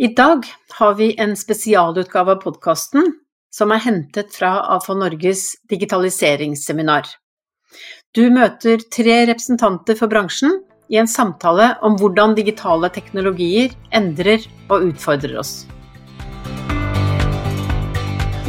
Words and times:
I 0.00 0.06
dag 0.14 0.44
har 0.78 0.94
vi 0.94 1.14
en 1.18 1.32
spesialutgave 1.36 2.36
av 2.36 2.42
podkasten 2.44 3.08
som 3.50 3.72
er 3.74 3.80
hentet 3.82 4.30
fra 4.30 4.52
AFA 4.76 4.94
Norges 4.94 5.40
digitaliseringsseminar. 5.72 7.08
Du 8.14 8.28
møter 8.30 8.84
tre 8.94 9.16
representanter 9.26 9.98
for 9.98 10.06
bransjen 10.12 10.54
i 10.86 11.00
en 11.02 11.10
samtale 11.10 11.72
om 11.82 11.98
hvordan 11.98 12.36
digitale 12.38 12.92
teknologier 12.94 13.74
endrer 13.90 14.46
og 14.68 14.86
utfordrer 14.92 15.34
oss. 15.42 15.66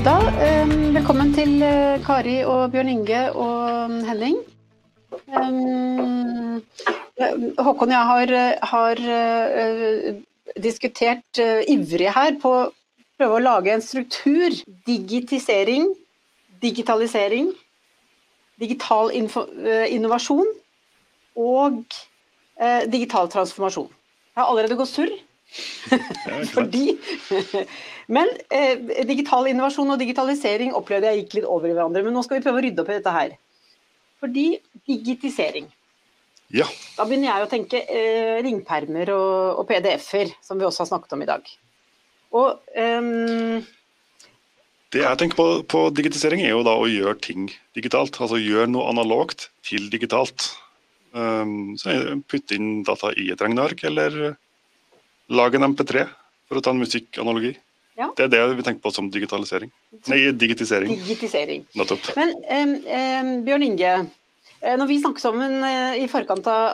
Da, 0.06 0.20
eh, 0.38 0.78
velkommen 1.02 1.34
til 1.34 1.58
eh, 1.66 1.98
Kari 2.06 2.44
og 2.46 2.70
Bjørn 2.78 2.94
Inge 2.94 3.26
og 3.34 3.98
Henning. 4.06 4.38
Um, 5.34 6.62
Håkon 7.58 7.90
og 7.90 7.98
jeg 7.98 8.08
har, 8.14 8.40
har 8.70 9.08
uh, 9.10 10.26
diskutert 10.58 11.42
uh, 11.42 11.62
ivrig 11.70 12.12
her 12.16 12.36
på 12.42 12.52
å 12.52 12.68
prøve 13.20 13.38
å 13.38 13.44
lage 13.44 13.74
en 13.74 13.84
struktur. 13.84 14.56
Digitisering, 14.88 15.92
digitalisering, 16.64 17.52
digital 18.60 19.12
uh, 19.14 19.88
innovasjon 19.90 20.56
og 21.40 21.84
digital 22.92 23.30
transformasjon. 23.32 23.86
Jeg 23.88 24.42
har 24.42 24.50
allerede 24.52 24.76
gått 24.76 24.90
surr. 24.92 25.14
Fordi 26.52 26.98
Men 28.16 28.28
digital 29.08 29.48
innovasjon 29.48 29.94
og 29.94 30.02
digitalisering 30.02 30.74
opplevde 30.76 31.14
jeg 31.14 31.22
gikk 31.22 31.38
litt 31.38 31.48
over 31.48 31.70
i 31.70 31.78
hverandre. 31.78 32.04
Men 32.04 32.18
nå 32.18 32.26
skal 32.26 32.42
vi 32.42 32.44
prøve 32.44 32.60
å 32.60 32.66
rydde 32.66 32.84
opp 32.84 32.92
i 32.92 32.98
dette 32.98 33.14
her. 33.16 33.38
Fordi 34.20 34.46
digitisering. 34.90 35.70
Ja. 36.54 36.66
Da 36.98 37.06
begynner 37.06 37.30
jeg 37.30 37.46
å 37.46 37.50
tenke 37.50 37.82
eh, 37.86 38.38
ringpermer 38.46 39.12
og, 39.14 39.60
og 39.62 39.68
PDF-er, 39.70 40.32
som 40.42 40.58
vi 40.58 40.66
også 40.66 40.84
har 40.84 40.90
snakket 40.94 41.14
om 41.18 41.26
i 41.26 41.30
dag. 41.30 41.52
Og 42.38 42.58
um... 42.76 43.60
Det 44.90 45.04
jeg 45.04 45.20
tenker 45.22 45.38
på, 45.38 45.48
på, 45.70 45.84
digitisering, 45.94 46.42
er 46.42 46.56
jo 46.56 46.66
da 46.66 46.74
å 46.74 46.90
gjøre 46.90 47.20
ting 47.22 47.52
digitalt. 47.78 48.18
Altså 48.18 48.40
gjøre 48.42 48.72
noe 48.72 48.90
analogt 48.90 49.52
til 49.66 49.86
digitalt. 49.94 50.48
Um, 51.14 51.76
så 51.78 51.94
Putte 52.30 52.58
inn 52.58 52.82
data 52.86 53.12
i 53.14 53.28
et 53.34 53.42
regneark, 53.42 53.84
eller 53.86 54.18
lage 55.30 55.60
en 55.60 55.68
MP3, 55.70 56.08
for 56.50 56.58
å 56.58 56.64
ta 56.66 56.74
en 56.74 56.82
musikkanalogi. 56.82 57.54
Ja. 58.00 58.08
Det 58.18 58.26
er 58.26 58.34
det 58.34 58.58
vi 58.58 58.66
tenker 58.66 58.82
på 58.82 58.94
som 58.96 59.12
digitalisering. 59.14 59.70
Nei, 60.08 60.24
digitisering. 60.32 60.96
Digitisering. 61.04 61.66
Nettopp. 61.78 62.10
Men 62.18 62.34
um, 62.40 62.76
um, 62.88 63.32
Bjørn 63.46 63.66
Inge, 63.68 63.94
når 64.60 64.90
vi 64.90 64.98
snakket 65.00 65.24
sammen 65.24 65.64
eh, 65.64 66.02
i 66.04 66.10
forkant 66.12 66.48
av, 66.52 66.66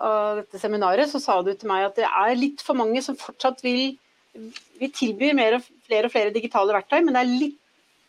av, 0.00 0.38
dette 0.40 0.60
seminaret, 0.62 1.10
så 1.10 1.20
sa 1.20 1.40
du 1.44 1.52
til 1.52 1.68
meg 1.68 1.90
at 1.90 1.98
det 1.98 2.08
er 2.08 2.38
litt 2.38 2.64
for 2.64 2.78
mange 2.78 3.02
som 3.04 3.18
fortsatt 3.20 3.60
vil 3.64 3.98
Vi 4.34 4.88
tilbyr 4.90 5.36
og 5.54 5.66
flere 5.86 6.08
og 6.08 6.10
flere 6.10 6.32
digitale 6.34 6.74
verktøy, 6.74 7.04
men 7.04 7.14
det 7.14 7.20
er 7.20 7.28
litt, 7.30 7.58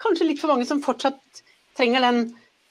kanskje 0.01 0.25
litt 0.25 0.39
for 0.41 0.49
mange 0.49 0.65
som 0.65 0.81
fortsatt 0.81 1.43
trenger 1.77 2.01
den 2.01 2.21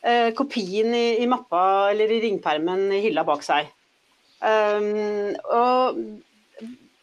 eh, 0.02 0.32
kopien 0.34 0.90
i, 0.90 1.20
i, 1.22 1.28
mappa 1.30 1.92
eller 1.92 2.10
i 2.10 2.18
ringpermen 2.24 2.88
i 2.90 3.02
hylla 3.04 3.22
bak 3.28 3.44
seg. 3.46 3.68
Um, 4.44 5.36
og 5.54 6.00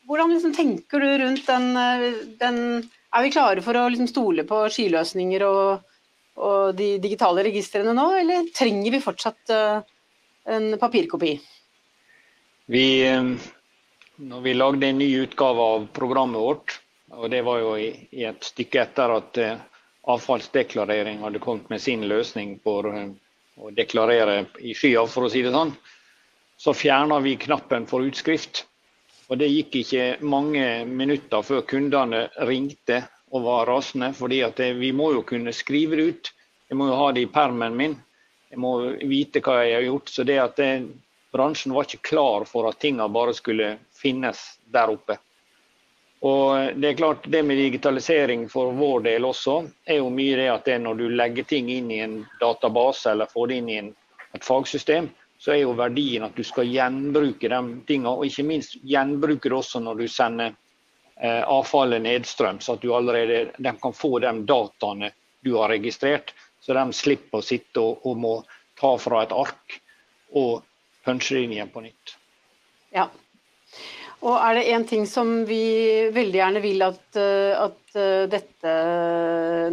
hvordan 0.09 0.34
liksom, 0.34 0.52
tenker 0.58 1.00
du 1.02 1.08
rundt 1.23 1.48
den, 1.48 1.70
eh, 1.78 2.20
den, 2.42 2.90
Er 3.14 3.23
vi 3.23 3.31
klare 3.31 3.64
for 3.64 3.75
å 3.75 3.88
liksom, 3.90 4.08
stole 4.12 4.44
på 4.48 4.66
skyløsninger 4.72 5.44
og 5.48 5.88
og 6.40 6.76
de 6.78 6.96
digitale 7.04 7.44
registrene 7.48 7.94
nå, 7.96 8.06
eller 8.22 8.52
trenger 8.56 8.94
vi 8.94 9.02
fortsatt 9.04 9.52
uh, 9.52 9.82
en 10.48 10.78
papirkopi? 10.80 11.34
Vi, 12.72 12.86
eh, 13.04 13.34
når 14.22 14.46
vi 14.46 14.54
lagde 14.56 14.88
en 14.88 15.02
ny 15.02 15.09
utgave 15.26 15.68
av 15.76 15.90
programmet 15.94 16.42
vårt, 16.42 16.78
og 17.12 17.28
det 17.34 17.42
var 17.44 17.59
jo 17.59 17.76
i, 17.76 17.92
et 18.24 18.48
stykke 18.48 18.86
etter 18.86 19.16
at 19.18 19.42
uh, 19.44 19.56
avfallsdeklarering 20.16 21.20
hadde 21.26 21.44
kommet 21.44 21.70
med 21.70 21.84
sin 21.84 22.08
løsning 22.08 22.56
for 22.64 22.88
å 22.88 23.72
deklarere 23.76 24.46
i 24.63 24.74
skya, 24.78 25.03
for 25.12 25.28
å 25.28 25.31
si 25.31 25.44
det 25.44 25.52
sånn, 25.53 25.75
så 26.62 26.74
fjerna 26.78 27.19
vi 27.22 27.36
knappen 27.42 27.88
for 27.90 28.06
utskrift. 28.06 28.66
Og 29.31 29.40
Det 29.40 29.48
gikk 29.48 29.75
ikke 29.81 30.06
mange 30.28 30.84
minutter 30.86 31.44
før 31.46 31.62
kundene 31.68 32.25
ringte 32.48 33.03
og 33.31 33.44
var 33.44 33.66
rasende. 33.66 34.14
fordi 34.14 34.42
at 34.44 34.59
vi 34.59 34.92
må 34.92 35.14
jo 35.14 35.22
kunne 35.24 35.53
skrive 35.53 35.96
det 35.96 36.03
ut. 36.03 36.34
Jeg 36.69 36.78
må 36.78 36.88
jo 36.88 37.00
ha 37.00 37.12
det 37.12 37.22
i 37.25 37.31
permen 37.31 37.75
min. 37.78 37.96
Jeg 38.52 38.59
må 38.59 38.78
vite 39.08 39.42
hva 39.44 39.64
jeg 39.64 39.75
har 39.75 39.88
gjort. 39.88 40.09
Så 40.09 40.24
det 40.24 40.40
at 40.40 40.56
det, 40.56 40.72
bransjen 41.31 41.74
var 41.74 41.88
ikke 41.88 42.09
klar 42.12 42.46
for 42.46 42.68
at 42.69 42.80
tingene 42.80 43.09
bare 43.09 43.34
skulle 43.34 43.78
finnes 43.96 44.59
der 44.72 44.92
oppe. 44.92 45.18
Og 46.22 46.75
det 46.78 46.90
er 46.90 47.00
klart, 47.00 47.25
det 47.34 47.42
med 47.44 47.58
digitalisering 47.58 48.46
for 48.50 48.75
vår 48.78 49.08
del 49.08 49.25
også, 49.25 49.56
er 49.90 50.03
jo 50.03 50.12
mye 50.13 50.36
det 50.38 50.52
at 50.53 50.68
det 50.69 50.78
når 50.84 51.00
du 51.00 51.08
legger 51.09 51.48
ting 51.50 51.72
inn 51.74 51.90
i 51.90 51.98
en 52.03 52.19
database 52.40 53.09
eller 53.09 53.31
får 53.31 53.48
det 53.50 53.58
inn 53.58 53.72
i 53.72 53.78
en, 53.80 53.90
et 54.38 54.46
fagsystem, 54.46 55.09
så 55.42 55.56
er 55.56 55.63
jo 55.63 55.74
verdien 55.74 56.28
at 56.28 56.38
du 56.38 56.44
skal 56.46 56.69
gjenbruke 56.69 57.50
de 57.50 57.62
tingene. 57.88 58.13
Og 58.13 58.28
ikke 58.28 58.46
minst 58.46 58.78
gjenbruke 58.86 59.50
det 59.50 59.58
også 59.58 59.81
når 59.81 60.03
du 60.03 60.08
sender 60.12 60.53
avfallet 61.22 62.02
nedstrøm, 62.02 62.58
så 62.64 62.74
at 62.74 62.86
allerede 62.90 63.52
de 63.58 63.74
kan 63.78 63.94
få 63.94 64.18
de 64.24 64.32
dataene 64.50 65.12
du 65.46 65.52
har 65.54 65.70
registrert. 65.70 66.34
Så 66.62 66.74
de 66.74 66.86
slipper 66.94 67.42
å 67.42 67.46
sitte 67.46 67.82
og, 67.82 68.06
og 68.06 68.18
må 68.18 68.34
ta 68.80 68.96
fra 69.02 69.24
et 69.26 69.34
ark 69.34 69.78
og 70.38 70.64
punche 71.06 71.36
det 71.36 71.46
inn 71.46 71.56
igjen 71.58 71.74
på 71.74 71.84
nytt. 71.86 72.16
Ja. 72.96 73.08
Og 74.22 74.36
er 74.38 74.60
det 74.60 74.66
én 74.70 74.84
ting 74.86 75.08
som 75.10 75.30
vi 75.50 75.62
veldig 76.14 76.38
gjerne 76.38 76.62
vil 76.62 76.84
at, 76.86 77.02
eh, 77.18 77.54
at, 77.58 77.96
eh, 77.98 78.28
dette 78.30 78.74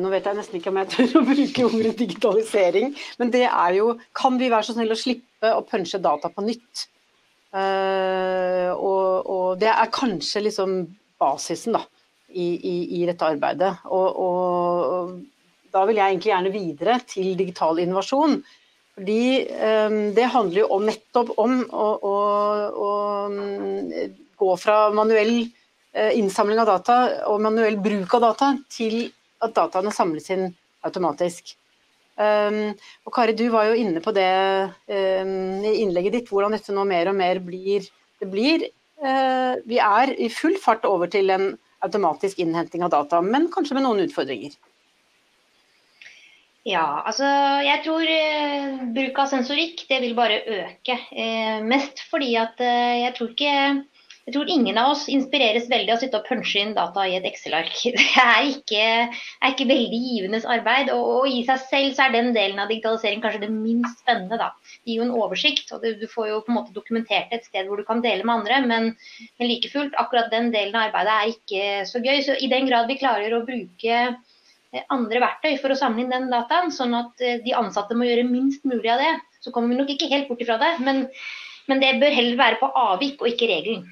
Nå 0.01 0.09
vet 0.13 0.25
jeg 0.25 0.39
nesten 0.39 0.57
ikke 0.57 0.71
om 0.73 0.79
jeg 0.81 0.93
tør 0.95 1.19
å 1.21 1.27
bruke 1.29 1.67
ordet 1.69 1.97
digitalisering, 1.99 2.95
men 3.21 3.33
det 3.35 3.45
er 3.45 3.75
jo 3.77 3.99
Kan 4.17 4.39
vi 4.41 4.49
være 4.49 4.71
så 4.71 4.77
snill 4.77 4.95
å 4.95 4.99
slippe 4.99 5.53
å 5.53 5.67
punche 5.69 6.01
data 6.01 6.33
på 6.33 6.47
nytt? 6.47 6.87
Uh, 7.49 8.77
og, 8.77 9.25
og, 9.25 9.47
det 9.57 9.71
er 9.73 9.89
kanskje 9.89 10.43
liksom 10.45 10.73
basisen 11.19 11.77
da, 11.77 11.83
i, 12.29 12.47
i, 12.55 12.77
i, 13.01 13.03
dette 13.09 13.27
arbeidet. 13.27 13.75
Og, 13.91 14.23
og, 14.23 15.13
da 15.75 15.85
vil 15.89 16.01
jeg 16.01 16.15
egentlig 16.15 16.33
gjerne 16.33 16.55
videre 16.55 16.97
til 17.09 17.35
digital 17.39 17.81
innovasjon. 17.83 18.39
Fordi 18.99 19.23
um, 19.53 19.99
det 20.17 20.31
handler 20.33 20.63
jo 20.65 20.71
om, 20.75 20.89
nettopp 20.89 21.35
om 21.39 21.61
å, 21.69 21.89
å, 22.09 22.15
å 22.89 22.91
gå 24.39 24.57
fra 24.59 24.79
manuell 24.97 25.37
uh, 25.45 26.11
innsamling 26.17 26.59
av 26.65 26.73
data 26.73 26.99
og 27.31 27.45
manuell 27.45 27.79
bruk 27.85 28.17
av 28.19 28.27
data 28.31 28.51
til 28.73 29.05
at 29.45 29.55
dataene 29.55 29.95
samles 29.95 30.27
inn 30.35 30.49
automatisk. 30.87 31.55
Um, 32.19 32.73
og 33.07 33.15
Kari, 33.15 33.37
du 33.39 33.45
var 33.53 33.69
jo 33.69 33.79
inne 33.79 34.03
på 34.03 34.11
det 34.17 34.33
um, 34.91 35.63
i 35.63 35.77
innlegget 35.85 36.17
ditt, 36.17 36.33
hvordan 36.33 36.57
dette 36.57 36.75
nå 36.75 36.83
mer 36.89 37.13
og 37.13 37.21
mer 37.21 37.39
blir 37.45 37.87
Det 38.19 38.27
blir 38.27 38.65
Eh, 38.67 38.78
vi 38.99 39.79
er 39.79 40.11
i 40.19 40.27
full 40.33 40.57
fart 40.59 40.87
over 40.89 41.11
til 41.13 41.31
en 41.31 41.53
automatisk 41.87 42.41
innhenting 42.43 42.83
av 42.83 42.91
data, 42.91 43.21
men 43.23 43.47
kanskje 43.55 43.77
med 43.79 43.87
noen 43.87 44.03
utfordringer. 44.07 44.57
Ja, 46.69 47.01
altså 47.07 47.29
jeg 47.65 47.81
tror 47.85 48.05
eh, 48.13 48.81
bruk 48.93 49.19
av 49.23 49.31
sensorikk 49.31 49.87
det 49.89 50.03
vil 50.03 50.17
bare 50.19 50.41
øke. 50.43 50.99
Eh, 51.13 51.61
mest 51.65 52.03
fordi 52.11 52.35
at 52.41 52.61
eh, 52.61 53.05
jeg 53.05 53.15
tror 53.17 53.31
ikke 53.33 53.55
jeg 54.29 54.35
tror 54.35 54.51
ingen 54.53 54.77
av 54.77 54.91
oss 54.93 55.07
inspireres 55.09 55.71
veldig 55.71 55.93
av 55.95 55.97
å 55.97 56.01
sitte 56.03 56.19
og 56.19 56.27
punche 56.29 56.61
inn 56.61 56.75
data 56.77 57.07
i 57.09 57.15
et 57.17 57.25
Excel-ark. 57.25 57.73
Det 57.97 58.03
er 58.21 58.49
ikke, 58.51 58.83
er 59.09 59.55
ikke, 59.55 59.67
veldig 59.71 60.01
givende 60.05 60.41
arbeid. 60.53 60.91
Og, 60.93 61.07
og, 61.15 61.29
i 61.33 61.41
seg 61.47 61.63
selv 61.63 61.95
så 61.97 62.05
er 62.05 62.13
den 62.13 62.35
delen 62.37 62.61
av 62.61 62.69
digitalisering 62.69 63.23
kanskje 63.23 63.47
det 63.47 63.49
minst 63.55 64.03
spennende. 64.03 64.37
Da. 64.37 64.51
Det 64.83 64.93
gir 64.93 65.01
jo 65.01 65.07
en 65.07 65.15
oversikt, 65.17 65.73
og 65.73 65.87
du 65.87 66.05
får 66.13 66.29
jo 66.29 66.43
på 66.45 66.53
en 66.53 66.59
måte 66.59 66.77
dokumentert 66.77 67.33
et 67.33 67.49
sted 67.49 67.71
hvor 67.71 67.81
du 67.81 67.87
kan 67.89 68.05
dele 68.05 68.27
med 68.29 68.43
andre. 68.43 68.61
Men, 68.69 68.91
men 69.41 69.49
like 69.49 69.73
fullt, 69.73 69.97
akkurat 70.03 70.29
den 70.35 70.53
delen 70.53 70.77
av 70.77 70.91
arbeidet 70.91 71.15
er 71.15 71.33
ikke 71.33 71.89
så 71.89 72.05
gøy. 72.05 72.21
Så 72.27 72.37
i 72.37 72.53
den 72.53 72.69
grad 72.69 72.93
vi 72.93 73.01
klarer 73.01 73.33
å 73.33 73.45
bruke 73.49 74.01
eh, 74.05 74.85
andre 74.93 75.23
verktøy 75.25 75.55
for 75.63 75.73
å 75.73 75.79
samle 75.81 76.05
inn 76.05 76.13
den 76.13 76.29
dataen, 76.35 76.69
sånn 76.75 76.93
at 77.01 77.25
eh, 77.25 77.41
de 77.47 77.57
ansatte 77.57 77.97
må 77.97 78.11
gjøre 78.11 78.29
minst 78.29 78.69
mulig 78.69 78.93
av 78.93 79.01
det, 79.01 79.15
så 79.41 79.57
kommer 79.57 79.73
vi 79.73 79.81
nok 79.81 79.95
ikke 79.97 80.13
helt 80.13 80.29
bort 80.29 80.45
ifra 80.45 80.61
det. 80.61 80.75
Men, 80.85 81.07
men 81.73 81.81
det 81.81 81.97
bør 82.05 82.21
heller 82.21 82.43
være 82.45 82.61
på 82.61 82.69
avvik 82.77 83.25
og 83.25 83.33
ikke 83.33 83.49
regelen. 83.49 83.89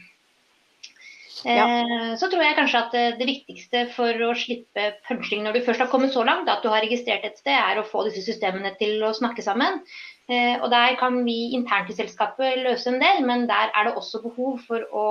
Ja. 1.45 1.67
Eh, 1.67 2.13
så 2.17 2.31
tror 2.33 2.43
jeg 2.43 2.57
kanskje 2.57 2.83
at 2.87 2.95
det 3.21 3.29
viktigste 3.29 3.85
for 3.93 4.25
å 4.25 4.33
slippe 4.39 4.89
punching 5.09 5.45
når 5.45 5.59
du 5.59 5.65
først 5.67 5.85
har 5.85 5.91
kommet 5.93 6.15
så 6.15 6.25
langt, 6.25 6.49
at 6.49 6.65
du 6.65 6.71
har 6.73 6.85
registrert 6.85 7.27
et 7.29 7.37
sted, 7.41 7.57
er 7.57 7.81
å 7.81 7.87
få 7.87 8.07
disse 8.07 8.25
systemene 8.25 8.73
til 8.81 9.03
å 9.05 9.15
snakke 9.17 9.45
sammen. 9.45 9.83
Eh, 10.31 10.57
og 10.59 10.71
Der 10.73 10.97
kan 10.99 11.21
vi 11.27 11.53
internt 11.55 11.91
i 11.93 11.99
selskapet 11.99 12.63
løse 12.65 12.91
en 12.91 13.03
del, 13.03 13.23
men 13.27 13.47
der 13.51 13.71
er 13.75 13.87
det 13.87 13.95
også 13.99 14.23
behov 14.25 14.59
for 14.67 14.83
å 14.91 15.07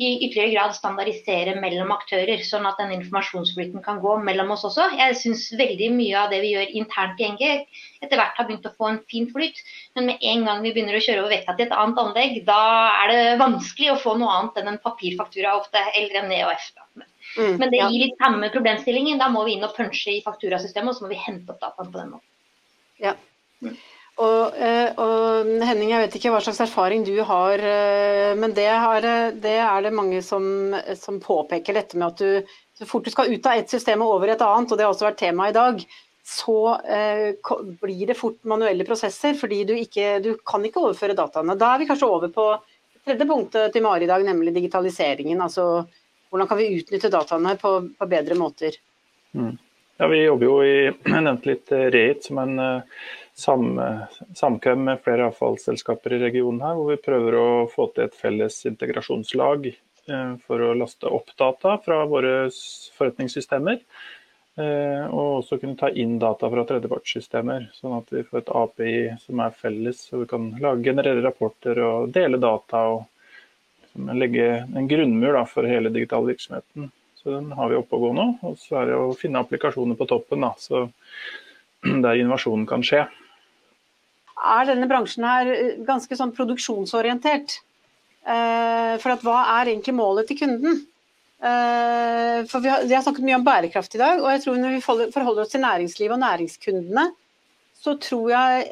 i 0.00 0.10
ytterligere 0.24 0.54
grad 0.54 0.74
standardisere 0.76 1.54
mellom 1.60 1.92
aktører, 1.94 2.40
sånn 2.46 2.66
at 2.68 2.78
den 2.80 2.94
informasjonsflyten 2.96 3.82
kan 3.84 4.00
gå 4.02 4.16
mellom 4.24 4.54
oss 4.54 4.64
også. 4.68 4.88
Jeg 4.98 5.18
syns 5.20 5.44
veldig 5.58 5.90
mye 5.94 6.16
av 6.22 6.32
det 6.32 6.40
vi 6.44 6.54
gjør 6.54 6.76
internt 6.80 7.20
i 7.20 7.28
NG 7.34 7.44
etter 8.02 8.18
hvert 8.18 8.38
har 8.38 8.48
begynt 8.48 8.66
å 8.66 8.74
få 8.78 8.88
en 8.88 9.00
fin 9.10 9.28
flyt, 9.30 9.60
men 9.96 10.08
med 10.10 10.24
en 10.32 10.46
gang 10.48 10.62
vi 10.64 10.72
begynner 10.74 10.98
å 10.98 11.04
kjøre 11.04 11.22
over 11.22 11.34
vekta 11.36 11.54
til 11.58 11.68
et 11.68 11.76
annet 11.76 12.00
anlegg, 12.02 12.40
da 12.48 12.62
er 13.04 13.12
det 13.12 13.38
vanskelig 13.42 13.92
å 13.92 14.00
få 14.00 14.16
noe 14.18 14.32
annet 14.38 14.58
enn 14.62 14.72
en 14.72 14.82
papirfaktura 14.82 15.54
ofte, 15.60 15.84
eller 15.98 16.22
en 16.22 16.34
EOF. 16.40 16.72
Mm, 17.38 17.56
Men 17.60 17.70
det 17.70 17.80
gir 17.80 18.02
litt 18.02 18.18
samme 18.20 18.50
problemstillingen. 18.52 19.20
Da 19.20 19.30
må 19.32 19.44
vi 19.46 19.54
inn 19.56 19.64
og 19.64 19.76
punche 19.76 20.18
i 20.18 20.22
fakturasystemet, 20.24 20.90
og 20.90 20.98
så 20.98 21.06
må 21.06 21.12
vi 21.14 21.20
hente 21.22 21.54
opp 21.54 21.62
dataen 21.62 21.92
på 21.92 22.00
den 22.00 22.14
måten. 22.16 22.28
Ja. 23.02 23.14
Og, 24.20 24.56
eh, 24.60 24.90
og, 25.00 25.48
Henning, 25.64 25.90
jeg 25.94 26.02
vet 26.04 26.16
ikke 26.18 26.32
hva 26.34 26.42
slags 26.44 26.60
erfaring 26.66 27.04
du 27.06 27.14
har, 27.24 27.62
eh, 27.64 28.32
men 28.36 28.52
det, 28.56 28.68
har, 28.68 29.06
det 29.32 29.54
er 29.64 29.86
det 29.86 29.94
mange 29.96 30.20
som, 30.24 30.44
som, 31.00 31.20
påpeker 31.22 31.78
dette 31.78 31.96
med 31.96 32.12
at 32.12 32.20
du 32.20 32.58
så 32.76 32.88
fort 32.88 33.06
du 33.06 33.12
skal 33.12 33.32
ut 33.32 33.46
av 33.48 33.60
et 33.60 33.72
system 33.72 34.02
og 34.04 34.18
over 34.18 34.32
et 34.32 34.44
annet, 34.44 34.70
og 34.70 34.78
det 34.78 34.84
har 34.84 34.92
også 34.92 35.08
vært 35.08 35.20
tema 35.22 35.48
i 35.48 35.56
dag, 35.56 35.80
så 36.24 36.58
eh, 36.84 37.32
blir 37.82 38.04
det 38.10 38.18
fort 38.18 38.38
manuelle 38.48 38.86
prosesser, 38.86 39.34
fordi 39.38 39.62
du, 39.68 39.74
ikke, 39.78 40.18
du 40.24 40.30
kan 40.46 40.64
ikke 40.64 40.82
overføre 40.84 41.16
dataene. 41.18 41.56
Da 41.58 41.72
er 41.72 41.82
vi 41.82 41.88
kanskje 41.88 42.08
over 42.08 42.32
på 42.32 42.46
tredje 43.02 43.26
punktet 43.26 43.74
til 43.74 43.84
Mari 43.84 44.06
i 44.06 44.10
dag, 44.10 44.24
nemlig 44.24 44.54
digitaliseringen. 44.54 45.40
Altså 45.42 45.84
hvordan 46.30 46.48
kan 46.48 46.60
vi 46.60 46.70
utnytte 46.78 47.10
dataene 47.12 47.56
på, 47.60 47.74
på 47.98 48.08
bedre 48.08 48.38
måter. 48.38 48.78
Mm. 49.36 49.56
Ja, 49.98 50.08
Vi 50.08 50.22
jobber 50.22 50.48
jo 50.48 50.54
i 50.64 50.76
jeg 51.14 51.26
nevnte 51.26 51.50
litt 51.50 51.74
eh, 51.74 51.88
Reit 51.92 52.28
som 52.28 52.40
en 52.42 52.54
sam, 53.34 53.80
samkvem 54.38 54.84
med 54.88 55.02
flere 55.04 55.28
avfallsselskaper 55.30 56.16
i 56.16 56.22
regionen 56.26 56.62
her, 56.64 56.78
hvor 56.78 56.92
vi 56.92 57.00
prøver 57.02 57.38
å 57.38 57.48
få 57.72 57.88
til 57.92 58.06
et 58.06 58.18
felles 58.18 58.58
integrasjonslag 58.68 59.70
uh, 59.72 60.34
for 60.46 60.64
å 60.64 60.74
laste 60.78 61.10
opp 61.10 61.32
data 61.38 61.78
fra 61.84 62.02
våre 62.10 62.34
forretningssystemer. 62.98 63.80
Eh, 64.52 65.04
og 65.08 65.38
også 65.38 65.56
kunne 65.62 65.78
ta 65.80 65.88
inn 65.96 66.18
data 66.20 66.48
fra 66.52 66.64
tredjepartssystemer, 66.68 67.70
sånn 67.72 67.94
at 67.96 68.10
vi 68.12 68.20
får 68.26 68.42
et 68.42 68.50
API 68.60 68.96
som 69.22 69.40
er 69.40 69.54
felles, 69.56 70.02
så 70.10 70.20
vi 70.20 70.28
kan 70.28 70.50
lage, 70.60 70.84
generere 70.90 71.22
rapporter 71.24 71.80
og 71.86 72.12
dele 72.12 72.40
data. 72.42 72.82
og 72.92 73.08
Legge 74.16 74.66
en 74.76 74.88
grunnmur 74.88 75.38
da, 75.38 75.46
for 75.48 75.68
hele 75.68 75.92
digital 75.92 76.28
virksomheten. 76.28 76.90
Så 77.16 77.30
Den 77.30 77.52
har 77.56 77.68
vi 77.68 77.78
oppe 77.78 77.96
og 77.96 78.04
gå 78.06 78.12
nå. 78.16 78.26
Og 78.48 78.58
så 78.60 78.82
er 78.82 78.90
det 78.90 79.00
å 79.00 79.16
finne 79.16 79.40
applikasjoner 79.40 79.96
på 79.96 80.08
toppen, 80.10 80.44
da, 80.44 80.52
så 80.60 80.84
der 82.04 82.20
innovasjonen 82.20 82.68
kan 82.68 82.84
skje. 82.84 83.06
Er 84.42 84.66
denne 84.66 84.88
bransjen 84.90 85.26
her 85.26 85.50
eh, 85.52 85.74
ganske 85.86 86.16
sånn 86.18 86.34
produksjonsorientert? 86.34 87.60
Eh, 88.22 88.94
for 89.02 89.26
hva 89.26 89.38
er 89.58 89.72
egentlig 89.72 89.94
målet 89.94 90.28
til 90.30 90.40
kunden? 90.42 90.82
Eh, 91.42 92.42
for 92.50 92.62
vi 92.62 92.70
har, 92.70 92.86
vi 92.86 92.94
har, 92.94 93.02
snakket 93.06 93.26
mye 93.26 93.38
om 93.38 93.46
bærekraft 93.46 93.96
i 93.96 94.02
dag, 94.02 94.22
og 94.22 94.30
jeg 94.30 94.44
tror 94.44 94.60
når 94.62 94.76
vi 94.76 94.84
forholder 95.14 95.44
oss 95.44 95.54
til 95.54 95.64
næringslivet 95.64 96.16
og 96.16 96.22
næringskundene, 96.22 97.08
så 97.82 97.96
tror 97.98 98.28
jeg 98.30 98.66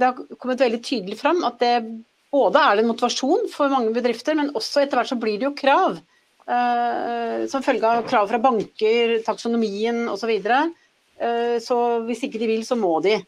det 0.00 0.06
har 0.06 0.36
kommet 0.40 0.62
veldig 0.62 0.78
tydelig 0.80 1.18
fram 1.20 1.42
at 1.44 1.58
det 1.60 1.74
både 2.32 2.62
er 2.64 2.78
det 2.78 2.84
en 2.86 2.88
motivasjon 2.94 3.50
for 3.52 3.68
mange 3.68 3.92
bedrifter, 3.92 4.38
men 4.38 4.54
også 4.56 4.80
etter 4.80 4.96
hvert 4.96 5.10
så 5.10 5.18
blir 5.20 5.36
det 5.36 5.50
jo 5.50 5.58
krav. 5.58 5.98
Eh, 6.44 7.44
som 7.52 7.64
følge 7.64 7.90
av 7.90 8.06
krav 8.08 8.30
fra 8.32 8.40
banker, 8.40 9.18
taksonomien 9.26 10.06
osv. 10.08 10.24
Så, 10.24 10.30
videre. 10.32 10.62
så 11.60 11.76
hvis 12.08 12.24
ikke 12.24 12.40
de 12.40 12.48
vil, 12.48 12.64
så 12.64 12.76
må 12.80 12.96
de. 13.04 13.18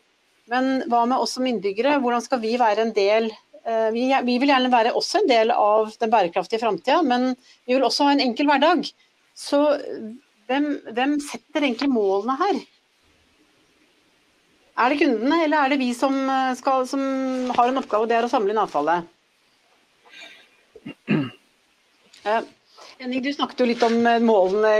Men 0.52 0.84
hva 0.90 1.02
med 1.10 1.18
oss 1.18 1.34
som 1.36 1.46
innbyggere? 1.48 1.96
Hvordan 2.02 2.22
skal 2.22 2.40
vi 2.42 2.54
være 2.60 2.86
en 2.86 2.94
del 2.94 3.32
Eh, 3.66 3.90
vi, 3.90 4.04
vi, 4.22 4.36
vil 4.38 4.52
gjerne 4.52 4.70
være 4.70 4.94
også 4.94 5.18
en 5.20 5.30
del 5.30 5.50
av 5.50 5.90
den 5.98 6.10
bærekraftige 6.12 6.62
framtida, 6.62 7.00
men 7.02 7.32
vi 7.66 7.74
vil 7.74 7.86
også 7.86 8.06
ha 8.06 8.14
en 8.14 8.22
enkel 8.22 8.46
hverdag. 8.46 8.86
Så 9.34 9.58
hvem, 10.46 10.68
hvem, 10.94 11.16
setter 11.18 11.66
egentlig 11.66 11.90
målene 11.90 12.36
her? 12.38 12.60
Er 14.76 14.92
det 14.92 15.00
kundene, 15.00 15.40
eller 15.42 15.64
er 15.64 15.72
det 15.72 15.80
vi 15.82 15.90
som, 15.98 16.14
eh, 16.30 16.54
skal, 16.60 16.86
som 16.86 17.02
har 17.58 17.72
en 17.72 17.82
oppgave, 17.82 18.06
det 18.06 18.20
er 18.20 18.28
å 18.28 18.30
samle 18.30 18.54
inn 18.54 18.62
avfallet? 18.62 19.12
Henning, 22.98 23.22
du 23.22 23.32
snakket 23.32 23.60
jo 23.60 23.68
litt 23.68 23.82
om 23.84 23.96
målene. 24.24 24.74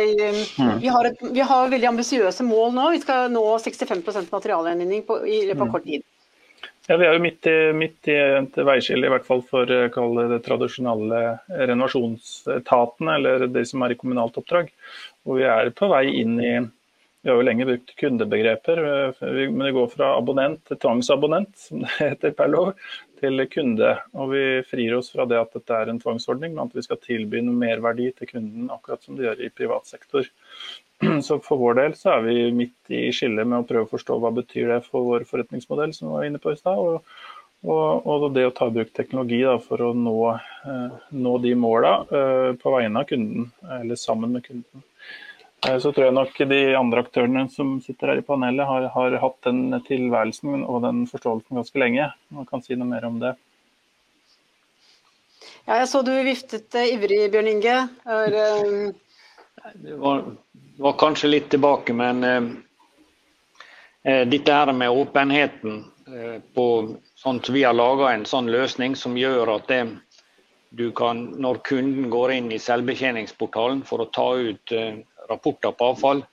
Mm. 0.57 0.79
Vi 0.81 0.89
har, 0.89 1.09
et, 1.09 1.25
vi 1.37 1.45
har 1.45 1.73
veldig 1.73 1.89
ambisiøse 1.93 2.47
mål 2.49 2.73
nå. 2.77 2.91
Vi 2.95 3.01
skal 3.05 3.33
nå 3.33 3.45
65 3.61 4.31
materialgjenvinning 4.33 5.03
i 5.05 5.41
løpet 5.49 5.61
av 5.61 5.67
mm. 5.67 5.73
kort 5.75 5.89
tid. 5.89 6.07
Ja, 6.87 6.97
Vi 6.97 7.07
er 7.07 7.17
jo 7.17 7.23
midt 7.23 7.47
i, 7.51 7.57
midt 7.75 8.09
i 8.11 8.15
et 8.15 8.57
veiskille, 8.63 9.09
i 9.09 9.11
hvert 9.11 9.27
fall 9.27 9.43
for 9.49 9.71
eh, 9.75 9.91
det 10.31 10.39
tradisjonelle 10.47 11.23
renovasjonsetatene, 11.51 13.17
eller 13.19 13.47
de 13.51 13.65
som 13.67 13.83
er 13.83 13.95
i 13.95 13.99
kommunalt 13.99 14.39
oppdrag. 14.39 14.71
Og 15.27 15.41
vi 15.41 15.49
er 15.51 15.73
på 15.75 15.91
vei 15.91 16.07
inn 16.23 16.39
i 16.39 16.57
Vi 17.27 17.33
har 17.33 17.41
jo 17.41 17.47
lenge 17.49 17.65
brukt 17.67 17.91
kundebegreper, 17.99 18.81
eh, 18.87 19.25
men 19.51 19.67
vi 19.67 19.75
går 19.75 19.89
fra 19.97 20.13
abonnent 20.15 20.63
til 20.69 20.79
tvangsabonnent, 20.79 21.57
som 21.59 21.83
det 21.83 21.91
heter 21.99 22.37
per 22.39 22.53
lov, 22.55 22.77
til 23.21 23.45
kunde. 23.53 23.93
Og 24.17 24.33
vi 24.33 24.43
frir 24.69 24.97
oss 24.97 25.13
fra 25.13 25.27
det 25.29 25.39
at 25.41 25.55
dette 25.57 25.77
er 25.77 25.93
en 25.93 26.01
tvangsordning, 26.03 26.55
men 26.55 26.67
at 26.67 26.77
vi 26.77 26.85
skal 26.85 27.01
tilby 27.03 27.43
noe 27.45 27.57
merverdi 27.57 28.11
til 28.17 28.31
kunden, 28.31 28.69
akkurat 28.73 29.05
som 29.05 29.17
de 29.17 29.27
gjør 29.27 29.43
i 29.47 29.53
privat 29.55 29.89
sektor. 29.89 30.29
Så 31.27 31.39
for 31.45 31.61
vår 31.61 31.81
del 31.81 31.97
så 31.99 32.17
er 32.17 32.27
vi 32.27 32.37
midt 32.57 32.93
i 32.93 33.07
skillet 33.15 33.49
med 33.49 33.63
å 33.63 33.69
prøve 33.69 33.89
å 33.89 33.93
forstå 33.95 34.19
hva 34.23 34.33
betyr 34.37 34.75
det 34.75 34.83
for 34.89 35.07
vår 35.09 35.27
forretningsmodell, 35.29 35.95
som 35.97 36.11
vi 36.11 36.15
var 36.17 36.29
inne 36.29 36.43
på 36.43 36.55
i 36.55 36.61
stad. 36.61 36.81
Og, 36.81 37.17
og, 37.67 38.07
og, 38.07 38.27
det 38.37 38.47
å 38.49 38.55
ta 38.55 38.71
i 38.71 38.77
bruk 38.77 38.93
teknologi 38.97 39.43
da, 39.45 39.57
for 39.63 39.89
å 39.89 39.93
nå, 39.97 40.17
eh, 40.71 40.99
nå 41.17 41.39
de 41.45 41.55
måla 41.59 41.95
eh, 42.07 42.51
på 42.61 42.73
vegne 42.77 43.03
av 43.03 43.09
kunden, 43.11 43.51
eller 43.81 44.01
sammen 44.01 44.37
med 44.37 44.47
kunden. 44.47 44.85
Eh, 45.67 45.79
så 45.83 45.93
tror 45.93 46.09
jeg 46.09 46.17
nok 46.17 46.39
de 46.53 46.61
andre 46.79 47.05
aktørene 47.05 47.47
som 47.53 47.77
sitter 47.85 48.15
her 48.15 48.23
i 48.23 48.27
panelet 48.27 48.69
har, 48.69 48.89
har 48.95 49.19
hatt 49.23 49.39
den 49.49 49.81
tilværelsen 49.89 50.65
og 50.65 50.81
den 50.87 51.05
forståelsen 51.11 51.61
ganske 51.61 51.83
lenge. 51.83 52.09
Man 52.35 52.49
kan 52.49 52.65
si 52.65 52.79
noe 52.79 52.89
mer 52.91 53.07
om 53.09 53.21
det. 53.23 53.35
Ja, 55.67 55.81
jeg 55.81 55.91
så 55.91 56.03
du 56.07 56.13
viftet 56.23 56.75
ivrig, 56.79 57.27
Bjørn 57.33 57.51
Inge. 57.57 57.79
Er, 58.07 58.41
det 59.83 59.97
var 59.99 60.23
var 60.77 60.93
kanskje 60.93 61.29
litt 61.29 61.51
tilbake, 61.51 61.93
men 61.93 62.25
eh, 62.25 62.43
eh, 64.03 64.29
dette 64.29 64.53
her 64.53 64.73
med 64.73 64.91
åpenheten 64.91 65.85
uh, 66.09 66.39
på 66.55 66.67
sånn 67.17 67.41
at 67.41 67.49
Vi 67.51 67.65
har 67.65 67.77
laga 67.77 68.13
en 68.13 68.27
sånn 68.29 68.51
løsning 68.53 68.97
som 68.97 69.17
gjør 69.17 69.57
at 69.57 69.69
det, 69.73 69.81
du 70.77 70.91
kan, 70.93 71.25
når 71.41 71.63
kunden 71.65 72.11
går 72.13 72.35
inn 72.37 72.53
i 72.53 72.61
selvbetjeningsportalen 72.61 73.83
for 73.89 74.05
å 74.05 74.11
ta 74.13 74.29
ut 74.37 74.73
eh, 74.73 75.01
rapporter 75.31 75.75
på 75.77 75.93
avfall, 75.93 76.25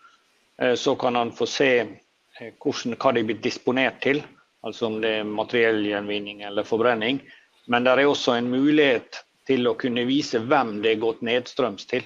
eh, 0.62 0.74
så 0.80 0.95
kan 0.95 1.16
han 1.16 1.34
få 1.36 1.48
se 1.50 1.72
eh, 1.80 2.54
hvordan, 2.63 2.98
hva 2.98 3.13
de 3.13 3.24
er 3.24 3.30
blitt 3.30 3.44
disponert 3.45 4.01
til. 4.06 4.24
Altså 4.63 4.88
om 4.88 5.00
det 5.04 5.18
er 5.19 5.28
materiellgjenvinning 5.28 6.44
eller 6.48 6.68
forbrenning. 6.68 7.22
Men 7.68 7.84
det 7.84 7.94
er 7.94 8.07
også 8.07 8.38
en 8.38 8.51
mulighet 8.51 9.24
til 9.48 9.68
å 9.68 9.75
kunne 9.80 10.06
vise 10.07 10.40
hvem 10.40 10.78
det 10.84 10.94
er 10.94 11.01
gått 11.04 11.24
nedstrøms 11.25 11.88
til. 11.90 12.06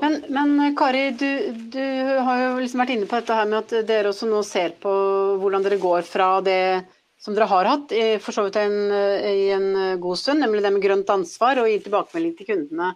Men, 0.00 0.22
men 0.32 0.76
Kari, 0.76 1.10
du, 1.16 1.28
du, 1.72 1.84
har 2.24 2.42
jo 2.42 2.60
liksom 2.60 2.80
vært 2.80 2.92
inne 2.94 3.08
på 3.08 3.18
dette 3.18 3.36
her 3.36 3.48
med 3.48 3.58
at 3.58 3.88
dere 3.88 4.12
også 4.12 4.28
nå 4.28 4.40
ser 4.44 4.76
på 4.80 4.92
hvordan 5.40 5.64
dere 5.64 5.80
går 5.80 6.04
fra 6.08 6.28
det 6.44 6.60
som 7.20 7.36
dere 7.36 7.48
har 7.50 7.68
hatt 7.68 7.92
i, 7.96 8.04
for 8.22 8.36
så 8.36 8.46
vidt 8.46 8.56
en, 8.60 8.76
i 8.92 9.48
en 9.52 9.68
god 10.00 10.20
stund, 10.20 10.40
nemlig 10.44 10.62
det 10.64 10.72
med 10.72 10.84
grønt 10.84 11.12
ansvar 11.12 11.60
og 11.60 11.68
gi 11.68 11.78
tilbakemelding 11.84 12.34
til 12.38 12.48
kundene. 12.52 12.94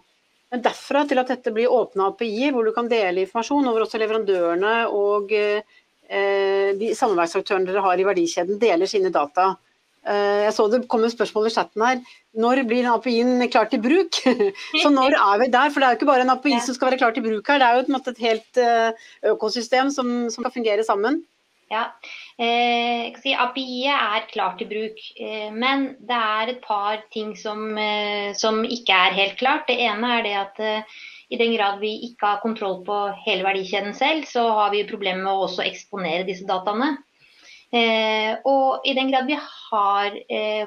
Men 0.51 0.63
derfra 0.65 1.05
til 1.07 1.21
at 1.21 1.29
dette 1.31 1.53
blir 1.55 1.71
åpna 1.71 2.09
API-er 2.11 2.51
hvor 2.51 2.67
du 2.67 2.73
kan 2.75 2.89
dele 2.91 3.23
informasjon, 3.23 3.67
og 3.67 3.75
hvor 3.75 3.85
også 3.85 4.01
leverandørene 4.01 4.75
og 4.91 5.31
eh, 5.31 6.71
de 6.75 6.93
samarbeidsaktørene 6.97 7.69
dere 7.69 7.83
har 7.85 8.01
i 8.01 8.07
verdikjeden 8.07 8.59
deler 8.59 8.89
sine 8.89 9.13
data. 9.15 9.53
Eh, 10.01 10.41
jeg 10.47 10.53
så 10.57 10.65
det 10.71 10.81
kom 10.91 11.03
et 11.05 11.13
spørsmål 11.13 11.47
i 11.47 11.53
chatten 11.53 11.85
her. 11.85 12.03
Når 12.43 12.63
blir 12.67 12.89
API-en 12.89 13.47
klar 13.53 13.69
til 13.71 13.83
bruk? 13.83 14.17
Så 14.83 14.89
når 14.89 15.15
er 15.15 15.41
vi 15.43 15.49
der? 15.53 15.69
For 15.69 15.79
det 15.79 15.87
er 15.87 15.93
jo 15.93 15.99
ikke 15.99 16.09
bare 16.09 16.25
en 16.25 16.33
API 16.33 16.57
som 16.65 16.75
skal 16.75 16.89
være 16.89 17.01
klar 17.03 17.15
til 17.15 17.25
bruk 17.25 17.51
her, 17.51 17.61
det 17.61 17.67
er 17.67 17.77
jo 17.77 17.83
et, 17.85 18.07
et 18.11 18.23
helt 18.27 18.61
eh, 18.63 19.09
økosystem 19.35 19.91
som, 19.93 20.15
som 20.33 20.43
skal 20.43 20.55
fungere 20.57 20.87
sammen. 20.87 21.21
Ja, 21.71 21.85
eh, 22.41 23.19
si 23.21 23.33
API 23.37 23.85
er 23.93 24.25
klar 24.31 24.57
til 24.59 24.69
bruk, 24.71 24.99
eh, 25.19 25.49
men 25.53 25.91
det 25.99 26.17
er 26.17 26.53
et 26.53 26.61
par 26.65 27.03
ting 27.13 27.35
som, 27.37 27.63
eh, 27.77 28.33
som, 28.37 28.63
ikke 28.65 28.97
er 28.97 29.17
helt 29.19 29.37
klart. 29.39 29.67
Det 29.69 29.77
ene 29.85 30.17
er 30.17 30.25
det 30.25 30.35
at 30.39 30.59
eh, 30.59 30.99
i 31.31 31.39
den 31.39 31.55
grad 31.55 31.79
vi 31.79 31.93
ikke 32.09 32.33
har 32.33 32.43
kontroll 32.43 32.81
på 32.87 32.97
hele 33.25 33.45
verdikjeden 33.47 33.93
selv, 33.95 34.25
så 34.27 34.49
har 34.57 34.73
vi 34.73 34.87
problemer 34.89 35.23
med 35.23 35.31
å 35.31 35.47
også 35.47 35.63
eksponere 35.63 36.27
disse 36.27 36.47
dataene. 36.49 36.97
Eh, 37.71 38.35
og 38.43 38.83
i 38.83 38.97
den 38.97 39.13
grad 39.13 39.29
vi 39.29 39.37
har 39.39 40.17
eh, 40.27 40.65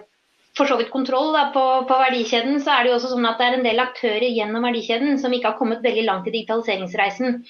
for 0.56 0.70
så 0.70 0.78
vidt 0.78 0.92
kontroll 0.94 1.34
da, 1.34 1.48
på, 1.52 1.62
på, 1.88 1.96
verdikjeden, 1.98 2.60
så 2.62 2.76
er 2.76 2.84
det 2.84 2.92
jo 2.92 2.98
også 3.00 3.10
sånn 3.12 3.26
at 3.28 3.40
det 3.40 3.48
er 3.48 3.56
en 3.58 3.66
del 3.66 3.82
aktører 3.82 4.28
gjennom 4.30 4.64
verdikjeden 4.64 5.18
som 5.20 5.34
ikke 5.34 5.50
har 5.50 5.58
kommet 5.58 5.82
veldig 5.84 6.04
langt 6.06 6.28
i 6.30 6.34
digitaliseringsreisen. 6.36 7.42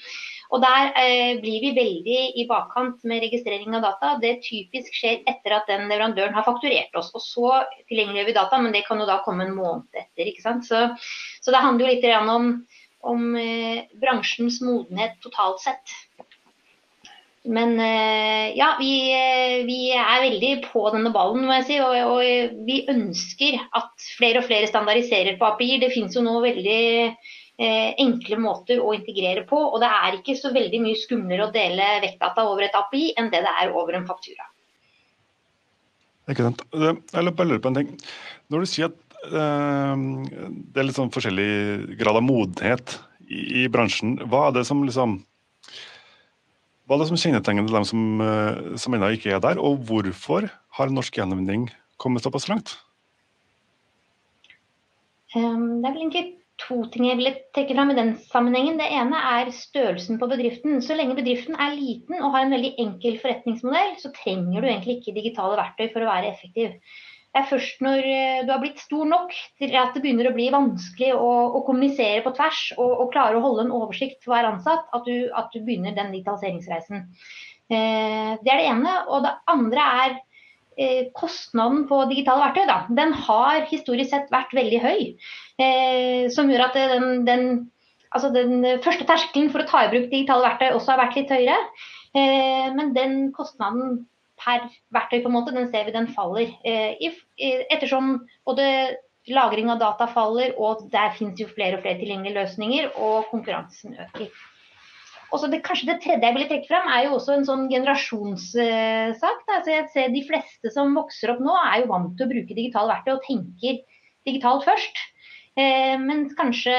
Og 0.53 0.61
Der 0.61 0.91
eh, 0.99 1.41
blir 1.41 1.63
vi 1.63 1.73
veldig 1.75 2.19
i 2.41 2.45
bakkant 2.49 3.03
med 3.07 3.23
registrering 3.25 3.75
av 3.77 3.85
data. 3.87 4.13
Det 4.21 4.37
typisk 4.45 4.93
skjer 4.93 5.23
etter 5.29 5.57
at 5.57 5.69
den 5.71 5.87
leverandøren 5.89 6.35
har 6.37 6.45
fakturert 6.47 6.95
oss. 6.99 7.11
og 7.17 7.23
Så 7.23 7.51
tilgjengeliggjør 7.89 8.29
vi 8.29 8.37
data, 8.37 8.61
men 8.61 8.75
det 8.75 8.85
kan 8.87 9.01
jo 9.01 9.09
da 9.09 9.21
komme 9.25 9.47
en 9.47 9.55
måned 9.57 9.89
etter. 9.93 10.29
ikke 10.29 10.45
sant? 10.45 10.67
Så, 10.67 10.87
så 11.41 11.55
det 11.55 11.63
handler 11.65 11.87
jo 11.87 11.93
litt 11.93 12.09
om, 12.35 12.51
om 13.13 13.29
eh, 13.41 13.85
bransjens 14.01 14.61
modenhet 14.65 15.17
totalt 15.25 15.63
sett. 15.65 15.97
Men 17.45 17.79
eh, 17.79 18.57
ja, 18.57 18.71
vi, 18.79 18.91
eh, 19.13 19.63
vi, 19.67 19.79
er 19.93 20.23
veldig 20.23 20.51
på 20.65 20.81
denne 20.95 21.11
ballen, 21.13 21.45
må 21.45 21.59
jeg 21.59 21.67
si. 21.67 21.79
Og, 21.83 21.93
og, 22.15 22.61
vi 22.65 22.81
ønsker 22.89 23.59
at 23.77 24.07
flere 24.17 24.41
og 24.41 24.47
flere 24.49 24.69
standardiserer 24.69 25.37
på 25.37 25.49
API. 25.51 25.75
Det 25.83 25.93
finnes 25.93 26.15
jo 26.17 26.25
nå 26.25 26.39
veldig 26.43 26.85
enkle 27.55 28.37
måter 28.41 28.81
å 28.83 28.91
integrere 28.97 29.45
på. 29.47 29.55
Og 29.55 29.79
det 29.83 29.87
er 29.87 30.17
ikke 30.17 30.35
så 30.39 30.51
veldig 30.55 30.81
mye 30.83 30.99
skumlere 30.99 31.47
å 31.47 31.53
dele 31.53 31.85
vektdata 32.03 32.43
over 32.49 32.65
et 32.67 32.75
API 32.75 33.13
enn 33.15 33.31
det 33.31 33.45
det 33.45 33.53
er 33.61 33.71
over 33.71 33.95
en 33.95 34.07
faktura. 34.09 34.49
Ikke 36.31 36.47
sant. 36.47 36.63
Jeg 36.73 37.23
lurer 37.25 37.61
på 37.61 37.71
en 37.71 37.79
ting. 37.79 37.91
Når 38.49 38.65
du 38.65 38.69
sier 38.69 38.89
at 38.89 39.19
uh, 39.29 39.93
det 39.95 40.81
er 40.81 40.87
litt 40.87 40.97
sånn 40.97 41.13
forskjellig 41.13 41.95
grad 41.99 42.17
av 42.17 42.25
modenhet 42.25 42.97
i, 43.25 43.65
bransjen, 43.71 44.17
hva 44.29 44.49
er 44.49 44.59
det 44.59 44.65
som 44.69 44.83
liksom 44.85 45.19
hva 46.85 46.97
er 46.97 47.01
det 47.01 47.07
som 47.09 47.17
kjennetegner 47.17 47.71
dem 47.73 47.85
som, 47.89 48.01
uh, 48.21 48.75
som 48.77 48.93
ennå 48.93 49.09
ikke 49.15 49.31
er 49.33 49.41
der, 49.41 49.57
og 49.57 49.87
hvorfor 49.87 50.45
har 50.77 50.93
norsk 50.93 51.17
gjenvinning 51.17 51.69
kommet 52.01 52.25
såpass 52.25 52.45
langt? 52.51 52.75
Um, 55.33 55.81
det 55.81 55.89
er 55.89 55.95
vel 55.95 56.03
egentlig 56.03 56.25
to 56.61 56.77
ting 56.91 57.07
jeg 57.09 57.19
ville 57.19 57.33
trekke 57.55 57.75
fram 57.75 57.91
i 57.91 57.97
den 57.97 58.13
sammenhengen. 58.29 58.77
Det 58.79 58.87
ene 58.95 59.19
er 59.31 59.51
størrelsen 59.55 60.19
på 60.21 60.29
bedriften. 60.31 60.79
Så 60.83 60.95
lenge 60.97 61.17
bedriften 61.17 61.57
er 61.59 61.75
liten 61.75 62.21
og 62.21 62.31
har 62.35 62.45
en 62.45 62.55
veldig 62.55 62.71
enkel 62.81 63.19
forretningsmodell, 63.23 63.97
så 64.01 64.13
trenger 64.15 64.61
du 64.61 64.69
egentlig 64.69 64.99
ikke 64.99 65.17
digitale 65.17 65.59
verktøy 65.59 65.89
for 65.91 66.05
å 66.05 66.09
være 66.09 66.31
effektiv. 66.31 66.77
Det 67.35 67.41
er 67.41 67.49
først 67.49 67.81
når 67.83 68.05
eh, 68.07 68.43
du 68.47 68.51
har 68.53 68.61
blitt 68.61 68.79
stor 68.79 69.07
nok 69.11 69.33
til 69.59 69.73
at 69.75 69.91
det 69.91 70.01
begynner 70.05 70.29
å 70.29 70.35
bli 70.37 70.45
vanskelig 70.53 71.09
å, 71.19 71.31
å 71.59 71.63
kommunisere 71.67 72.21
på 72.23 72.31
tvers 72.37 72.61
og, 72.77 72.93
og, 72.93 73.09
klare 73.11 73.35
å 73.35 73.43
holde 73.43 73.65
en 73.65 73.73
oversikt 73.75 74.21
for 74.23 74.31
hver 74.31 74.47
ansatt, 74.53 74.87
at 74.95 75.03
du, 75.03 75.27
at 75.35 75.51
du 75.51 75.59
begynner 75.59 75.97
den 75.97 76.13
digitaliseringsreisen. 76.15 77.03
Eh, 77.67 78.31
det 78.39 78.53
er 78.53 78.61
det 78.61 78.69
ene. 78.69 78.95
Og 79.11 79.27
det 79.27 79.35
andre 79.51 79.89
er 80.05 80.15
kostnaden 81.15 81.85
på 81.89 82.01
digitale 82.09 82.43
verktøy 82.47 82.65
da, 82.67 82.77
den 82.97 83.13
har 83.25 83.63
historisk 83.69 84.11
sett 84.11 84.33
vært 84.33 84.53
veldig 84.55 84.81
høy. 84.83 84.99
Eh, 85.61 86.25
som 86.35 86.49
gjør 86.51 86.65
at 86.67 86.75
den, 86.75 87.23
den, 87.27 87.45
altså 88.09 88.31
den, 88.35 88.65
første 88.83 89.07
terskelen 89.07 89.51
for 89.53 89.63
å 89.63 89.69
ta 89.69 89.85
i 89.85 89.93
bruk 89.93 90.09
digitale 90.11 90.49
verktøy 90.49 90.73
også 90.73 90.93
har 90.93 91.03
vært 91.05 91.21
litt 91.21 91.31
høyere. 91.31 91.55
Eh, 92.15 92.67
men 92.75 92.93
den 92.95 93.15
kostnaden 93.35 94.03
per 94.41 94.67
verktøy 94.95 95.21
på 95.21 95.31
en 95.31 95.35
måte, 95.37 95.55
den 95.55 95.69
ser 95.71 95.87
vi 95.87 95.95
den 95.95 96.11
faller. 96.15 96.51
Eh, 96.67 97.13
ettersom 97.71 98.17
både 98.47 98.67
lagring 99.31 99.71
av 99.73 99.79
data 99.81 100.07
faller, 100.11 100.53
og 100.61 100.85
der 100.91 101.15
finnes 101.17 101.39
jo 101.41 101.47
flere 101.49 101.79
og 101.79 101.85
flere 101.85 102.01
tilgjengelige 102.01 102.37
løsninger, 102.37 102.91
og 102.99 103.31
konkurransen 103.31 103.95
øker. 103.95 104.29
Også 105.33 105.49
det, 105.51 105.61
kanskje 105.65 105.89
det 105.89 105.97
tredje 106.03 106.27
jeg 106.27 106.35
ville 106.35 106.47
trekke 106.49 106.69
frem, 106.69 106.87
er 106.91 107.07
jo 107.07 107.15
også 107.17 107.33
en 107.35 107.47
sånn 107.47 107.65
generasjonssak. 107.71 109.41
Altså 109.57 109.73
jeg 109.73 109.89
ser 109.93 110.13
De 110.13 110.21
fleste 110.27 110.71
som 110.73 110.95
vokser 110.97 111.33
opp 111.33 111.41
nå, 111.43 111.55
er 111.71 111.81
jo 111.81 111.91
vant 111.91 112.13
til 112.17 112.27
å 112.27 112.31
bruke 112.31 112.57
digitale 112.57 112.93
verktøy 112.93 113.15
og 113.15 113.25
tenker 113.25 113.81
digitalt 114.25 114.65
først. 114.67 115.03
Eh, 115.55 115.95
mens 116.01 116.33
kanskje 116.35 116.73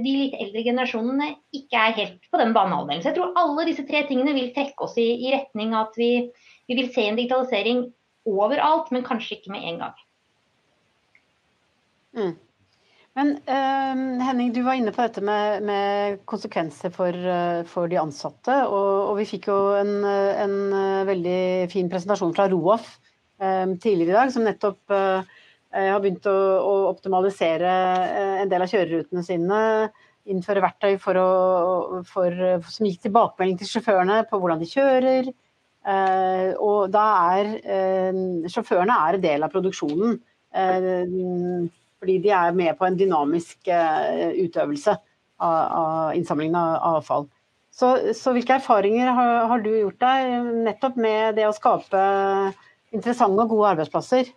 de 0.00 0.12
litt 0.16 0.36
eldre 0.40 0.62
generasjonene 0.64 1.26
ikke 1.52 1.80
er 1.80 1.98
helt 1.98 2.30
på 2.32 2.40
den 2.40 2.54
banehalvdelen. 2.56 3.02
Så 3.04 3.10
jeg 3.10 3.18
tror 3.18 3.34
alle 3.36 3.66
disse 3.68 3.84
tre 3.88 4.00
tingene 4.08 4.32
vil 4.36 4.48
trekke 4.56 4.86
oss 4.86 4.96
i, 5.00 5.10
i 5.26 5.34
retning 5.34 5.74
av 5.76 5.90
at 5.90 5.98
vi, 6.00 6.10
vi, 6.64 6.78
vil 6.78 6.88
se 6.94 7.04
en 7.04 7.20
digitalisering 7.20 7.84
overalt, 8.24 8.88
men 8.94 9.04
kanskje 9.04 9.36
ikke 9.36 9.52
med 9.52 9.68
en 9.68 9.82
gang. 9.84 10.00
Mm. 12.14 12.34
Men 13.14 13.36
uh, 13.46 14.24
Henning, 14.26 14.50
du 14.50 14.64
var 14.66 14.74
inne 14.74 14.90
på 14.94 15.04
dette 15.04 15.22
med, 15.22 15.62
med 15.62 16.22
konsekvenser 16.26 16.90
for, 16.94 17.14
uh, 17.14 17.62
for, 17.70 17.86
de 17.90 18.00
ansatte. 18.00 18.56
Og, 18.66 19.10
og, 19.12 19.14
vi 19.20 19.28
fikk 19.30 19.46
jo 19.52 19.58
en, 19.78 19.92
en 20.02 20.56
uh, 20.74 21.04
veldig 21.06 21.42
fin 21.70 21.90
presentasjon 21.92 22.34
fra 22.34 22.48
Roaf 22.50 22.96
ehm, 23.38 23.76
tidligere 23.78 24.10
i 24.10 24.16
dag, 24.16 24.32
som 24.34 24.44
nettopp 24.46 24.94
eh, 24.94 25.38
har 25.74 26.02
begynt 26.02 26.26
å, 26.30 26.34
å 26.64 26.74
optimalisere 26.88 27.70
en 28.42 28.50
del 28.50 28.62
av 28.64 28.70
kjørerutene 28.70 29.24
sine. 29.26 29.60
Innføre 30.30 30.62
verktøy 30.64 30.98
for 31.02 31.18
å, 31.18 31.30
for, 32.08 32.34
som 32.70 32.86
gikk 32.88 33.02
tilbakemelding 33.06 33.58
til 33.60 33.70
sjåførene 33.72 34.20
på 34.30 34.38
hvordan 34.40 34.62
de 34.62 34.70
kjører. 34.70 35.32
og 36.62 36.94
da 36.94 37.06
er 37.34 37.50
sjåførene 38.48 39.00
er 39.08 39.18
en 39.18 39.26
del 39.26 39.44
av 39.44 39.52
produksjonen 39.52 40.16
fordi 42.04 42.20
de 42.20 42.34
er 42.36 42.52
med 42.52 42.76
på 42.76 42.84
en 42.84 42.98
dynamisk 43.00 43.72
eh, 43.72 44.36
utøvelse 44.44 44.92
av, 45.40 45.56
av 45.56 46.18
innsamlingen 46.18 46.60
av 46.60 46.98
avfall. 46.98 47.26
Så, 47.74 47.88
så, 48.14 48.30
hvilke 48.36 48.60
erfaringer 48.60 49.08
har, 49.16 49.48
har, 49.50 49.62
du 49.64 49.72
gjort 49.72 49.98
deg 50.04 50.50
nettopp 50.68 50.98
med 51.00 51.40
det 51.40 51.48
å 51.48 51.56
skape 51.56 52.02
interessante 52.94 53.42
og 53.42 53.50
gode 53.50 53.72
arbeidsplasser? 53.72 54.28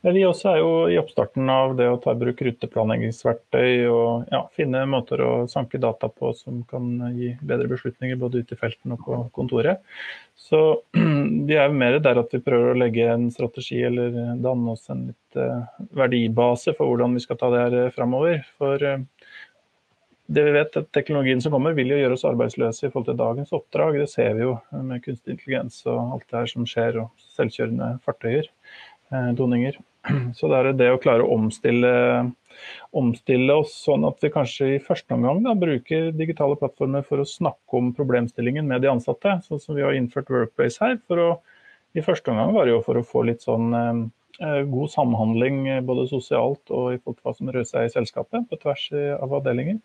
Vi 0.00 0.22
også 0.24 0.48
er 0.50 0.58
jo 0.62 0.70
i 0.88 0.96
oppstarten 1.00 1.48
av 1.52 1.74
det 1.76 1.86
å 1.90 1.98
ta 2.00 2.14
i 2.14 2.20
bruk 2.20 2.40
ruteplanleggingsverktøy 2.46 3.86
og 3.92 4.30
ja, 4.32 4.40
finne 4.56 4.82
måter 4.88 5.20
å 5.24 5.32
sanke 5.50 5.80
data 5.82 6.08
på 6.08 6.32
som 6.36 6.62
kan 6.70 7.12
gi 7.16 7.34
bedre 7.44 7.68
beslutninger 7.70 8.18
både 8.20 8.42
ute 8.42 8.56
i 8.56 8.60
felten 8.60 8.96
og 8.96 9.04
på 9.04 9.20
kontoret. 9.36 9.84
Så 10.40 10.80
vi 11.48 11.56
er 11.56 11.68
jo 11.68 11.76
mer 11.76 11.98
der 12.02 12.22
at 12.22 12.32
vi 12.32 12.42
prøver 12.44 12.72
å 12.72 12.80
legge 12.80 13.10
en 13.12 13.28
strategi 13.34 13.82
eller 13.86 14.16
danne 14.40 14.74
oss 14.74 14.88
en 14.92 15.10
litt 15.10 15.38
uh, 15.38 15.68
verdibase 15.96 16.74
for 16.78 16.90
hvordan 16.90 17.14
vi 17.18 17.24
skal 17.26 17.38
ta 17.40 17.52
det 17.52 17.62
her 17.66 17.78
eh, 17.84 17.92
framover. 17.94 18.40
For 18.58 18.80
uh, 18.80 19.04
det 20.30 20.44
vi 20.46 20.54
vet, 20.54 20.76
at 20.78 20.90
teknologien 20.94 21.40
som 21.42 21.52
kommer 21.54 21.74
vil 21.74 21.90
jo 21.90 21.98
gjøre 21.98 22.14
oss 22.14 22.26
arbeidsløse 22.28 22.86
i 22.86 22.90
forhold 22.90 23.08
til 23.08 23.18
dagens 23.18 23.54
oppdrag. 23.56 23.98
Det 23.98 24.10
ser 24.12 24.36
vi 24.38 24.44
jo 24.44 24.56
med 24.86 25.02
kunstig 25.02 25.34
intelligens 25.34 25.80
og 25.90 26.16
alt 26.16 26.26
det 26.28 26.38
her 26.38 26.52
som 26.52 26.68
skjer, 26.70 27.00
og 27.02 27.24
selvkjørende 27.34 27.88
fartøyer, 28.06 28.46
doninger. 29.10 29.78
Så 30.36 30.48
det 30.50 30.58
er 30.58 30.70
det 30.76 30.90
å 30.92 31.00
klare 31.02 31.24
å 31.24 31.34
omstille, 31.34 31.92
omstille, 32.96 33.56
oss 33.62 33.74
sånn 33.84 34.06
at 34.08 34.22
vi 34.22 34.32
kanskje 34.32 34.68
i 34.74 34.82
første 34.82 35.16
omgang 35.16 35.42
da, 35.44 35.54
bruker 35.58 36.10
digitale 36.16 36.58
plattformer 36.60 37.04
for 37.06 37.22
å 37.22 37.28
snakke 37.28 37.80
om 37.80 37.92
problemstillingen 37.96 38.68
med 38.68 38.84
de 38.84 38.92
ansatte. 38.92 39.38
Sånn 39.46 39.62
som 39.62 39.76
vi 39.78 39.84
har 39.86 39.96
innført 39.96 40.32
Workplace 40.32 40.82
her. 40.82 40.98
for 41.08 41.24
å 41.24 41.30
i 41.98 42.02
første 42.06 42.30
omgang 42.30 42.54
var 42.54 42.66
det 42.66 42.76
jo 42.76 42.82
for 42.86 43.00
å 43.00 43.06
få 43.06 43.24
litt 43.26 43.42
sånn 43.42 43.72
eh, 43.74 44.60
god 44.70 44.92
samhandling 44.92 45.64
både 45.88 46.06
sosialt 46.10 46.70
og 46.70 46.94
i 46.94 47.00
forhold 47.00 47.18
til 47.18 47.26
hva 47.26 47.34
som 47.34 47.50
rører 47.50 47.66
seg 47.66 47.88
i 47.88 47.94
selskapet 47.96 48.46
på 48.46 48.58
tvers 48.62 48.84
av 49.18 49.34
avdelinger. 49.40 49.80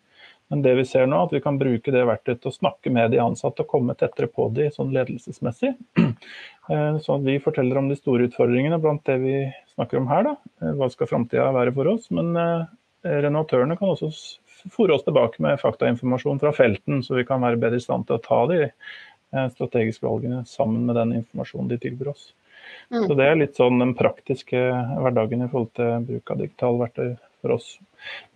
Men 0.52 0.62
det 0.62 0.76
vi 0.78 0.84
ser 0.86 1.08
nå, 1.10 1.24
at 1.26 1.32
vi 1.34 1.40
kan 1.42 1.58
bruke 1.58 1.90
det 1.90 2.04
verktøyet 2.06 2.40
til 2.42 2.52
å 2.52 2.54
snakke 2.54 2.90
med 2.94 3.10
de 3.10 3.18
ansatte 3.22 3.64
og 3.64 3.70
komme 3.70 3.96
tettere 3.98 4.28
på 4.30 4.46
de 4.54 4.68
sånn 4.74 4.92
ledelsesmessig. 4.94 5.74
Sånn 6.66 7.20
at 7.20 7.26
vi 7.26 7.36
forteller 7.38 7.78
om 7.78 7.86
de 7.86 7.94
store 7.94 8.26
utfordringene 8.26 8.80
blant 8.82 9.04
det 9.06 9.20
vi 9.22 9.34
snakker 9.76 10.00
om 10.00 10.08
her. 10.10 10.24
Da. 10.26 10.32
Eh, 10.62 10.72
hva 10.78 10.88
skal 10.90 11.06
framtida 11.10 11.44
være 11.54 11.74
for 11.76 11.90
oss? 11.92 12.08
Men 12.14 12.32
eh, 12.42 12.64
renovatørene 13.26 13.76
kan 13.78 13.92
også 13.92 14.10
fòre 14.74 14.96
oss 14.96 15.04
tilbake 15.06 15.42
med 15.44 15.60
faktainformasjon 15.62 16.40
fra 16.42 16.50
felten, 16.56 17.04
så 17.06 17.18
vi 17.18 17.26
kan 17.28 17.44
være 17.44 17.60
bedre 17.62 17.78
i 17.78 17.84
stand 17.84 18.08
til 18.08 18.18
å 18.18 18.24
ta 18.24 18.40
de 18.50 18.64
strategiske 19.52 20.06
valgene 20.06 20.40
sammen 20.48 20.86
med 20.88 20.96
den 20.96 21.12
informasjonen 21.20 21.68
de 21.70 21.78
tilbyr 21.82 22.10
oss. 22.14 22.30
Mm. 22.90 23.06
Så 23.06 23.14
Det 23.14 23.26
er 23.26 23.38
litt 23.38 23.58
sånn 23.58 23.78
den 23.82 23.94
praktiske 23.98 24.58
hverdagen 24.58 25.44
i 25.44 25.48
forhold 25.50 25.72
til 25.78 26.06
bruk 26.08 26.32
av 26.32 26.42
digitale 26.42 26.82
verktøy 26.84 27.08
for 27.42 27.56
oss. 27.58 27.68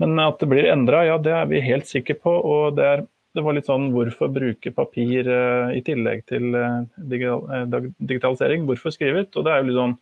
Men 0.02 0.18
at 0.22 0.40
det 0.42 0.50
blir 0.50 0.68
endra, 0.70 1.04
ja 1.06 1.16
det 1.22 1.32
er 1.36 1.48
vi 1.50 1.62
helt 1.64 1.88
sikre 1.88 2.16
på. 2.18 2.32
og 2.32 2.76
det, 2.78 2.86
er, 2.86 3.04
det 3.36 3.44
var 3.46 3.56
litt 3.56 3.70
sånn 3.70 3.90
hvorfor 3.94 4.32
bruke 4.34 4.72
papir 4.76 5.28
uh, 5.30 5.72
i 5.76 5.82
tillegg 5.86 6.24
til 6.30 6.50
digital, 6.96 7.44
uh, 7.48 7.90
digitalisering? 7.98 8.66
Hvorfor 8.68 8.94
skrive 8.94 9.26
ut? 9.26 9.36
Og 9.36 9.46
det 9.46 9.54
er 9.54 9.62
jo 9.62 9.68
litt 9.70 9.80
sånn 9.80 9.98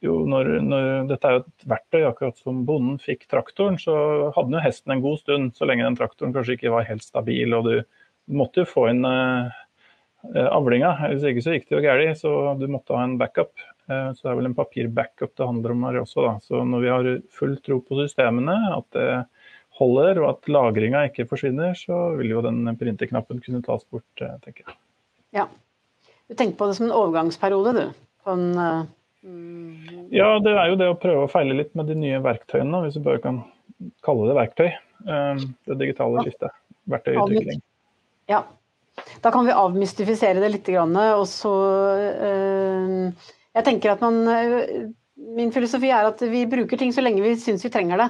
jo, 0.00 0.14
når, 0.24 0.48
når, 0.64 0.86
dette 1.10 1.28
er 1.28 1.34
jo 1.34 1.40
et 1.42 1.64
verktøy, 1.68 2.02
akkurat 2.08 2.38
som 2.40 2.62
bonden 2.64 2.96
fikk 3.02 3.26
traktoren, 3.28 3.76
så 3.76 3.94
hadde 4.32 4.56
jo 4.56 4.62
hesten 4.64 4.94
en 4.94 5.02
god 5.04 5.18
stund, 5.20 5.50
så 5.52 5.68
lenge 5.68 5.84
den 5.84 5.98
traktoren 5.98 6.32
kanskje 6.32 6.56
ikke 6.56 6.72
var 6.72 6.86
helt 6.88 7.04
stabil. 7.04 7.52
og 7.52 7.68
du 7.68 7.74
måtte 8.32 8.62
jo 8.62 8.70
få 8.70 8.86
inn 8.94 9.04
avlinga, 10.24 10.94
hvis 11.10 11.26
ikke 11.28 11.44
så 11.44 11.56
gikk 11.56 11.68
det 11.68 11.76
jo 11.76 11.82
galt. 11.84 12.20
Så 12.20 12.32
du 12.60 12.66
måtte 12.70 12.96
ha 12.96 13.04
en 13.04 13.18
backup. 13.20 13.52
Eh, 13.90 14.10
så 14.14 14.26
det 14.26 14.30
er 14.30 14.38
vel 14.38 14.50
en 14.50 14.56
papirbackup 14.56 15.32
det 15.36 15.46
handler 15.46 15.74
om 15.74 15.86
her 15.88 16.00
også. 16.02 16.26
Da. 16.26 16.34
Så 16.46 16.62
når 16.66 16.84
vi 16.84 16.92
har 16.92 17.08
full 17.34 17.56
tro 17.64 17.80
på 17.82 17.98
systemene, 17.98 18.56
at 18.76 18.86
det 18.96 19.08
holder 19.80 20.20
og 20.20 20.28
at 20.34 20.52
lagringa 20.52 21.06
ikke 21.08 21.26
forsvinner, 21.30 21.74
så 21.78 22.10
vil 22.18 22.34
jo 22.34 22.44
den 22.44 22.62
printerknappen 22.78 23.40
kunne 23.42 23.62
tas 23.66 23.82
bort, 23.90 24.08
eh, 24.22 24.36
tenker 24.44 24.68
jeg. 24.68 24.78
Ja. 25.40 25.48
Du 26.30 26.36
tenker 26.36 26.58
på 26.58 26.68
det 26.68 26.76
som 26.78 26.86
en 26.88 26.96
overgangsperiode, 26.96 27.74
du? 27.74 28.04
En, 28.30 28.46
uh... 28.58 28.84
Mm. 29.20 30.06
Ja, 30.14 30.38
det 30.40 30.52
er 30.56 30.70
jo 30.70 30.78
det 30.80 30.86
å 30.92 31.00
prøve 31.00 31.26
å 31.26 31.32
feile 31.32 31.56
litt 31.58 31.74
med 31.76 31.90
de 31.90 31.96
nye 31.98 32.20
verktøyene, 32.24 32.84
hvis 32.86 32.96
vi 32.96 33.02
bare 33.04 33.20
kan 33.24 33.42
kalle 34.06 34.30
det 34.30 34.36
verktøy. 34.38 34.70
Det 35.68 35.76
digitale 35.80 36.22
skiftet. 36.24 36.56
Verktøyutvikling. 36.88 37.60
Ja. 38.32 38.40
Da 39.20 39.32
kan 39.32 39.44
vi 39.44 39.56
avmystifisere 39.56 40.40
det 40.40 40.50
litt, 40.54 40.70
og 40.72 41.26
så 41.28 41.52
uh 41.98 43.28
jeg 43.56 43.66
tenker 43.66 43.94
at 43.94 44.02
man 44.04 44.22
eh, 44.30 44.88
Min 45.36 45.52
filosofi 45.54 45.90
er 45.92 46.08
at 46.08 46.22
vi 46.32 46.46
bruker 46.48 46.80
ting 46.80 46.94
så 46.94 47.02
lenge 47.04 47.22
vi 47.22 47.36
syns 47.38 47.62
vi 47.66 47.70
trenger 47.72 48.00
det. 48.00 48.08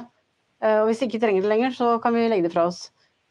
Eh, 0.63 0.77
og 0.79 0.89
hvis 0.89 1.01
vi 1.03 1.09
ikke 1.11 1.21
trenger 1.25 1.43
det 1.45 1.51
lenger, 1.51 1.73
så 1.75 1.97
kan 2.03 2.15
vi 2.15 2.29
legge 2.31 2.47
det 2.47 2.53
fra 2.55 2.69
oss. 2.71 2.85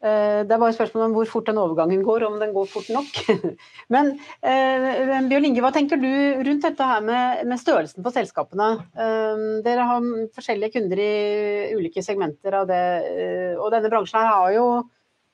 Eh, 0.04 0.42
det 0.44 0.52
er 0.52 0.60
bare 0.60 0.76
spørsmål 0.76 1.06
om 1.06 1.14
hvor 1.16 1.30
fort 1.30 1.48
den 1.48 1.58
overgangen 1.62 2.02
går, 2.04 2.26
om 2.28 2.36
den 2.42 2.52
går 2.52 2.68
fort 2.68 2.90
nok. 2.92 3.08
Men 3.94 4.12
Bjørn 4.42 5.48
Inge, 5.48 5.62
hva 5.64 5.72
tenker 5.72 5.98
du 6.02 6.10
rundt 6.44 6.66
dette 6.66 6.90
her 6.92 7.00
med, 7.06 7.40
med 7.48 7.62
størrelsen 7.62 8.04
på 8.04 8.12
selskapene? 8.14 8.68
Dere 9.64 9.88
har 9.88 10.12
forskjellige 10.36 10.76
kunder 10.76 11.02
i 11.06 11.10
ulike 11.78 12.04
segmenter 12.04 12.60
av 12.60 12.68
det, 12.68 12.84
og 13.56 13.72
denne 13.72 13.90
bransjen 13.92 14.20
her 14.20 14.30
har 14.34 14.54
jo 14.58 14.68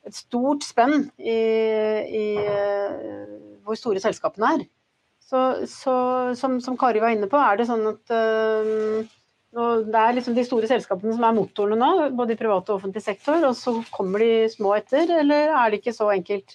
et 0.06 0.16
stort 0.16 0.62
spenn 0.62 1.09
i, 1.18 1.37
i 2.23 2.26
hvor 3.66 3.76
store 3.83 4.06
selskapene 4.06 4.54
er. 4.54 4.66
Så, 5.26 5.66
så 5.66 5.95
som, 6.38 6.61
som, 6.62 6.76
Kari 6.78 7.00
var 7.02 7.14
inne 7.14 7.26
på, 7.30 7.38
er 7.40 7.59
det 7.59 7.66
sånn 7.66 7.87
at 7.90 8.12
øh, 8.14 9.00
det 9.56 9.99
er 9.99 10.14
liksom 10.14 10.37
de 10.37 10.45
store 10.47 10.68
selskapene 10.71 11.16
som 11.16 11.25
er 11.26 11.35
motorene 11.35 11.78
nå, 11.80 12.11
både 12.18 12.37
i 12.37 12.38
privat 12.38 12.68
og 12.71 12.78
offentlig 12.78 13.02
sektor, 13.02 13.40
og 13.49 13.56
så 13.59 13.75
kommer 13.90 14.23
de 14.23 14.47
små 14.52 14.76
etter, 14.76 15.11
eller 15.23 15.50
er 15.50 15.73
det 15.73 15.80
ikke 15.80 15.97
så 15.97 16.12
enkelt? 16.14 16.54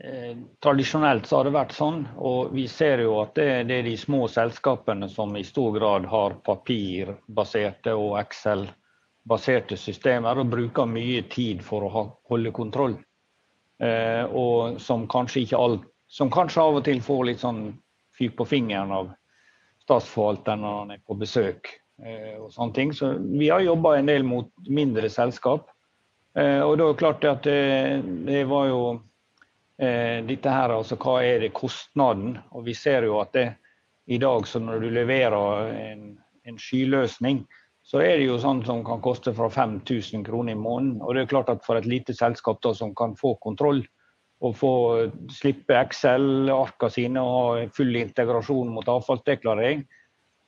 Eh, 0.00 0.36
tradisjonelt 0.60 1.26
så 1.26 1.38
har 1.38 1.48
det 1.48 1.54
vært 1.56 1.74
sånn, 1.76 2.02
og 2.16 2.52
vi 2.56 2.66
ser 2.68 3.00
jo 3.04 3.14
at 3.22 3.34
det, 3.38 3.48
det, 3.70 3.80
er 3.80 3.86
de 3.88 3.96
små 4.00 4.26
selskapene 4.28 5.08
som 5.08 5.32
i 5.36 5.44
stor 5.44 5.72
grad 5.78 6.08
har 6.12 6.36
papirbaserte 6.44 7.94
og 7.96 8.18
Excel-baserte 8.20 9.78
systemer 9.80 10.42
og 10.42 10.52
bruker 10.52 10.88
mye 10.90 11.24
tid 11.32 11.64
for 11.64 11.84
å 11.84 11.92
ha, 11.94 12.06
holde 12.28 12.52
kontroll. 12.56 12.98
Eh, 13.80 14.24
og 14.28 14.80
som 14.84 15.08
kanskje 15.08 15.46
ikke 15.46 15.62
alt, 15.64 15.88
som 16.16 16.32
kanskje 16.32 16.62
av 16.62 16.78
og 16.78 16.84
til 16.86 17.02
får 17.04 17.24
litt 17.28 17.42
sånn 17.42 17.66
fyk 18.16 18.36
på 18.38 18.46
fingeren 18.48 18.92
av 18.96 19.10
statsforvalteren 19.84 20.62
når 20.64 20.78
han 20.78 20.94
er 20.94 21.02
på 21.04 21.16
besøk. 21.20 21.68
Eh, 22.02 22.36
og 22.40 22.48
sånne 22.54 22.76
ting. 22.76 22.94
Så 22.96 23.12
vi 23.20 23.50
har 23.52 23.64
jobba 23.64 23.96
en 23.96 24.08
del 24.08 24.24
mot 24.24 24.48
mindre 24.68 25.10
selskap. 25.12 25.68
Eh, 26.36 26.60
og 26.60 26.76
da 26.78 26.86
er 26.86 26.94
det 26.94 27.02
klart 27.02 27.28
at 27.28 27.44
det, 27.44 28.00
det 28.28 28.42
var 28.48 28.70
jo 28.70 28.80
eh, 29.80 30.24
dette 30.26 30.56
her, 30.56 30.72
altså 30.78 30.98
hva 31.00 31.18
er 31.24 31.44
det 31.44 31.54
kostnaden? 31.56 32.38
Og 32.56 32.64
vi 32.68 32.76
ser 32.76 33.08
jo 33.08 33.20
at 33.20 33.36
det 33.36 33.46
i 34.06 34.20
dag, 34.22 34.46
så 34.48 34.62
når 34.62 34.84
du 34.84 34.90
leverer 34.94 35.72
en, 35.74 36.08
en 36.46 36.58
skyløsning, 36.62 37.42
så 37.86 38.00
er 38.02 38.16
det 38.18 38.26
jo 38.30 38.38
sånn 38.42 38.64
som 38.66 38.80
kan 38.86 39.02
koste 39.02 39.34
fra 39.34 39.50
5000 39.52 40.24
kroner 40.26 40.56
i 40.56 40.58
måneden. 40.58 41.02
Og 41.02 41.14
det 41.14 41.26
er 41.26 41.30
klart 41.34 41.52
at 41.52 41.64
for 41.66 41.78
et 41.78 41.86
lite 41.86 42.14
selskap 42.16 42.62
da, 42.64 42.72
som 42.74 42.94
kan 42.98 43.14
få 43.18 43.34
kontroll 43.42 43.84
og 44.44 44.56
få 44.58 44.72
slippe 45.32 45.76
Excel-arka 45.78 46.90
sine 46.92 47.22
og 47.24 47.36
ha 47.36 47.68
full 47.72 47.96
integrasjon 47.96 48.68
mot 48.74 48.88
avfallsdeklarering. 48.92 49.86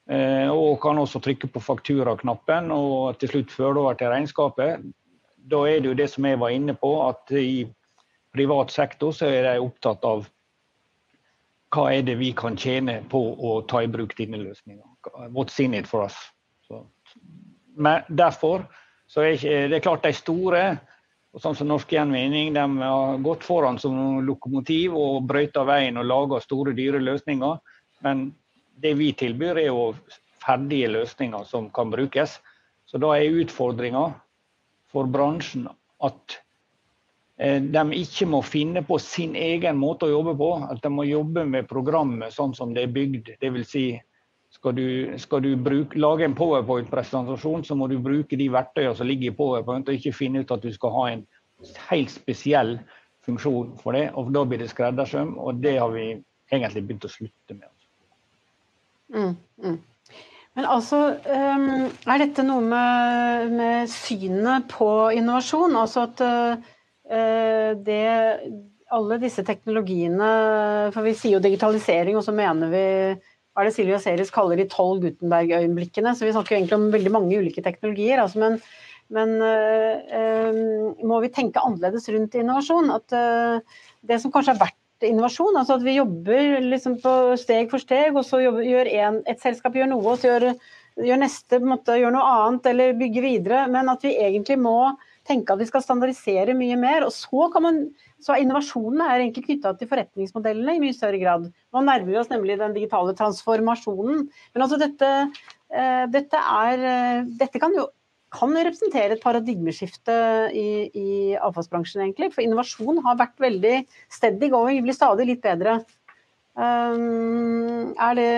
Eh, 0.08 0.48
og 0.48 0.80
kan 0.80 0.98
også 1.00 1.20
trykke 1.24 1.50
på 1.52 1.60
fakturaknappen 1.60 2.70
og 2.72 3.18
til 3.20 3.32
slutt 3.32 3.52
føre 3.52 3.74
det 3.76 3.82
over 3.82 3.98
til 4.00 4.12
regnskapet. 4.12 4.88
Da 5.48 5.62
er 5.68 5.80
det 5.80 5.92
jo 5.92 5.98
det 6.00 6.08
som 6.12 6.24
jeg 6.28 6.40
var 6.40 6.52
inne 6.52 6.74
på, 6.76 6.92
at 7.08 7.32
i 7.36 7.66
privat 8.36 8.72
sektor 8.72 9.12
så 9.16 9.28
er 9.32 9.44
de 9.44 9.64
opptatt 9.64 10.04
av 10.04 10.26
hva 11.74 11.88
er 11.92 12.04
det 12.04 12.16
vi 12.20 12.30
kan 12.36 12.56
tjene 12.56 13.02
på 13.12 13.20
å 13.20 13.58
ta 13.68 13.82
i 13.84 13.90
bruk 13.92 14.14
dine 14.16 14.40
løsninger. 14.40 14.84
What's 15.32 15.60
in 15.60 15.76
it 15.76 15.88
for 15.88 16.04
us? 16.04 16.16
Så, 16.64 16.80
men 17.76 18.04
derfor 18.08 18.64
så 19.08 19.24
er 19.24 19.68
det 19.68 19.82
klart 19.84 20.04
de 20.04 20.12
store 20.16 20.62
sånn 21.42 21.56
som 21.58 21.68
Norsk 21.70 21.92
Gjenvinning 21.92 22.54
de 22.56 22.64
har 22.80 23.18
gått 23.24 23.44
foran 23.46 23.78
som 23.80 24.20
lokomotiv 24.26 24.96
og 24.98 25.26
brøyta 25.28 25.64
veien 25.68 26.00
og 26.00 26.08
laga 26.08 26.40
store, 26.42 26.74
dyre 26.76 27.00
løsninger. 27.02 27.58
Men 28.06 28.28
det 28.82 28.94
vi 28.98 29.12
tilbyr, 29.12 29.58
er 29.58 29.70
jo 29.70 29.92
ferdige 30.42 30.90
løsninger 30.94 31.46
som 31.48 31.70
kan 31.74 31.90
brukes. 31.90 32.38
Så 32.88 33.00
da 33.02 33.14
er 33.16 33.40
utfordringa 33.42 34.04
for 34.88 35.08
bransjen 35.12 35.66
at 36.04 36.38
eh, 37.36 37.60
de 37.60 37.84
ikke 38.00 38.28
må 38.30 38.40
finne 38.46 38.84
på 38.86 39.00
sin 39.02 39.36
egen 39.36 39.76
måte 39.80 40.08
å 40.08 40.14
jobbe 40.14 40.36
på. 40.38 40.52
At 40.70 40.82
de 40.84 40.92
må 40.94 41.04
jobbe 41.08 41.44
med 41.48 41.68
programmet 41.70 42.34
sånn 42.34 42.54
som 42.56 42.72
det 42.74 42.86
er 42.86 42.94
bygd. 42.94 43.34
Dvs. 43.42 43.68
Si, 43.68 43.84
skal 44.58 44.74
du, 44.74 45.18
skal 45.22 45.42
du 45.44 45.52
bruke, 45.56 45.98
lage 45.98 46.26
en 46.26 46.34
powerpoint-presentasjon, 46.34 47.64
så 47.64 47.76
må 47.78 47.86
du 47.86 47.98
bruke 48.02 48.38
de 48.38 48.48
verktøyene 48.50 48.96
som 48.98 49.06
ligger 49.06 49.30
i 49.30 49.36
powerpoint, 49.36 49.88
og 49.88 49.98
ikke 49.98 50.16
finne 50.16 50.42
ut 50.42 50.54
at 50.54 50.64
du 50.64 50.72
skal 50.74 50.94
ha 50.96 51.04
en 51.12 51.26
helt 51.90 52.10
spesiell 52.10 52.78
funksjon 53.26 53.76
for 53.82 53.94
det. 53.94 54.08
Og 54.18 54.32
da 54.34 54.42
blir 54.48 54.62
det 54.62 54.70
skreddersøm, 54.72 55.36
og 55.38 55.62
det 55.62 55.76
har 55.78 55.92
vi 55.94 56.08
egentlig 56.50 56.84
begynt 56.88 57.06
å 57.06 57.12
slutte 57.12 57.54
med. 57.54 57.70
Mm, 59.14 59.36
mm. 59.62 59.78
Men 60.58 60.66
altså, 60.66 60.98
um, 61.22 61.86
er 62.10 62.18
dette 62.24 62.42
noe 62.42 62.64
med, 62.64 63.52
med, 63.54 63.92
synet 63.92 64.66
på 64.72 64.88
innovasjon? 65.14 65.76
Altså 65.78 66.08
at 66.08 66.24
uh, 66.26 66.72
det 67.86 68.02
alle 68.88 69.16
disse 69.20 69.44
teknologiene 69.44 70.26
For 70.92 71.04
vi 71.06 71.14
sier 71.16 71.36
jo 71.36 71.44
digitalisering, 71.44 72.18
og 72.18 72.24
så 72.26 72.34
mener 72.36 72.72
vi 72.72 72.86
hva 73.58 73.64
er 73.64 73.72
det 73.72 73.74
Silvia 73.74 73.96
Ceres 73.98 74.28
kaller 74.30 74.60
de 74.60 74.68
tolv 74.70 75.02
Gutenberg-øyeblikkene. 75.02 76.12
Så 76.14 76.28
vi 76.28 76.30
snakker 76.30 76.54
jo 76.54 76.58
egentlig 76.60 76.76
om 76.76 76.92
veldig 76.92 77.10
mange 77.10 77.40
ulike 77.42 77.64
teknologier. 77.64 78.20
Altså, 78.22 78.38
men, 78.38 78.60
men 79.10 79.32
øh, 79.42 80.60
må 81.02 81.18
vi 81.24 81.32
tenke 81.34 81.64
annerledes 81.66 82.06
rundt 82.14 82.36
innovasjon? 82.38 82.92
At 82.94 83.16
øh, 83.18 83.80
det 84.06 84.20
som 84.22 84.30
kanskje 84.30 84.54
har 84.54 84.62
vært 84.62 85.08
innovasjon, 85.08 85.58
altså 85.58 85.74
at 85.74 85.86
vi 85.88 85.96
jobber 85.96 86.60
liksom 86.68 87.00
på 87.02 87.16
steg 87.42 87.66
for 87.74 87.82
steg, 87.82 88.14
og 88.14 88.22
så 88.28 88.44
jobber, 88.44 88.62
gjør 88.62 88.92
en, 88.94 89.18
et 89.26 89.42
selskap 89.42 89.74
gjør 89.74 89.90
noe, 89.90 90.06
og 90.06 90.22
så 90.22 90.30
gjør, 90.30 90.52
gjør 91.10 91.22
neste 91.24 91.58
måte, 91.58 91.98
gjør 91.98 92.14
noe 92.14 92.30
annet, 92.36 92.70
eller 92.70 92.98
bygger 93.02 93.26
videre. 93.26 93.66
Men 93.74 93.90
at 93.90 94.06
vi 94.06 94.14
egentlig 94.22 94.60
må 94.62 94.78
tenke 95.26 95.50
at 95.50 95.64
vi 95.64 95.66
skal 95.66 95.82
standardisere 95.82 96.54
mye 96.54 96.78
mer. 96.78 97.10
Og 97.10 97.16
så 97.16 97.50
kan 97.50 97.66
man 97.66 97.82
så 98.24 98.36
innovasjonen 98.40 99.02
er 99.04 99.22
egentlig 99.22 99.44
knytta 99.46 99.74
til 99.78 99.90
forretningsmodellene 99.90 100.74
i 100.76 100.82
mye 100.82 100.96
større 100.96 101.20
grad. 101.20 101.46
Nå 101.74 101.82
nærmer 101.86 102.10
vi 102.10 102.18
oss 102.18 102.32
nemlig 102.32 102.58
den 102.58 102.74
digitale 102.74 103.14
transformasjonen. 103.18 104.26
Men 104.54 104.64
altså 104.64 104.78
dette, 104.80 105.12
eh, 105.70 106.04
dette, 106.10 106.42
er, 106.42 106.82
eh, 106.82 107.28
dette 107.38 107.62
kan 107.62 107.74
jo 107.76 107.88
kan 108.34 108.52
representere 108.52 109.16
et 109.16 109.22
paradigmeskifte 109.24 110.14
i, 110.52 110.68
i, 110.92 111.10
avfallsbransjen, 111.40 112.02
egentlig. 112.04 112.28
For 112.34 112.44
innovasjon 112.44 113.00
har 113.06 113.16
vært 113.16 113.38
veldig 113.40 113.76
steady 114.12 114.50
going, 114.52 114.82
blir 114.84 114.96
stadig 114.96 115.30
litt 115.30 115.40
bedre. 115.40 115.78
Um, 116.58 117.94
er, 117.96 118.18
det, 118.18 118.28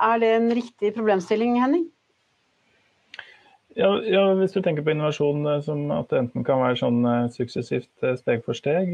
er 0.00 0.22
det 0.22 0.30
en 0.38 0.48
riktig 0.56 0.94
problemstilling, 0.96 1.58
Henning? 1.60 1.90
Ja, 3.80 3.88
ja, 4.04 4.22
Hvis 4.36 4.52
du 4.52 4.60
tenker 4.60 4.84
på 4.84 4.92
innovasjon 4.92 5.46
eh, 5.48 5.60
som 5.64 5.86
at 5.94 6.10
det 6.12 6.18
enten 6.20 6.44
kan 6.44 6.60
være 6.60 6.76
sånn 6.76 6.98
eh, 7.08 7.30
suksessivt 7.32 8.04
eh, 8.04 8.18
steg 8.18 8.42
for 8.44 8.58
steg, 8.58 8.92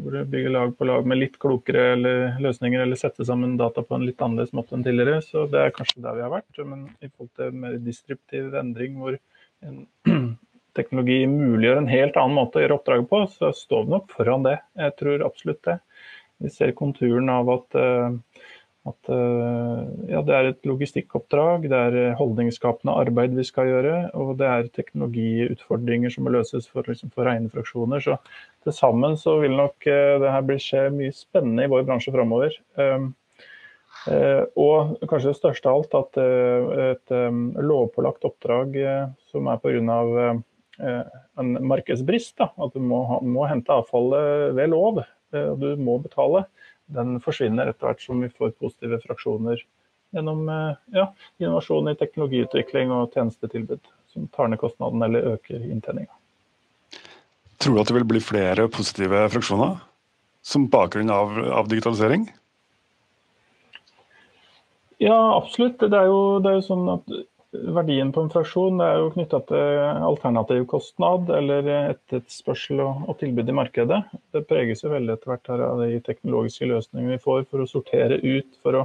hvor 0.00 0.16
du 0.16 0.32
bygger 0.32 0.50
lag 0.50 0.72
på 0.74 0.88
lag 0.88 1.06
med 1.06 1.20
litt 1.20 1.36
klokere 1.42 1.92
eller 1.92 2.40
løsninger, 2.42 2.82
eller 2.82 2.98
setter 2.98 3.28
sammen 3.28 3.54
data 3.60 3.84
på 3.86 3.94
en 3.94 4.06
litt 4.08 4.22
annerledes 4.24 4.56
måte 4.56 4.74
enn 4.74 4.82
tidligere, 4.86 5.20
så 5.22 5.44
det 5.52 5.62
er 5.62 5.76
kanskje 5.76 6.02
der 6.02 6.18
vi 6.18 6.24
har 6.26 6.34
vært. 6.34 6.58
Men 6.66 6.88
i 6.98 7.10
forhold 7.12 7.30
til 7.38 7.62
mer 7.62 7.78
distriptiv 7.86 8.56
endring, 8.58 8.98
hvor 8.98 9.20
en 9.62 9.84
teknologi 10.78 11.20
muliggjør 11.30 11.84
en 11.84 11.90
helt 11.92 12.18
annen 12.18 12.40
måte 12.40 12.58
å 12.58 12.64
gjøre 12.64 12.80
oppdraget 12.80 13.10
på, 13.12 13.22
så 13.30 13.52
står 13.54 13.86
vi 13.86 13.94
nok 13.94 14.10
foran 14.16 14.48
det. 14.48 14.58
Jeg 14.82 14.98
tror 14.98 15.28
absolutt 15.28 15.62
det. 15.70 15.78
Vi 16.42 16.50
ser 16.52 16.74
konturen 16.76 17.30
av 17.32 17.54
at 17.54 17.78
at 18.86 19.10
eh, 19.10 19.80
ja, 20.12 20.22
det 20.26 20.34
er 20.36 20.48
et 20.50 20.68
logistikkoppdrag, 20.68 21.66
det 21.70 21.78
er 21.88 22.16
holdningsskapende 22.18 22.94
arbeid 22.94 23.34
vi 23.36 23.44
skal 23.46 23.70
gjøre, 23.70 23.94
og 24.14 24.36
det 24.40 24.46
er 24.46 24.72
teknologiutfordringer 24.76 26.12
som 26.12 26.26
må 26.26 26.34
løses 26.36 26.68
for, 26.70 26.86
liksom, 26.86 27.10
for 27.14 27.26
rene 27.26 27.50
fraksjoner. 27.52 28.02
Så 28.04 28.18
til 28.66 28.76
sammen 28.76 29.16
så 29.18 29.38
vil 29.42 29.56
nok 29.58 29.88
uh, 29.90 30.16
det 30.22 30.34
her 30.34 30.60
skje 30.62 30.88
mye 30.94 31.14
spennende 31.14 31.66
i 31.66 31.72
vår 31.72 31.86
bransje 31.88 32.14
framover. 32.14 32.54
Um, 32.78 33.08
uh, 34.06 34.44
og 34.54 34.94
kanskje 35.10 35.32
det 35.32 35.40
største 35.40 35.72
av 35.72 35.80
alt 35.80 35.98
at 35.98 36.20
uh, 36.22 36.76
et 36.92 37.16
um, 37.16 37.48
lovpålagt 37.58 38.28
oppdrag 38.28 38.78
som 39.32 39.50
er 39.50 39.62
pga. 39.62 40.38
en 41.40 41.52
markedsbrist, 41.64 42.36
da, 42.38 42.50
at 42.60 42.74
du 42.74 42.80
må, 42.84 43.02
må 43.24 43.46
hente 43.48 43.72
avfallet 43.72 44.54
ved 44.54 44.70
lov, 44.70 45.00
og 45.36 45.60
du 45.60 45.70
må 45.80 45.96
betale 46.04 46.44
den 46.86 47.18
forsvinner 47.22 47.70
etter 47.70 47.88
hvert 47.88 48.04
som 48.04 48.20
vi 48.22 48.30
får 48.30 48.54
positive 48.60 49.00
fraksjoner 49.02 49.62
gjennom 50.14 50.48
eh, 50.48 50.78
ja, 50.96 51.08
innovasjon 51.42 51.90
i 51.90 51.96
teknologiutvikling 51.98 52.94
og 52.94 53.14
tjenestetilbud 53.16 53.82
som 54.12 54.28
tar 54.34 54.48
ned 54.48 54.60
kostnaden 54.62 55.02
eller 55.02 55.34
øker 55.34 55.60
inntjeninga. 55.60 56.12
Tror 57.60 57.74
du 57.74 57.82
at 57.82 57.90
det 57.90 57.96
vil 57.98 58.08
bli 58.08 58.22
flere 58.22 58.68
positive 58.72 59.26
fraksjoner 59.32 59.78
som 60.46 60.68
bakgrunn 60.70 61.10
av, 61.10 61.34
av 61.60 61.70
digitalisering? 61.72 62.28
Ja, 65.02 65.16
absolutt. 65.36 65.80
Det 65.80 65.96
er, 65.96 66.08
jo, 66.08 66.38
det 66.40 66.52
er 66.52 66.60
jo 66.60 66.68
sånn 66.68 66.86
at 66.92 67.10
verdien 67.76 68.12
på 68.12 68.22
en 68.24 68.30
fraksjon 68.32 68.80
er 68.84 68.98
jo 69.00 69.12
knytta 69.14 69.40
til 69.48 69.80
alternativ 70.08 70.64
kostnad 70.70 71.30
eller 71.34 71.68
etterspørsel 71.74 72.82
og, 72.84 73.12
tilbud 73.20 73.48
i 73.48 73.56
markedet. 73.56 74.00
Det 74.34 74.44
preges 74.48 74.84
jo 74.84 74.92
veldig 74.92 75.14
etter 75.16 75.32
hvert 75.32 75.52
av 75.56 75.82
de 75.82 76.00
teknologiske 76.06 76.68
løsningene 76.70 77.16
vi 77.16 77.22
får 77.22 77.46
for 77.50 77.64
å 77.64 77.70
sortere 77.70 78.20
ut, 78.22 78.50
for 78.62 78.82
å 78.82 78.84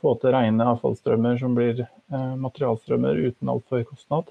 få 0.00 0.16
til 0.20 0.34
rene 0.34 0.68
avfallsstrømmer 0.74 1.40
som 1.40 1.56
blir 1.56 1.84
eh, 1.84 2.34
materialstrømmer 2.40 3.20
uten 3.28 3.52
altfor 3.52 3.84
kostnad. 3.88 4.30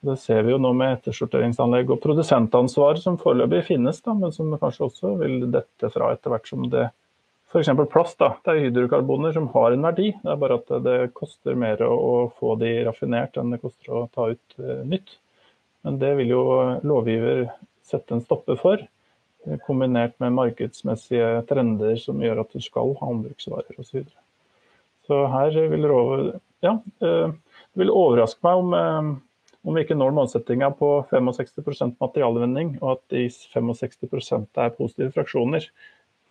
Det 0.00 0.16
ser 0.20 0.46
vi 0.46 0.54
jo 0.54 0.60
nå 0.60 0.72
med 0.76 0.94
ettersorteringsanlegg 0.96 1.90
og 1.92 2.00
produsentansvar 2.00 3.00
som 3.02 3.18
foreløpig 3.20 3.66
finnes, 3.68 4.00
da, 4.04 4.14
men 4.16 4.32
som 4.32 4.52
kanskje 4.60 4.86
også 4.86 5.12
vil 5.20 5.44
dette 5.52 5.92
fra 5.92 6.14
etter 6.14 6.32
hvert 6.32 6.48
som 6.48 6.64
det 6.72 6.88
F.eks. 7.50 7.68
plast. 7.90 8.18
da, 8.18 8.36
Det 8.44 8.52
er 8.52 8.68
hydrokarboner 8.68 9.32
som 9.34 9.48
har 9.50 9.74
en 9.74 9.82
verdi, 9.82 10.12
det 10.22 10.30
er 10.30 10.38
bare 10.38 10.60
at 10.60 10.70
det 10.84 10.98
koster 11.18 11.58
mer 11.58 11.82
å 11.82 12.30
få 12.38 12.54
de 12.60 12.76
raffinert 12.86 13.40
enn 13.40 13.50
det 13.50 13.58
koster 13.62 13.90
å 13.90 14.06
ta 14.14 14.28
ut 14.30 14.56
uh, 14.62 14.84
nytt. 14.86 15.16
Men 15.82 15.98
det 15.98 16.12
vil 16.20 16.30
jo 16.30 16.44
lovgiver 16.86 17.48
sette 17.86 18.14
en 18.14 18.22
stopper 18.22 18.58
for, 18.60 18.82
eh, 19.46 19.58
kombinert 19.64 20.12
med 20.22 20.36
markedsmessige 20.36 21.40
trender 21.48 21.96
som 21.98 22.20
gjør 22.22 22.44
at 22.44 22.52
du 22.54 22.62
skal 22.62 22.92
ha 23.00 23.08
ombruksvarer 23.10 23.80
osv. 23.80 24.04
Så, 24.04 24.26
så 25.08 25.24
her 25.32 25.56
vil 25.72 25.88
råd, 25.90 26.28
ja, 26.62 26.76
uh, 27.02 27.34
det 27.34 27.82
vil 27.82 27.90
overraske 27.90 28.46
meg 28.46 28.62
om, 28.62 29.16
om 29.66 29.74
vi 29.74 29.82
ikke 29.82 29.98
når 29.98 30.14
målsettinga 30.14 30.70
på 30.78 30.92
65 31.10 31.96
materialvinning, 31.98 32.76
og 32.78 32.98
at 32.98 33.02
de 33.16 33.26
65% 33.32 34.60
er 34.60 34.76
positive 34.76 35.10
fraksjoner. 35.16 35.66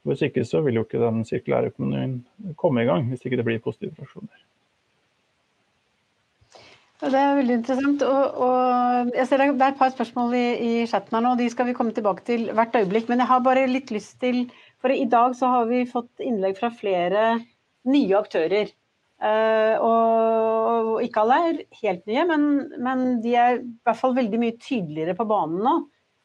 Hvis 0.08 0.22
ikke 0.26 0.46
så 0.48 0.62
vil 0.64 0.80
jo 0.80 0.86
ikke 0.86 1.02
den 1.02 1.26
sirkulære 1.28 1.74
økonomien 1.74 2.20
komme 2.58 2.84
i 2.84 2.88
gang, 2.88 3.10
hvis 3.10 3.26
ikke 3.26 3.40
det 3.40 3.46
blir 3.48 3.60
positive 3.64 3.92
reaksjoner. 3.98 4.46
Det 7.00 7.16
er 7.16 7.38
veldig 7.38 7.56
interessant. 7.62 8.02
Og, 8.04 8.40
og 8.44 9.12
det 9.16 9.28
er 9.40 9.68
et 9.70 9.80
par 9.80 9.92
spørsmål 9.94 10.34
i, 10.36 10.48
i 10.60 10.72
chatten 10.88 11.16
her 11.16 11.24
nå, 11.24 11.36
de 11.40 11.48
skal 11.52 11.70
vi 11.70 11.76
komme 11.78 11.96
tilbake 11.96 12.26
til 12.28 12.50
hvert 12.56 12.76
øyeblikk. 12.76 13.08
Men 13.12 13.24
jeg 13.24 13.32
har 13.32 13.46
bare 13.46 13.70
litt 13.72 13.94
lyst 13.96 14.18
til 14.24 14.48
For 14.80 14.92
i 14.96 15.08
dag 15.12 15.34
så 15.36 15.48
har 15.52 15.66
vi 15.68 15.84
fått 15.88 16.24
innlegg 16.24 16.56
fra 16.60 16.70
flere 16.72 17.24
nye 17.92 18.16
aktører. 18.16 18.70
Uh, 19.20 19.76
og, 19.84 20.92
og 20.94 21.02
ikke 21.04 21.24
alle 21.26 21.40
er 21.50 21.58
helt 21.82 22.06
nye, 22.08 22.22
men, 22.30 22.46
men 22.80 23.02
de 23.20 23.34
er 23.36 23.58
i 23.58 23.66
hvert 23.84 24.00
fall 24.00 24.16
veldig 24.16 24.40
mye 24.40 24.56
tydeligere 24.56 25.18
på 25.18 25.28
banen 25.28 25.60
nå. 25.66 25.74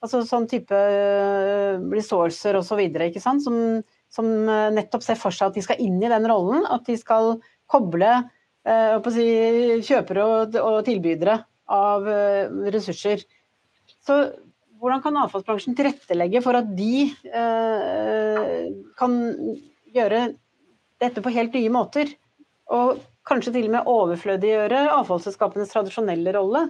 Altså 0.05 0.21
sånn 0.29 0.47
type 0.51 0.77
eh, 0.77 1.81
resourcer 1.95 2.59
osv. 2.59 2.83
Som, 3.17 3.59
som 4.13 4.31
eh, 4.45 4.71
nettopp 4.77 5.05
ser 5.07 5.21
for 5.21 5.33
seg 5.33 5.49
at 5.49 5.57
de 5.57 5.65
skal 5.65 5.81
inn 5.81 5.97
i 6.03 6.11
den 6.13 6.29
rollen. 6.29 6.67
At 6.69 6.85
de 6.89 6.99
skal 7.01 7.39
koble 7.71 8.11
eh, 8.13 9.11
si, 9.15 9.29
kjøpere 9.89 10.27
og, 10.29 10.59
og, 10.61 10.83
tilbydere 10.85 11.39
av 11.73 12.05
ressurser. 12.75 13.23
Så 14.05 14.19
hvordan 14.85 15.01
kan 15.01 15.17
avfallsbransjen 15.23 15.77
tilrettelegge 15.79 16.43
for 16.45 16.59
at 16.59 16.69
de 16.77 17.07
eh, 17.09 18.67
kan 19.01 19.15
gjøre 19.95 20.27
dette 21.01 21.25
på 21.25 21.33
helt 21.33 21.57
nye 21.57 21.73
måter? 21.73 22.13
Og 22.75 23.01
kanskje 23.25 23.55
til 23.55 23.71
og 23.71 23.77
med 23.79 23.89
overflødiggjøre 23.89 24.83
avfallsselskapenes 24.99 25.73
tradisjonelle 25.73 26.35
rolle? 26.37 26.67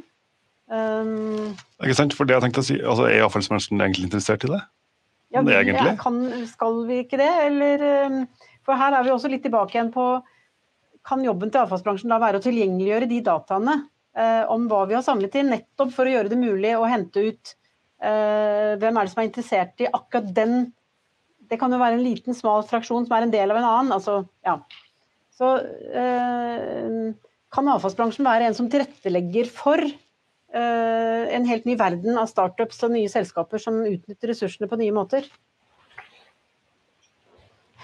Um, 0.74 1.54
ikke 1.84 1.96
sant, 1.98 2.14
for 2.16 2.26
det 2.26 2.34
jeg 2.38 2.46
tenkte 2.46 2.62
å 2.62 2.66
si, 2.66 2.76
altså 2.80 3.06
Er 3.06 3.26
avfallsbransjen 3.26 3.82
egentlig 3.84 4.08
interessert 4.08 4.46
i 4.46 4.50
det? 4.50 4.60
Ja, 5.34 5.42
vi, 5.44 5.54
egentlig? 5.54 5.96
Kan, 6.00 6.20
skal 6.50 6.78
vi 6.88 7.00
ikke 7.04 7.18
det? 7.20 7.30
Eller, 7.48 7.84
um, 8.08 8.22
for 8.66 8.80
her 8.80 8.96
er 8.96 9.06
vi 9.06 9.12
også 9.14 9.30
litt 9.30 9.44
tilbake 9.44 9.76
igjen 9.76 9.92
på 9.94 10.06
Kan 11.06 11.24
jobben 11.26 11.52
til 11.52 11.62
avfallsbransjen 11.62 12.12
da 12.12 12.20
være 12.22 12.40
å 12.40 12.44
tilgjengeliggjøre 12.44 13.10
de 13.10 13.20
dataene 13.26 13.76
uh, 13.84 14.44
om 14.54 14.64
hva 14.70 14.84
vi 14.90 14.96
har 14.96 15.04
samlet 15.06 15.36
inn, 15.40 15.52
nettopp 15.52 15.92
for 15.94 16.08
å 16.08 16.14
gjøre 16.14 16.32
det 16.32 16.40
mulig 16.40 16.72
å 16.78 16.88
hente 16.88 17.26
ut 17.28 17.52
uh, 18.02 18.72
hvem 18.80 18.96
er 18.96 19.04
det 19.04 19.12
som 19.12 19.20
er 19.22 19.28
interessert 19.28 19.84
i 19.84 19.90
akkurat 19.90 20.32
den 20.36 20.56
Det 21.50 21.58
kan 21.60 21.72
jo 21.74 21.82
være 21.82 21.98
en 21.98 22.06
liten, 22.06 22.34
smal 22.34 22.64
fraksjon 22.66 23.04
som 23.04 23.14
er 23.18 23.26
en 23.26 23.34
del 23.34 23.52
av 23.52 23.60
en 23.60 23.68
annen. 23.68 23.92
Altså, 23.92 24.22
ja. 24.46 24.56
Så 25.36 25.50
uh, 25.60 27.12
kan 27.54 27.68
avfallsbransjen 27.76 28.26
være 28.26 28.48
en 28.48 28.56
som 28.56 28.70
tilrettelegger 28.72 29.50
for 29.52 29.84
en 30.54 31.48
helt 31.48 31.64
ny 31.66 31.74
verden 31.78 32.18
av 32.20 32.28
startups 32.30 32.78
og 32.86 32.92
nye 32.94 33.10
selskaper 33.10 33.58
som 33.62 33.80
utnytter 33.82 34.30
ressursene 34.30 34.68
på 34.70 34.78
nye 34.78 34.94
måter. 34.94 35.26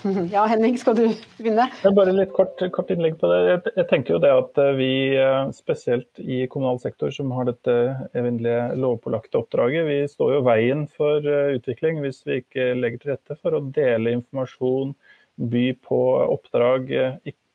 Ja, 0.35 0.45
Henning, 0.49 0.79
skal 0.79 0.97
du 0.97 1.03
begynne? 1.39 1.67
Bare 1.97 2.15
litt 2.15 2.33
kort, 2.37 2.61
kort, 2.75 2.91
innlegg 2.93 3.19
på 3.21 3.31
det. 3.31 3.41
Jeg, 3.77 3.87
tenker 3.91 4.17
jo 4.17 4.21
det 4.23 4.33
at 4.33 4.61
eh, 4.63 4.73
vi, 4.79 4.93
eh, 5.19 5.51
spesielt 5.57 6.23
i 6.23 6.45
kommunal 6.51 6.81
sektor, 6.83 7.13
som 7.15 7.33
har 7.37 7.49
dette 7.51 7.77
evinnelige 8.17 8.79
lovpålagte 8.81 9.41
oppdraget, 9.43 9.87
vi 9.89 9.99
står 10.11 10.37
jo 10.37 10.45
veien 10.47 10.87
for 10.97 11.27
utvikling 11.27 12.01
hvis 12.05 12.23
vi 12.29 12.41
ikke 12.45 12.73
legger 12.79 13.03
til 13.03 13.15
rette 13.15 13.39
for 13.41 13.57
å 13.57 13.65
dele 13.75 14.17
informasjon, 14.19 14.97
by 15.51 15.67
på 15.87 16.01
oppdrag. 16.29 16.91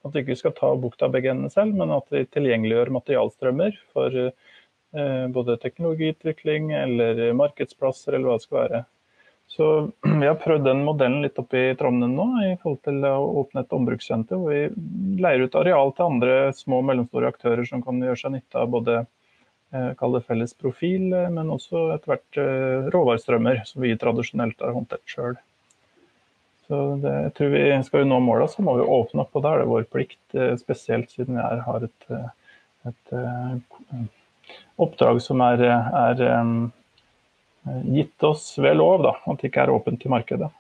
At 0.06 0.14
vi 0.14 0.22
ikke 0.22 0.38
skal 0.38 0.54
ta 0.58 0.72
bukta 0.78 1.10
begge 1.10 1.32
endene 1.34 1.54
selv, 1.54 1.74
men 1.78 1.94
at 1.94 2.06
vi 2.14 2.24
tilgjengeliggjør 2.30 2.94
materialstrømmer 2.94 3.78
for 3.94 4.14
Eh, 4.14 4.45
både 5.36 5.58
teknologiutvikling 5.60 6.70
eller 6.78 7.20
markedsplasser 7.36 8.16
eller 8.16 8.30
hva 8.30 8.38
det 8.40 8.46
skal 8.46 8.60
være. 8.62 8.84
Så 9.48 9.92
vi 10.22 10.28
har 10.28 10.36
prøvd 10.36 10.66
den 10.68 10.84
modellen 10.86 11.22
litt 11.26 11.40
opp 11.42 11.54
i 11.56 11.68
Trondheim 11.80 12.16
nå, 12.18 12.28
i 12.46 12.54
forhold 12.62 12.82
til 12.88 13.04
å 13.08 13.16
åpne 13.44 13.66
et 13.66 13.76
ombrukssenter. 13.78 14.42
Hvor 14.42 14.54
vi 14.54 15.22
leier 15.22 15.46
ut 15.46 15.60
areal 15.60 15.94
til 15.96 16.10
andre 16.10 16.38
små 16.58 16.82
og 16.82 16.90
mellomstore 16.90 17.32
aktører 17.34 17.66
som 17.70 17.84
kan 17.86 18.02
gjøre 18.02 18.22
seg 18.22 18.36
nytte 18.36 18.62
av 18.62 18.72
både 18.74 19.02
eh, 19.02 19.92
kall 20.00 20.18
det 20.18 20.26
felles 20.28 20.56
profil, 20.58 21.12
eh, 21.14 21.32
men 21.34 21.54
også 21.54 21.90
etter 21.96 22.16
hvert 22.16 22.42
råvarestrømmer, 22.96 23.66
som 23.70 23.86
vi 23.86 23.98
tradisjonelt 24.00 24.66
har 24.66 24.76
håndtert 24.76 25.06
sjøl. 25.10 25.38
Så 26.66 26.78
det, 26.98 27.12
jeg 27.28 27.34
tror 27.38 27.52
vi 27.54 27.66
Skal 27.86 28.02
vi 28.02 28.10
nå 28.10 28.18
måla, 28.26 28.48
så 28.50 28.64
må 28.66 28.74
vi 28.80 28.88
åpne 28.90 29.22
opp, 29.22 29.36
og 29.38 29.44
da 29.46 29.52
er 29.54 29.62
det 29.62 29.70
vår 29.70 29.84
plikt, 29.94 30.24
spesielt 30.58 31.12
siden 31.14 31.38
vi 31.38 31.44
har 31.68 31.84
et, 31.86 32.08
et, 32.90 33.12
et 33.14 34.24
oppdrag 34.82 35.22
som 35.24 35.42
er, 35.46 35.64
er 35.66 36.24
um, 36.42 36.56
gitt 37.96 38.28
oss 38.28 38.54
ved 38.62 38.78
lov, 38.80 39.04
da, 39.06 39.16
at 39.26 39.42
det 39.42 39.52
ikke 39.52 39.66
er 39.66 39.74
åpent 39.74 40.02
til 40.02 40.14
markedet. 40.14 40.52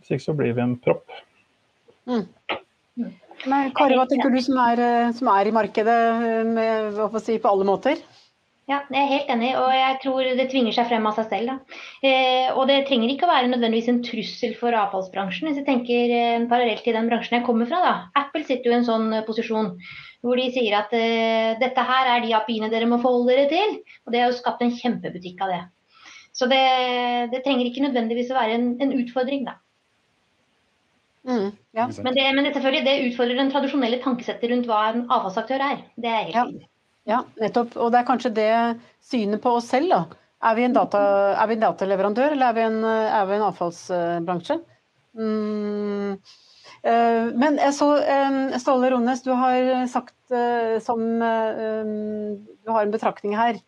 Hvis 0.00 0.16
ikke 0.16 0.26
så 0.26 0.36
blir 0.36 0.56
vi 0.56 0.64
en 0.64 0.78
propp. 0.80 1.04
Mm. 2.10 2.26
Men 3.48 3.70
Kari, 3.76 3.96
hva 3.96 4.06
tenker 4.08 4.32
du 4.32 4.40
som 4.44 4.58
er, 4.60 4.80
som 5.16 5.30
er 5.32 5.48
i 5.48 5.54
markedet 5.54 6.00
med, 6.50 6.98
si, 7.24 7.38
på 7.40 7.52
alle 7.52 7.68
måter? 7.68 8.02
Ja, 8.70 8.84
jeg 8.86 9.00
er 9.00 9.08
helt 9.10 9.30
enig, 9.34 9.48
og 9.58 9.72
jeg 9.74 9.94
tror 10.04 10.26
det 10.38 10.44
tvinger 10.52 10.74
seg 10.76 10.86
frem 10.86 11.06
av 11.08 11.16
seg 11.16 11.32
selv. 11.32 11.78
Eh, 12.06 12.52
og 12.54 12.68
det 12.70 12.84
trenger 12.86 13.10
ikke 13.10 13.26
å 13.26 13.30
være 13.32 13.48
nødvendigvis 13.50 13.88
en 13.90 13.98
trussel 14.06 14.52
for 14.60 14.76
avfallsbransjen. 14.78 15.48
Hvis 15.48 15.58
jeg 15.58 15.66
tenker 15.66 16.12
eh, 16.14 16.44
parallelt 16.50 16.84
til 16.86 16.94
den 16.94 17.10
bransjen 17.10 17.40
jeg 17.40 17.46
kommer 17.48 17.66
fra, 17.66 17.80
da. 17.82 17.94
Apple 18.20 18.44
sitter 18.44 18.70
jo 18.70 18.76
i 18.76 18.78
en 18.78 18.86
sånn 18.86 19.08
eh, 19.16 19.24
posisjon 19.26 19.72
hvor 20.24 20.36
de 20.36 20.46
sier 20.52 20.76
at 20.76 20.92
uh, 20.92 21.58
dette 21.60 21.84
her 21.90 22.12
er 22.14 22.24
de 22.24 22.34
API-ene 22.36 22.70
dere 22.72 22.88
må 22.90 23.00
forholde 23.02 23.32
dere 23.32 23.48
til. 23.50 23.76
Og 24.06 24.12
det 24.14 24.22
har 24.22 24.32
jo 24.32 24.38
skapt 24.38 24.62
en 24.64 24.74
kjempebutikk 24.76 25.40
av 25.46 25.54
det. 25.54 25.60
Så 26.36 26.46
det, 26.50 26.60
det 27.32 27.42
trenger 27.44 27.66
ikke 27.66 27.84
nødvendigvis 27.86 28.30
å 28.32 28.38
være 28.38 28.56
en, 28.58 28.70
en 28.84 28.94
utfordring, 29.00 29.48
da. 29.48 29.56
Mm, 31.28 31.50
ja. 31.76 31.86
Men, 32.00 32.14
det, 32.16 32.26
men 32.32 32.46
det, 32.46 32.52
selvfølgelig, 32.54 32.84
det 32.86 33.10
utfordrer 33.10 33.40
den 33.42 33.50
tradisjonelle 33.52 33.98
tankesettet 34.00 34.52
rundt 34.52 34.68
hva 34.70 34.80
en 34.88 35.02
avfallsaktør 35.12 35.64
er. 35.66 35.82
Det 36.00 36.08
er 36.08 36.30
helt 36.30 36.38
ja. 36.38 36.44
ja, 37.10 37.20
nettopp. 37.42 37.76
Og 37.76 37.92
det 37.92 38.00
er 38.00 38.08
kanskje 38.08 38.32
det 38.38 38.50
synet 39.04 39.42
på 39.44 39.52
oss 39.58 39.68
selv, 39.72 39.92
da. 39.92 40.20
Er 40.48 40.56
vi 40.56 40.64
en, 40.64 40.72
data, 40.72 41.00
er 41.36 41.50
vi 41.50 41.58
en 41.58 41.64
dataleverandør, 41.66 42.32
eller 42.32 42.48
er 42.48 42.56
vi 42.56 42.62
en, 42.64 42.78
er 42.88 43.26
vi 43.28 43.36
en 43.36 43.48
avfallsbransje? 43.50 44.56
Mm, 45.18 46.14
men 46.82 47.58
jeg 47.60 47.74
så, 47.76 47.90
Ståle 48.62 48.88
Rones, 48.94 49.20
du 49.20 49.34
har 49.36 49.84
sagt 49.92 50.32
eh, 50.32 50.78
som 50.80 51.02
Du 51.20 52.70
har 52.72 52.86
en 52.86 52.94
betraktning 52.94 53.34
her 53.36 53.58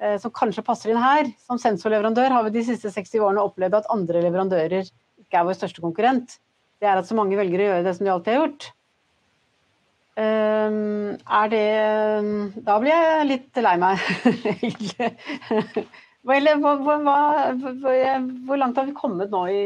eh, 0.00 0.16
som 0.20 0.32
kanskje 0.34 0.64
passer 0.66 0.92
inn 0.92 1.00
her. 1.00 1.30
Som 1.46 1.60
sensorleverandør 1.62 2.34
har 2.34 2.46
vi 2.46 2.56
de 2.58 2.64
siste 2.68 2.92
60 2.92 3.24
årene 3.24 3.44
opplevd 3.44 3.80
at 3.80 3.90
andre 3.94 4.24
leverandører 4.26 4.84
ikke 4.84 5.40
er 5.40 5.48
vår 5.48 5.58
største 5.58 5.84
konkurrent. 5.84 6.28
Det 6.78 6.86
er 6.88 7.00
at 7.00 7.08
så 7.08 7.16
mange 7.18 7.38
velger 7.38 7.62
å 7.62 7.68
gjøre 7.70 7.86
det 7.86 7.94
som 7.96 8.06
de 8.06 8.14
alltid 8.14 8.34
har 8.34 8.44
gjort. 8.44 8.62
Er 10.18 11.46
det 11.52 11.68
Da 12.66 12.74
blir 12.82 12.90
jeg 12.90 13.28
litt 13.28 13.60
lei 13.62 13.76
meg, 13.78 13.96
egentlig. 14.56 15.10
Hvor 16.26 16.38
langt 18.58 18.80
har 18.80 18.88
vi 18.88 18.96
kommet 18.96 19.30
nå 19.32 19.42
i 19.52 19.62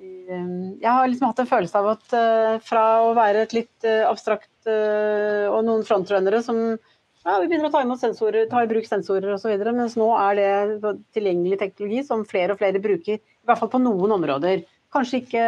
jeg 0.00 0.88
har 0.88 1.08
liksom 1.10 1.28
hatt 1.28 1.42
en 1.42 1.50
følelse 1.50 1.80
av 1.80 1.88
at 1.92 2.14
uh, 2.14 2.54
fra 2.64 2.84
å 3.04 3.12
være 3.16 3.44
et 3.44 3.54
litt 3.56 3.86
uh, 3.86 4.08
abstrakt 4.08 4.50
uh, 4.68 5.50
og 5.50 5.60
noen 5.66 5.84
frontrunnere 5.86 6.40
som 6.44 6.60
ja, 6.70 7.34
vi 7.42 7.50
begynner 7.50 7.68
å 7.68 7.72
ta, 7.74 7.82
sensorer, 8.00 8.46
ta 8.48 8.62
i 8.64 8.68
bruk 8.70 8.86
sensorer 8.88 9.34
osv., 9.34 9.52
mens 9.76 9.98
nå 10.00 10.06
er 10.16 10.38
det 10.38 10.92
tilgjengelig 11.16 11.58
teknologi 11.60 12.04
som 12.06 12.24
flere 12.28 12.54
og 12.54 12.62
flere 12.62 12.80
bruker, 12.80 13.20
i 13.20 13.48
hvert 13.48 13.60
fall 13.60 13.72
på 13.74 13.82
noen 13.82 14.14
områder. 14.16 14.62
Kanskje 14.94 15.20
ikke 15.20 15.42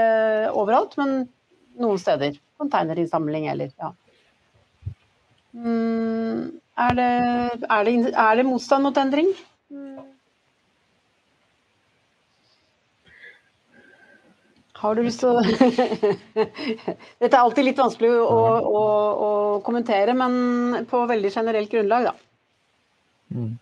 overalt, 0.52 0.98
men 1.00 1.22
noen 1.80 2.02
steder. 2.02 2.36
Containerinnsamling 2.60 3.48
eller 3.54 3.72
ja. 3.72 3.88
Mm, 5.56 6.60
er, 6.76 6.92
det, 6.98 7.08
er, 7.64 7.88
det, 7.88 7.96
er 8.12 8.36
det 8.36 8.46
motstand 8.50 8.84
mot 8.84 9.00
endring? 9.00 9.32
Har 14.82 14.98
du 14.98 15.04
lyst 15.06 15.22
til 15.22 15.30
å 15.30 15.42
Dette 17.22 17.30
er 17.30 17.38
alltid 17.38 17.68
litt 17.68 17.78
vanskelig 17.78 18.10
å, 18.18 18.38
å, 18.66 18.84
å, 19.26 19.32
kommentere, 19.62 20.14
men 20.18 20.86
på 20.90 21.04
veldig 21.06 21.30
generelt 21.30 21.70
grunnlag, 21.70 22.08
da. 22.10 22.14
Mm. 23.32 23.52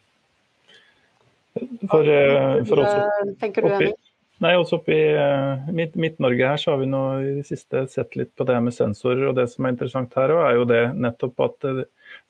For, 1.90 2.08
eh, 2.08 2.62
for 2.64 2.80
oss, 2.80 3.34
tenker 3.42 3.66
du, 3.66 3.74
Henning? 3.74 3.98
Nei, 4.40 4.54
også 4.56 4.78
oppe 4.78 4.94
i 4.96 5.00
uh, 5.12 5.68
Midt-Norge 5.76 6.46
her 6.48 6.60
så 6.62 6.72
har 6.72 6.78
vi 6.80 6.86
nå 6.88 7.00
i 7.20 7.32
det 7.42 7.44
siste 7.50 7.82
sett 7.92 8.16
litt 8.16 8.30
på 8.38 8.46
det 8.48 8.56
med 8.64 8.72
sensorer. 8.72 9.26
og 9.28 9.34
Det 9.36 9.44
som 9.52 9.66
er 9.68 9.74
interessant 9.74 10.16
her 10.16 10.32
er 10.32 10.54
jo 10.56 10.64
det 10.70 10.80
nettopp 10.96 11.44
at 11.44 11.68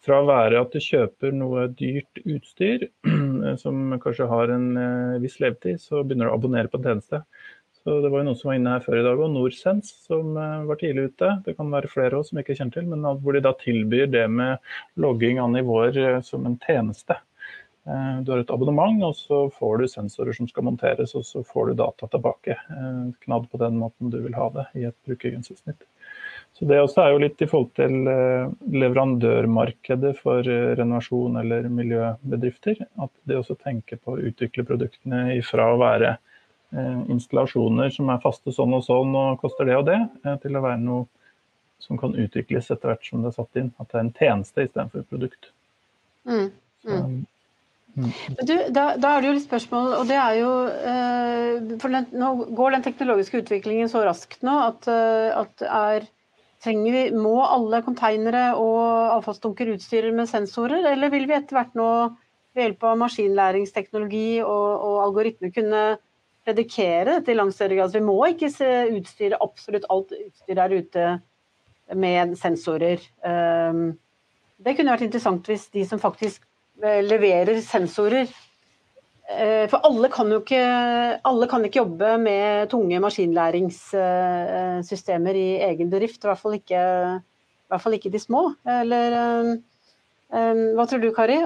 fra 0.02 0.18
å 0.18 0.26
være 0.26 0.58
at 0.64 0.74
du 0.74 0.82
kjøper 0.82 1.30
noe 1.36 1.68
dyrt 1.78 2.18
utstyr 2.24 2.88
som 3.62 3.94
kanskje 4.02 4.26
har 4.32 4.50
en 4.56 4.66
viss 5.22 5.38
levetid, 5.38 5.78
så 5.78 6.02
begynner 6.02 6.26
du 6.26 6.34
å 6.34 6.40
abonnere 6.40 6.72
på 6.72 6.80
en 6.80 6.88
tjeneste. 6.88 7.22
Så 7.80 8.00
Det 8.04 8.10
var 8.12 8.20
jo 8.20 8.26
noen 8.28 8.36
som 8.36 8.50
var 8.50 8.58
inne 8.58 8.74
her 8.74 8.84
før 8.84 8.98
i 9.00 9.06
dag, 9.06 9.20
og 9.24 9.32
Norsense 9.32 9.94
som 10.04 10.34
uh, 10.36 10.66
var 10.68 10.76
tidlig 10.82 11.08
ute. 11.14 11.30
Det 11.46 11.56
kan 11.56 11.70
være 11.72 11.88
flere 11.88 12.18
også 12.18 12.34
som 12.34 12.42
ikke 12.42 12.58
kjenner 12.58 12.76
til, 12.76 12.90
men 12.92 13.06
hvor 13.22 13.36
de 13.36 13.40
da 13.46 13.54
tilbyr 13.56 14.10
det 14.12 14.26
med 14.28 14.60
logging 15.00 15.40
av 15.40 15.48
nivåer 15.54 16.20
som 16.26 16.44
en 16.44 16.58
tjeneste. 16.60 17.16
Eh, 17.86 18.22
du 18.22 18.32
har 18.32 18.42
et 18.42 18.50
abonnement, 18.52 19.02
og 19.04 19.16
så 19.16 19.44
får 19.56 19.78
du 19.80 19.88
sensorer 19.88 20.36
som 20.36 20.48
skal 20.48 20.66
monteres, 20.66 21.14
og 21.16 21.24
så 21.26 21.42
får 21.46 21.70
du 21.70 21.78
data 21.80 22.08
tilbake. 22.12 22.56
Eh, 22.56 23.06
knadd 23.24 23.48
på 23.50 23.60
den 23.62 23.78
måten 23.80 24.12
du 24.12 24.20
vil 24.20 24.36
ha 24.36 24.50
det 24.56 24.66
i 24.76 24.84
et 24.90 24.96
brukergrensesnitt. 25.08 25.86
Så 26.52 26.66
Det 26.68 26.80
også 26.80 27.02
er 27.02 27.12
jo 27.12 27.22
litt 27.22 27.40
i 27.40 27.48
forhold 27.48 27.72
til 27.78 28.08
eh, 28.10 28.50
leverandørmarkedet 28.82 30.16
for 30.18 30.44
renovasjon 30.44 31.38
eller 31.40 31.68
miljøbedrifter. 31.72 32.84
At 33.00 33.12
de 33.24 33.38
også 33.38 33.56
tenker 33.56 33.96
på 33.96 34.16
å 34.16 34.24
utvikle 34.28 34.66
produktene 34.68 35.38
ifra 35.38 35.70
å 35.72 35.80
være 35.80 36.18
installasjoner 36.70 37.90
som 37.90 38.10
er 38.12 38.20
faste 38.22 38.52
sånn 38.54 38.76
og 38.76 38.84
sånn 38.86 39.16
og 39.18 39.40
koster 39.42 39.66
det 39.66 39.78
og 39.80 39.88
det, 39.88 39.98
til 40.44 40.54
å 40.54 40.62
være 40.62 40.82
noe 40.82 41.08
som 41.80 41.98
kan 41.98 42.14
utvikles 42.14 42.70
etter 42.70 42.92
hvert 42.92 43.06
som 43.06 43.24
det 43.24 43.32
er 43.32 43.36
satt 43.38 43.60
inn. 43.60 43.72
At 43.80 43.90
det 43.90 43.98
er 43.98 44.04
en 44.04 44.14
tjeneste 44.14 44.66
istedenfor 44.68 45.02
et 45.02 45.10
produkt. 45.10 45.50
Mm. 46.28 46.48
Mm. 46.86 47.20
Mm. 47.96 48.12
Du, 48.46 48.54
da, 48.70 48.84
da, 49.00 49.16
er 49.16 49.22
det 49.22 49.30
jo 49.30 49.34
litt 49.34 49.48
spørsmål, 49.48 49.94
og 49.98 50.06
det 50.06 50.16
er 50.20 50.36
jo 50.38 50.50
eh, 50.70 51.72
For 51.82 51.90
den, 51.90 52.06
nå 52.14 52.28
går 52.54 52.76
den 52.76 52.84
teknologiske 52.84 53.40
utviklingen 53.42 53.90
så 53.90 54.04
raskt 54.06 54.44
nå 54.46 54.54
at, 54.68 54.86
eh, 54.86 55.30
at 55.34 55.64
er 55.66 56.06
trenger 56.62 56.94
vi, 56.94 57.02
Må 57.16 57.40
alle 57.42 57.82
konteinere 57.82 58.52
og 58.60 59.16
avfallsdunker 59.16 59.72
utstyre 59.74 60.12
med 60.14 60.30
sensorer, 60.30 60.84
eller 60.92 61.10
vil 61.12 61.26
vi 61.26 61.38
etter 61.40 61.58
hvert 61.58 61.74
nå 61.78 61.90
ved 62.54 62.66
hjelp 62.66 62.86
av 62.86 63.00
maskinlæringsteknologi 63.00 64.40
og, 64.44 64.68
og 64.86 64.96
algoritmer 65.08 65.52
kunne 65.54 65.82
predikere 66.50 67.16
dette 67.16 67.32
i 67.32 67.38
langt 67.38 67.56
større 67.56 67.78
grad? 67.78 67.96
Vi 67.96 68.04
må 68.04 68.18
ikke 68.28 68.52
utstyre 68.98 69.40
absolutt 69.40 69.88
alt 69.88 70.12
utstyr 70.18 70.58
der 70.58 70.76
ute 70.76 71.08
med 71.96 72.36
sensorer. 72.38 73.00
Um, 73.24 73.94
det 74.60 74.76
kunne 74.76 74.92
vært 74.92 75.08
interessant 75.08 75.48
hvis 75.48 75.70
de 75.72 75.86
som 75.88 76.02
faktisk 76.02 76.44
Eh, 76.82 77.02
leverer 77.04 77.60
sensorer. 77.60 78.28
Eh, 79.30 79.68
for 79.70 79.78
alle 79.86 80.08
kan 80.10 80.32
jo 80.32 80.40
ikke, 80.40 80.60
alle 81.28 81.46
kan 81.50 81.64
ikke 81.64 81.78
jobbe 81.82 82.18
med 82.22 82.70
tunge 82.72 83.00
maskinlæringssystemer 83.04 85.34
i 85.36 85.60
egen 85.68 85.90
bedrift. 85.92 86.24
I 86.24 86.28
hvert 86.30 86.40
fall 86.40 86.54
ikke, 86.56 86.80
hvert 87.68 87.84
fall 87.84 87.96
ikke 87.98 88.14
de 88.14 88.20
små. 88.22 88.42
Eller 88.64 89.08
eh, 89.20 89.46
hva 90.78 90.84
tror 90.88 91.00
du, 91.04 91.10
Kari? 91.14 91.38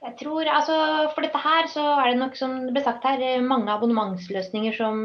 Jeg 0.00 0.14
tror, 0.16 0.48
altså 0.48 0.74
For 1.12 1.20
dette 1.20 1.40
her 1.42 1.66
så 1.68 1.82
er 2.00 2.06
det 2.08 2.20
nok 2.22 2.36
som 2.38 2.54
det 2.64 2.72
ble 2.72 2.82
sagt 2.86 3.04
her, 3.04 3.20
mange 3.44 3.68
abonnementsløsninger 3.68 4.72
som, 4.78 5.02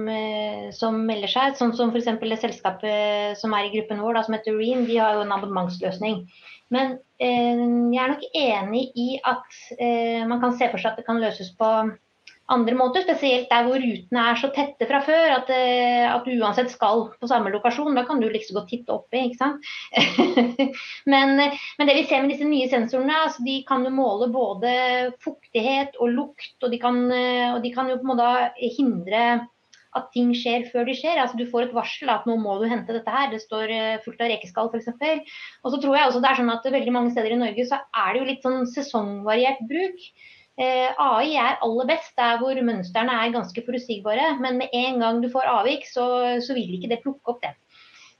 som 0.77 1.01
melder 1.09 1.31
seg. 1.33 1.57
Sånn 1.59 1.73
som 1.75 1.91
f.eks. 1.91 2.07
det 2.21 2.39
selskapet 2.39 3.41
som 3.41 3.55
er 3.57 3.67
i 3.67 3.73
gruppen 3.75 3.99
vår, 3.99 4.15
da, 4.15 4.23
som 4.23 4.37
heter 4.37 4.55
Ream, 4.55 4.85
de 4.87 4.95
har 5.01 5.17
jo 5.17 5.25
en 5.25 5.35
abonnementsløsning. 5.35 6.23
Men 6.73 6.95
eh, 7.21 7.59
jeg 7.93 8.01
er 8.01 8.13
nok 8.13 8.23
enig 8.39 8.85
i 8.97 9.09
at 9.21 9.59
eh, 9.77 10.23
man 10.27 10.41
kan 10.41 10.55
se 10.57 10.69
for 10.71 10.81
seg 10.81 10.93
at 10.93 11.01
det 11.01 11.05
kan 11.07 11.21
løses 11.21 11.51
på 11.59 11.71
andre 12.51 12.75
måter. 12.77 13.05
Spesielt 13.05 13.49
der 13.51 13.65
hvor 13.67 13.79
rutene 13.81 14.25
er 14.31 14.39
så 14.39 14.49
tette 14.53 14.87
fra 14.89 15.01
før 15.05 15.37
at, 15.39 15.49
eh, 15.53 16.05
at, 16.09 16.25
du 16.25 16.35
uansett 16.43 16.69
skal 16.73 17.07
på 17.19 17.29
samme 17.29 17.53
lokasjon. 17.53 17.95
Da 17.97 18.05
kan 18.07 18.21
du 18.21 18.27
liksom 18.29 18.59
godt 18.59 18.69
titte 18.73 18.93
oppi, 18.93 19.23
ikke 19.29 19.41
sant. 19.41 19.71
men, 21.11 21.35
men, 21.39 21.87
det 21.87 21.97
vi 21.97 22.05
ser 22.09 22.23
med 22.23 22.35
disse 22.35 22.49
nye 22.49 22.69
sensorene, 22.71 23.23
altså 23.25 23.45
de 23.47 23.59
kan 23.67 23.85
jo 23.85 23.93
måle 23.95 24.29
både 24.33 24.75
fuktighet 25.25 25.97
og 25.99 26.13
lukt. 26.13 26.55
Og 26.61 26.71
de 26.73 26.81
kan, 26.81 27.03
eh, 27.11 27.49
og 27.55 27.61
de 27.65 27.73
kan 27.75 27.91
jo 27.91 27.99
på 27.99 28.07
en 28.07 28.13
måte 28.13 28.71
hindre 28.77 29.25
at 29.95 30.09
ting 30.11 30.33
skjer 30.35 30.67
før 30.71 30.87
de 30.89 30.95
skjer. 30.97 31.19
Altså 31.21 31.39
Du 31.39 31.45
får 31.49 31.67
et 31.69 31.75
varsel 31.75 32.11
at 32.11 32.27
nå 32.27 32.37
må 32.41 32.57
du 32.59 32.67
hente 32.69 32.93
dette 32.93 33.11
her. 33.11 33.31
Det 33.31 33.41
står 33.43 33.73
eh, 33.73 33.97
fullt 34.05 34.21
av 34.21 34.31
rekeskall 34.33 34.71
f.eks. 34.71 34.91
Og 35.63 35.73
så 35.73 35.81
tror 35.81 35.97
jeg 35.97 36.09
også 36.09 36.21
det 36.23 36.31
er 36.31 36.41
sånn 36.41 36.53
at 36.53 36.71
veldig 36.77 36.95
mange 36.95 37.15
steder 37.15 37.35
i 37.35 37.41
Norge 37.41 37.67
så 37.69 37.81
er 37.81 38.09
det 38.11 38.21
jo 38.21 38.29
litt 38.29 38.45
sånn 38.45 38.65
sesongvariert 38.69 39.63
bruk. 39.69 40.09
Eh, 40.55 40.87
AI 40.87 41.35
er 41.35 41.59
aller 41.65 41.89
best 41.89 42.13
der 42.19 42.39
hvor 42.39 42.61
mønstrene 42.67 43.11
er 43.11 43.33
ganske 43.35 43.63
forutsigbare. 43.65 44.31
Men 44.43 44.59
med 44.61 44.73
en 44.73 45.01
gang 45.03 45.21
du 45.23 45.29
får 45.33 45.51
avvik, 45.51 45.87
så, 45.89 46.07
så 46.43 46.57
vil 46.57 46.77
ikke 46.77 46.91
det 46.93 47.01
plukke 47.03 47.35
opp 47.35 47.43
det. 47.43 47.55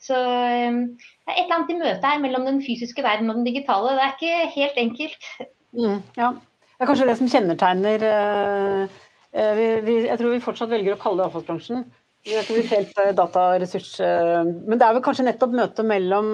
Så 0.06 0.18
eh, 0.18 0.82
det 0.92 1.32
er 1.32 1.40
et 1.40 1.46
eller 1.46 1.60
annet 1.62 1.74
i 1.74 1.80
møtet 1.80 2.10
her 2.10 2.22
mellom 2.24 2.50
den 2.50 2.62
fysiske 2.66 3.06
verden 3.06 3.32
og 3.32 3.40
den 3.40 3.48
digitale. 3.48 3.96
Det 3.96 4.06
er 4.06 4.20
ikke 4.20 4.54
helt 4.60 4.84
enkelt. 4.88 5.32
Mm, 5.76 6.00
ja. 6.20 6.36
Det 6.76 6.84
er 6.84 6.90
kanskje 6.92 7.08
det 7.08 7.20
som 7.22 7.32
kjennetegner 7.32 8.10
uh 8.12 9.02
Eh, 9.36 9.54
vi, 9.56 9.68
vi, 9.84 9.96
jeg 10.08 10.20
tror 10.20 10.32
vi 10.32 10.44
fortsatt 10.44 10.72
velger 10.72 10.96
å 10.96 11.00
kalle 11.02 11.20
det 11.20 11.28
avfallsbransjen. 11.28 11.84
Jeg 12.26 12.46
tror 12.48 12.60
vi 12.62 12.70
helt 12.72 13.02
eh, 13.04 13.12
dataressurs... 13.18 13.90
Eh, 14.02 14.44
men 14.46 14.80
det 14.80 14.88
er 14.88 14.96
vel 14.96 15.04
kanskje 15.04 15.26
nettopp 15.28 15.56
møtet 15.58 15.88
mellom, 15.88 16.30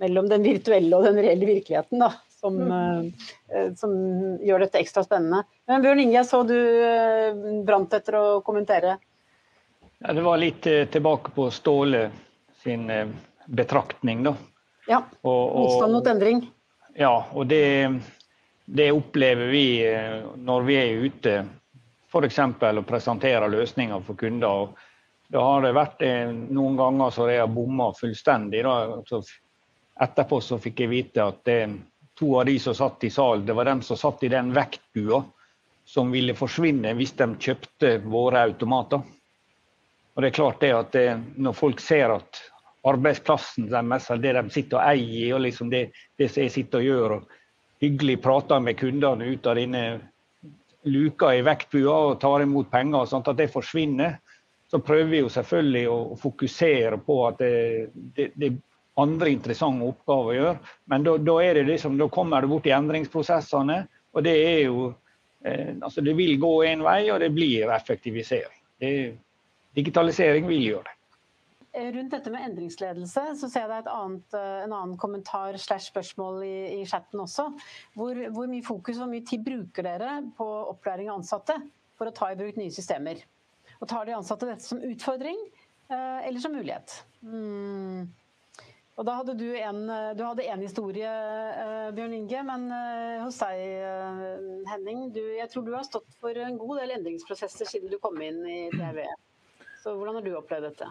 mellom 0.00 0.30
den 0.32 0.46
virtuelle 0.46 0.96
og 0.96 1.04
den 1.04 1.20
reelle 1.20 1.48
virkeligheten 1.50 2.00
da, 2.00 2.14
som, 2.36 2.56
mm. 2.60 3.06
som, 3.80 3.92
gjør 4.44 4.66
dette 4.66 4.80
ekstra 4.82 5.04
spennende. 5.06 5.42
Men 5.68 5.84
Bjørn 5.84 6.02
Inge, 6.04 6.18
jeg 6.18 6.28
så 6.28 6.42
du 6.44 6.56
brant 7.64 7.96
etter 7.96 8.18
å 8.18 8.24
kommentere. 8.44 8.98
Ja, 10.04 10.12
det 10.12 10.24
var 10.26 10.36
litt 10.42 10.68
tilbake 10.92 11.32
på 11.32 11.48
Ståle 11.54 12.10
sin 12.60 12.84
betraktning, 13.46 14.26
da. 14.26 14.34
Ja. 14.86 15.00
Motstand 15.24 15.96
mot 15.96 16.12
endring. 16.12 16.44
Ja, 17.00 17.14
og 17.32 17.48
det 17.48 17.64
det 18.66 18.92
opplever 18.92 19.46
vi 19.46 19.94
eh, 19.94 20.22
når 20.36 20.62
vi 20.62 20.74
er 20.74 21.04
ute 21.06 21.34
f.eks. 22.10 22.38
å 22.38 22.82
presentere 22.86 23.48
løsninger 23.50 24.02
for 24.02 24.18
kunder. 24.18 24.72
Da 25.30 25.42
har 25.42 25.62
det 25.62 25.74
vært 25.76 26.02
eh, 26.02 26.32
noen 26.34 26.78
ganger 26.78 27.14
så 27.14 27.28
jeg 27.30 27.44
har 27.44 27.52
bomma 27.52 27.92
fullstendig. 27.94 28.64
Da. 28.66 29.20
etterpå 30.02 30.40
så 30.42 30.58
fikk 30.62 30.82
jeg 30.82 30.90
vite 30.90 31.28
at 31.30 31.38
det, 31.46 31.60
to 32.18 32.30
av 32.40 32.46
de 32.48 32.58
som 32.62 32.74
satt 32.74 33.04
i 33.04 33.10
salen, 33.10 33.46
det 33.46 33.56
var 33.56 33.68
dem 33.68 33.82
som 33.84 33.98
satt 34.00 34.22
i 34.24 34.32
den 34.32 34.52
vektbua 34.56 35.22
som 35.86 36.10
ville 36.10 36.34
forsvinne 36.34 36.94
hvis 36.98 37.14
de 37.18 37.28
kjøpte 37.38 37.98
våre 38.10 38.42
automater. 38.48 39.04
Og 40.16 40.22
det 40.22 40.30
er 40.30 40.38
klart 40.38 40.60
det 40.60 40.72
at 40.72 40.92
det, 40.96 41.06
Når 41.36 41.52
folk 41.52 41.80
ser 41.80 42.14
at 42.16 42.40
arbeidsplassen 42.86 43.68
deres, 43.70 44.08
det 44.22 44.32
de 44.32 44.44
sitter 44.50 44.78
og 44.78 44.84
eier, 44.94 45.34
og 45.36 45.42
liksom 45.44 45.70
det, 45.70 45.90
det 46.18 46.30
jeg 46.32 46.52
sitter 46.54 46.80
og 46.80 46.86
gjør, 46.86 47.16
og 47.18 47.82
hyggelig 47.82 48.20
prater 48.22 48.62
med 48.62 48.78
kundene 48.78 49.26
ut 49.26 49.46
av 49.46 49.58
denne 49.58 49.82
luka 50.86 51.32
i 51.34 51.42
vektbua 51.44 51.96
og 52.10 52.20
tar 52.22 52.44
imot 52.44 52.70
penger, 52.70 53.02
og 53.02 53.10
sånn 53.10 53.26
at 53.26 53.38
det 53.38 53.50
forsvinner, 53.52 54.16
så 54.70 54.80
prøver 54.82 55.10
vi 55.10 55.20
jo 55.20 55.30
selvfølgelig 55.30 55.84
å 55.90 55.98
fokusere 56.18 56.98
på 57.06 57.18
at 57.28 57.42
det, 57.42 58.30
det, 58.34 58.54
andre 59.02 59.32
interessante 59.32 59.86
oppgaver 59.86 60.32
å 60.32 60.36
gjøre. 60.36 60.74
Men 60.92 61.06
da, 61.06 61.16
da, 61.20 61.36
liksom, 61.68 61.98
da 62.00 62.08
kommer 62.12 62.44
det 62.44 62.50
bort 62.52 62.68
i 62.68 62.74
endringsprosessene, 62.76 63.80
og 64.16 64.24
det 64.24 64.34
er 64.40 64.60
jo 64.64 64.90
eh, 65.44 65.74
altså 65.76 66.04
Det 66.04 66.16
vil 66.16 66.38
gå 66.40 66.52
en 66.70 66.84
vei, 66.86 67.00
og 67.12 67.20
det 67.20 67.32
blir 67.36 67.72
effektivisering. 67.76 68.62
Det, 68.80 68.92
digitalisering 69.76 70.48
vil 70.48 70.62
gjøre 70.64 70.88
det. 70.88 70.96
Eh, 71.76 71.90
rundt 71.92 72.14
dette 72.14 72.32
med 72.32 72.44
endringsledelse 72.46 73.22
så 73.36 73.48
ser 73.52 73.68
jeg 73.68 73.84
det 73.84 73.92
annet, 73.92 74.36
eh, 74.38 74.64
en 74.64 74.72
annen 74.72 74.96
kommentar 75.00 75.58
slash 75.60 75.90
spørsmål 75.90 76.40
i, 76.46 76.56
i 76.80 76.86
chatten 76.88 77.20
også. 77.20 77.50
Hvor, 77.98 78.16
hvor, 78.32 78.48
mye 78.48 78.64
fokus 78.64 79.00
og 79.04 79.10
mye 79.12 79.26
tid 79.28 79.44
bruker 79.44 79.84
dere 79.84 80.22
på 80.38 80.46
opplæring 80.72 81.10
av 81.12 81.20
ansatte 81.20 81.58
for 81.98 82.08
å 82.08 82.14
ta 82.16 82.30
i 82.32 82.38
bruk 82.38 82.56
nye 82.56 82.72
systemer? 82.72 83.20
Og 83.76 83.90
Tar 83.90 84.08
de 84.08 84.16
ansatte 84.16 84.48
dette 84.48 84.64
som 84.64 84.80
utfordring 84.80 85.36
eh, 85.92 86.20
eller 86.24 86.40
som 86.40 86.56
mulighet? 86.56 87.02
Mm. 87.20 88.08
Og 88.96 89.04
da 89.04 89.18
hadde 89.18 89.36
Du 89.36 89.46
en, 89.60 89.80
du 90.16 90.22
hadde 90.24 90.46
en 90.48 90.62
historie, 90.64 91.10
Bjørn 91.92 92.14
Inge, 92.16 92.42
men 92.48 92.62
hos 93.20 93.42
deg, 93.42 93.60
Henning, 94.70 95.10
du, 95.12 95.20
jeg 95.36 95.50
tror 95.52 95.66
du 95.66 95.74
har 95.76 95.84
stått 95.84 96.16
for 96.16 96.32
en 96.40 96.56
god 96.56 96.80
del 96.80 96.94
endringsprosesser 96.96 97.68
siden 97.68 97.92
du 97.92 97.98
kom 98.00 98.16
inn 98.24 98.40
i 98.48 98.60
TV. 98.72 99.04
Så 99.82 99.92
Hvordan 99.98 100.16
har 100.16 100.24
du 100.24 100.32
opplevd 100.38 100.70
dette? 100.70 100.88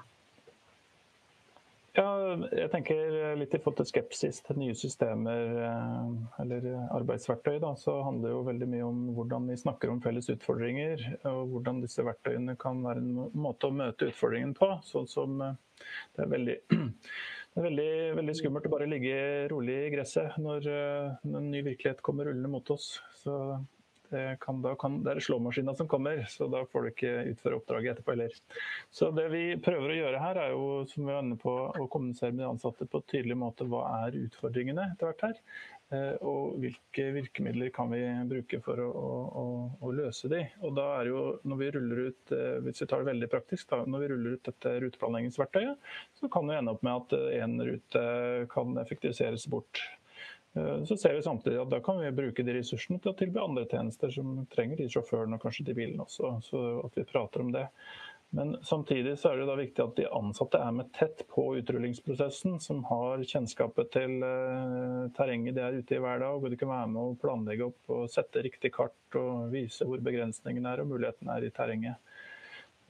Ja, 1.95 2.07
jeg 2.51 2.67
tenker 2.73 3.35
litt 3.39 3.53
i 3.55 3.59
forhold 3.63 3.77
til 3.79 3.87
skepsis 3.87 4.41
til 4.43 4.57
nye 4.59 4.73
systemer 4.75 5.59
eh, 5.63 6.09
eller 6.43 6.65
arbeidsverktøy. 6.97 7.53
Da, 7.63 7.71
så 7.79 8.01
handler 8.03 8.27
det 8.27 8.33
jo 8.33 8.41
veldig 8.49 8.67
mye 8.73 8.87
om 8.89 8.97
hvordan 9.15 9.47
vi 9.47 9.55
snakker 9.61 9.93
om 9.93 10.01
felles 10.03 10.27
utfordringer. 10.33 11.05
Og 11.31 11.53
hvordan 11.53 11.79
disse 11.85 12.03
verktøyene 12.03 12.57
kan 12.59 12.83
være 12.83 12.99
en 12.99 13.29
måte 13.39 13.71
å 13.71 13.77
møte 13.79 14.09
utfordringen 14.11 14.51
på. 14.59 14.73
Sånn 14.83 15.07
som 15.07 15.39
eh, 15.45 15.55
det 16.17 16.25
er 16.25 16.33
veldig 16.35 16.57
veldig, 17.63 17.91
veldig 18.17 18.35
skummelt 18.35 18.67
å 18.67 18.73
bare 18.73 18.89
ligge 18.89 19.15
rolig 19.51 19.77
i 19.85 19.93
gresset 19.93 20.35
når, 20.41 20.67
når 21.23 21.39
en 21.39 21.53
ny 21.53 21.63
virkelighet 21.65 22.03
kommer 22.05 22.27
rullende 22.27 22.51
mot 22.51 22.73
oss. 22.75 22.97
Så 23.21 23.37
det, 24.09 24.37
kan, 24.41 24.61
kan, 24.79 24.97
det 25.03 25.13
er 25.15 25.23
slåmaskina 25.23 25.75
som 25.75 25.87
kommer, 25.89 26.23
så 26.29 26.47
da 26.51 26.61
får 26.69 26.83
du 26.83 26.89
ikke 26.91 27.13
utføre 27.31 27.59
oppdraget 27.59 27.95
etterpå 27.95 28.13
heller. 28.13 28.35
Så 28.93 29.09
det 29.15 29.27
vi 29.33 29.43
prøver 29.61 29.91
å 29.91 29.97
gjøre 29.99 30.21
her, 30.21 30.41
er 30.41 30.53
jo 30.53 30.67
som 30.89 31.03
vi 31.03 31.09
var 31.09 31.25
inne 31.25 31.39
på, 31.41 31.53
å 31.53 31.87
kommunisere 31.91 32.35
med 32.35 32.43
de 32.43 32.49
ansatte 32.49 32.87
på 32.89 33.01
en 33.01 33.07
tydelig 33.11 33.39
måte. 33.41 33.67
Hva 33.69 33.85
er 34.05 34.19
utfordringene 34.25 34.91
etter 34.93 35.09
hvert 35.09 35.25
her? 35.29 35.41
Eh, 35.93 36.15
og 36.25 36.55
hvilke 36.63 37.03
virkemidler 37.13 37.69
kan 37.73 37.91
vi 37.91 38.01
bruke 38.29 38.57
for 38.65 38.79
å, 38.81 38.87
å, 38.89 39.43
å, 39.85 39.91
løse 39.93 40.29
de. 40.31 40.41
Og 40.65 40.73
da 40.79 40.85
er 40.99 41.11
jo, 41.11 41.25
når 41.45 41.59
vi 41.61 41.67
ruller 41.75 42.01
ut, 42.07 42.33
eh, 42.33 42.55
Hvis 42.65 42.81
vi 42.81 42.87
tar 42.89 43.03
det 43.03 43.11
veldig 43.11 43.29
praktisk, 43.29 43.67
da, 43.69 43.83
når 43.85 44.01
vi 44.01 44.09
ruller 44.13 44.39
ut 44.39 44.49
dette 44.49 44.73
ruteplanleggingsverktøyet, 44.81 45.91
så 46.17 46.31
kan 46.33 46.49
vi 46.49 46.57
ende 46.57 46.73
opp 46.73 46.81
med 46.85 47.03
at 47.03 47.19
én 47.37 47.59
rute 47.69 48.07
kan 48.53 48.81
effektiviseres 48.81 49.45
bort. 49.51 49.83
Eh, 50.55 50.83
så 50.89 50.97
ser 50.97 51.13
vi 51.13 51.21
samtidig 51.21 51.61
at 51.61 51.69
da 51.69 51.81
kan 51.85 52.01
vi 52.01 52.11
bruke 52.15 52.43
de 52.47 52.57
ressursene 52.57 52.97
til 53.01 53.11
å 53.11 53.17
tilby 53.19 53.43
andre 53.43 53.67
tjenester 53.69 54.13
som 54.15 54.39
trenger 54.53 54.81
de 54.81 54.89
sjåførene 54.91 55.37
og 55.37 55.45
kanskje 55.45 55.67
de 55.69 55.77
bilene 55.77 56.05
også. 56.07 56.37
Så 56.49 56.65
at 56.85 56.97
vi 56.97 57.07
prater 57.09 57.43
om 57.43 57.51
det. 57.53 57.67
Men 58.35 58.57
samtidig 58.67 59.13
så 59.19 59.31
er 59.31 59.39
det 59.39 59.47
da 59.47 59.55
viktig 59.55 59.83
at 59.83 59.95
de 59.95 60.07
ansatte 60.11 60.59
er 60.59 60.73
med 60.75 60.89
tett 60.97 61.21
på 61.31 61.45
utrullingsprosessen, 61.59 62.57
som 62.59 62.81
har 62.89 63.23
kjennskapet 63.23 63.93
til 63.93 64.17
uh, 64.25 65.05
terrenget 65.15 65.55
de 65.55 65.63
er 65.63 65.77
ute 65.79 65.95
i 65.95 66.01
hver 66.03 66.19
dag, 66.19 66.41
og 66.41 66.51
de 66.51 66.59
kan 66.59 66.73
være 66.73 66.89
med 66.91 67.01
å 67.01 67.17
planlegge 67.21 67.69
opp 67.69 67.95
og 67.95 68.09
sette 68.11 68.43
riktig 68.43 68.73
kart 68.75 69.19
og 69.19 69.53
vise 69.53 69.87
hvor 69.87 70.03
begrensningene 70.03 70.73
er 70.73 70.83
og 70.83 70.91
mulighetene 70.91 71.37
er 71.37 71.47
i 71.47 71.53
terrenget. 71.55 72.01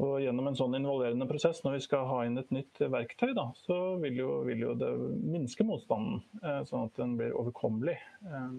Og 0.04 0.18
Gjennom 0.20 0.50
en 0.50 0.58
sånn 0.60 0.76
involverende 0.76 1.28
prosess, 1.30 1.62
når 1.64 1.78
vi 1.78 1.84
skal 1.86 2.08
ha 2.10 2.18
inn 2.28 2.40
et 2.40 2.50
nytt 2.52 2.82
verktøy, 2.82 3.30
da, 3.38 3.46
så 3.64 3.78
vil 4.02 4.18
jo, 4.20 4.32
vil 4.48 4.66
jo, 4.66 4.74
det 4.76 4.90
minske 5.24 5.64
motstanden, 5.68 6.20
eh, 6.42 6.62
sånn 6.68 6.90
at 6.90 7.00
den 7.00 7.16
blir 7.20 7.38
overkommelig. 7.38 7.96
Eh, 8.28 8.58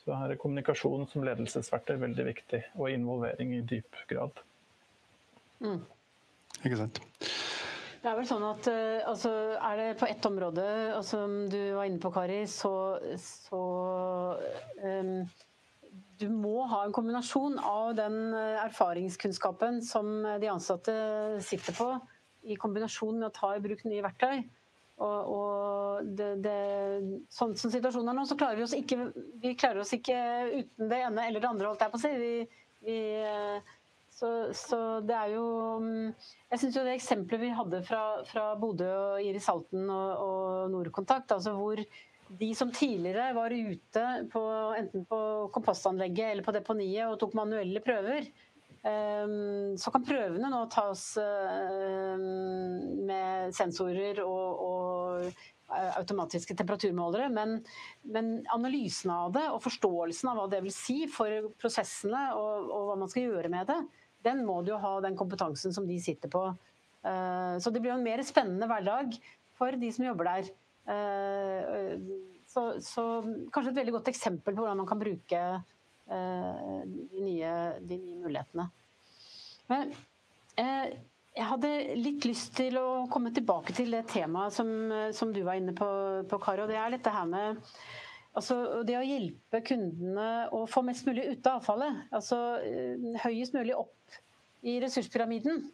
så 0.00 0.16
her 0.16 0.32
er 0.32 0.40
kommunikasjon 0.40 1.04
som 1.10 1.26
ledelsesverktøy 1.26 1.98
veldig 2.00 2.28
viktig, 2.30 2.62
og 2.78 2.94
involvering 2.94 3.58
i 3.58 3.64
dyp 3.68 3.98
grad. 4.08 4.40
Mm. 5.64 5.80
Ikke 6.62 6.80
sant. 6.80 7.02
Det 8.06 8.12
er 8.12 8.18
vel 8.20 8.28
sånn 8.28 8.44
at 8.46 8.68
eh, 8.70 9.00
altså, 9.08 9.30
Er 9.56 9.80
det 9.80 9.86
på 9.98 10.06
ett 10.06 10.26
område, 10.28 10.64
altså, 10.94 11.24
som 11.24 11.32
du 11.50 11.58
var 11.74 11.88
inne 11.88 11.98
på, 12.02 12.12
Kari, 12.14 12.44
så, 12.50 12.70
så 13.18 13.62
um, 14.84 15.24
du 16.20 16.28
må 16.32 16.60
ha 16.70 16.84
en 16.86 16.94
kombinasjon 16.94 17.58
av 17.60 17.96
den 17.98 18.20
eh, 18.30 18.60
erfaringskunnskapen 18.62 19.80
som 19.84 20.20
eh, 20.24 20.38
de 20.42 20.52
ansatte 20.52 20.94
sitter 21.44 21.76
på, 21.76 21.88
i 22.46 22.56
kombinasjon 22.60 23.18
med 23.18 23.28
å 23.30 23.34
ta 23.34 23.56
i 23.56 23.64
bruk 23.64 23.82
nye 23.88 24.04
verktøy. 24.06 24.46
Og, 25.02 25.32
og 25.34 26.06
det, 26.16 26.30
det, 26.44 26.60
sånn 27.32 27.52
som 27.58 27.72
situasjonen 27.72 28.14
er 28.14 28.16
nå, 28.16 28.24
så 28.28 28.38
klarer 28.38 28.56
vi 28.56 28.64
oss 28.64 28.76
ikke, 28.76 29.10
vi 29.42 29.52
klarer 29.58 29.82
oss 29.82 29.92
ikke 29.92 30.16
uten 30.54 30.88
det 30.88 31.02
ene 31.04 31.26
eller 31.28 31.42
det 31.42 31.50
andre, 31.50 31.68
holdt 31.68 31.84
jeg 31.84 31.92
på 31.92 32.00
å 32.00 32.04
si. 32.06 32.14
Vi, 32.22 32.32
vi, 32.86 33.00
så, 34.16 34.28
så, 34.56 34.78
det 35.04 35.12
er 35.12 35.34
jo 35.34 35.46
mm, 35.82 36.12
Jeg 36.52 36.60
syns 36.62 36.76
jo 36.78 36.84
det 36.86 36.94
eksempelet 36.96 37.42
vi 37.42 37.54
hadde 37.58 37.82
fra, 37.84 38.02
fra 38.24 38.44
Bodø 38.56 38.88
og 38.88 39.24
Iris 39.24 39.48
Halten 39.50 39.90
og, 39.92 40.22
og 40.24 40.70
Nordkontakt, 40.72 41.34
altså 41.36 41.52
hvor 41.58 41.82
de 42.28 42.48
som 42.58 42.72
tidligere 42.74 43.34
var 43.36 43.52
ute 43.52 44.04
på, 44.32 44.42
enten 44.78 45.04
på 45.06 45.18
kompostanlegget 45.54 46.32
eller 46.32 46.46
på 46.46 46.54
deponiet 46.56 47.06
og 47.06 47.18
tok 47.20 47.36
manuelle 47.38 47.82
prøver, 47.84 48.26
ehm, 48.82 49.76
så 49.78 49.92
kan 49.94 50.06
prøvene 50.06 50.50
nå 50.50 50.62
tas 50.72 51.04
ehm, 51.22 52.24
med 53.06 53.54
sensorer 53.54 54.22
og, 54.24 54.64
og 54.64 55.28
eh, 55.28 55.92
automatiske 56.00 56.56
temperaturmålere, 56.58 57.28
men, 57.30 57.60
men, 58.10 58.32
analysen 58.56 59.14
av 59.14 59.36
det 59.36 59.46
og 59.52 59.62
forståelsen 59.68 60.32
av 60.32 60.40
hva 60.40 60.48
det 60.56 60.64
vil 60.66 60.74
si 60.74 61.04
for 61.12 61.52
prosessene 61.60 62.30
og, 62.34 62.66
og, 62.66 62.90
hva 62.90 62.98
man 63.04 63.12
skal 63.12 63.30
gjøre 63.30 63.52
med 63.54 63.70
det, 63.70 63.80
den 64.26 64.42
må 64.46 64.60
du 64.62 64.74
jo 64.74 64.82
ha 64.82 64.96
den 65.04 65.16
kompetansen 65.18 65.74
som 65.74 65.86
de 65.88 65.96
sitter 66.02 66.32
på. 66.32 66.48
Eh, 67.06 67.58
så 67.58 67.70
det 67.70 67.82
blir 67.82 67.92
jo 67.92 67.98
en 67.98 68.06
mer 68.06 68.22
spennende 68.26 68.68
hverdag 68.70 69.16
for 69.56 69.76
de 69.78 69.90
som 69.94 70.06
jobber 70.08 70.30
der. 70.30 70.52
Eh, 70.92 71.96
så, 72.46 72.68
så, 72.82 73.04
kanskje 73.52 73.72
et 73.72 73.80
veldig 73.80 73.96
godt 73.98 74.12
eksempel 74.12 74.54
på 74.54 74.62
hvordan 74.62 74.80
man 74.80 74.88
kan 74.88 75.00
bruke 75.00 75.42
eh, 75.42 76.78
de 76.86 77.24
nye, 77.24 77.52
de 77.82 78.00
nye 78.00 78.22
mulighetene. 78.22 78.70
Men 79.66 79.92
jeg 80.56 81.44
hadde 81.50 81.70
litt 81.98 82.24
lyst 82.24 82.54
til 82.56 82.78
å 82.80 82.88
komme 83.12 83.32
tilbake 83.34 83.74
til 83.76 83.90
det 83.92 84.06
temaet 84.08 84.54
som, 84.56 84.68
som 85.12 85.34
du 85.34 85.42
var 85.44 85.58
inne 85.58 85.74
på, 85.76 85.88
på 86.30 86.38
Kari. 86.40 86.62
og 86.64 86.70
Det 86.70 86.78
er 86.80 86.94
dette 86.94 87.12
her 87.12 87.26
med 87.28 87.58
altså, 88.38 88.56
det 88.86 88.96
å 88.96 89.04
hjelpe 89.04 89.60
kundene 89.66 90.46
å 90.54 90.62
få 90.70 90.84
mest 90.86 91.04
mulig 91.10 91.26
ut 91.34 91.50
av 91.50 91.58
avfallet. 91.58 92.06
Altså 92.14 92.38
høyest 93.26 93.58
mulig 93.58 93.74
opp 93.76 93.95
i 94.66 94.78
ressurspyramiden. 94.82 95.64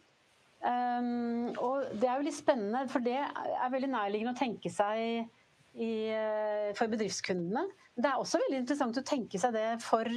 Um, 0.63 1.49
og 1.59 1.89
det 1.99 2.07
er 2.07 2.19
jo 2.19 2.27
litt 2.29 2.37
spennende, 2.37 2.85
for 2.91 3.03
det 3.03 3.17
er 3.19 3.71
veldig 3.73 3.89
nærliggende 3.91 4.31
å 4.31 4.39
tenke 4.39 4.71
seg 4.71 5.25
i, 5.75 5.89
uh, 6.13 6.69
for 6.77 6.91
bedriftskundene. 6.91 7.65
Det 7.97 8.07
er 8.09 8.21
også 8.21 8.39
veldig 8.45 8.61
interessant 8.61 8.99
å 8.99 9.05
tenke 9.05 9.41
seg 9.41 9.57
det 9.57 9.67
for, 9.83 10.07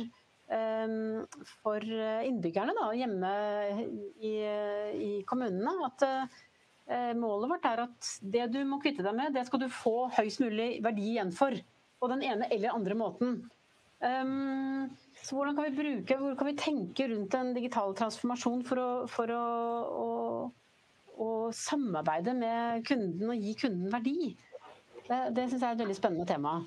um, 0.54 1.24
for 1.64 1.82
innbyggerne 2.28 2.76
da, 2.78 2.90
hjemme 2.96 3.32
i, 4.22 4.36
i 5.08 5.10
kommunene. 5.28 5.74
At 5.88 6.06
uh, 6.06 7.12
målet 7.18 7.56
vårt 7.56 7.66
er 7.72 7.84
at 7.88 8.12
det 8.22 8.46
du 8.54 8.60
må 8.68 8.78
kvitte 8.84 9.04
deg 9.06 9.18
med, 9.18 9.34
det 9.34 9.48
skal 9.48 9.64
du 9.64 9.68
få 9.72 10.06
høyst 10.14 10.44
mulig 10.44 10.76
verdi 10.84 11.10
igjen 11.16 11.34
for. 11.34 11.58
På 11.96 12.10
den 12.12 12.20
ene 12.28 12.46
eller 12.52 12.76
andre 12.76 12.94
måten. 12.94 13.38
Um, 14.04 14.92
så 15.26 15.34
hvordan 15.34 15.56
kan 15.56 15.66
vi 15.66 15.78
bruke, 15.80 16.16
Hvor 16.20 16.34
kan 16.38 16.46
vi 16.46 16.58
tenke 16.60 17.08
rundt 17.10 17.34
en 17.34 17.54
digital 17.56 17.94
transformasjon 17.98 18.62
for 18.68 18.78
å, 18.78 18.90
for 19.10 19.32
å, 19.34 19.46
å, 20.04 20.08
å 21.18 21.28
samarbeide 21.50 22.36
med 22.38 22.86
kunden 22.86 23.32
og 23.34 23.42
gi 23.42 23.56
kunden 23.58 23.90
verdi? 23.90 24.30
Det, 25.08 25.18
det 25.34 25.48
syns 25.50 25.60
jeg 25.62 25.66
er 25.66 25.74
et 25.74 25.82
veldig 25.82 25.98
spennende 25.98 26.28
tema. 26.30 26.60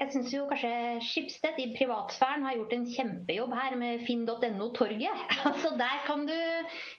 Jeg 0.00 0.14
syns 0.14 0.32
kanskje 0.48 0.72
Skipsted 1.04 1.58
i 1.60 1.66
privatsfæren 1.76 2.46
har 2.46 2.56
gjort 2.56 2.70
en 2.72 2.86
kjempejobb 2.88 3.52
her 3.52 3.74
med 3.78 4.06
finn.no-torget. 4.06 5.26
Altså 5.50 5.74
Der 5.76 6.00
kan 6.06 6.24
du 6.26 6.36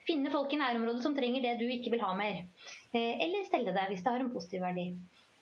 finne 0.07 0.31
folk 0.31 0.53
i 0.53 0.59
nærområdet 0.61 1.01
som 1.03 1.17
trenger 1.17 1.43
det 1.43 1.55
du 1.59 1.65
ikke 1.65 1.95
vil 1.95 2.03
ha 2.05 2.13
mer. 2.15 2.43
Eh, 2.93 3.17
eller 3.25 3.47
stelle 3.47 3.73
deg 3.73 3.91
hvis 3.91 4.05
det 4.05 4.13
har 4.13 4.23
en 4.23 4.31
positiv 4.31 4.63
verdi. 4.63 4.91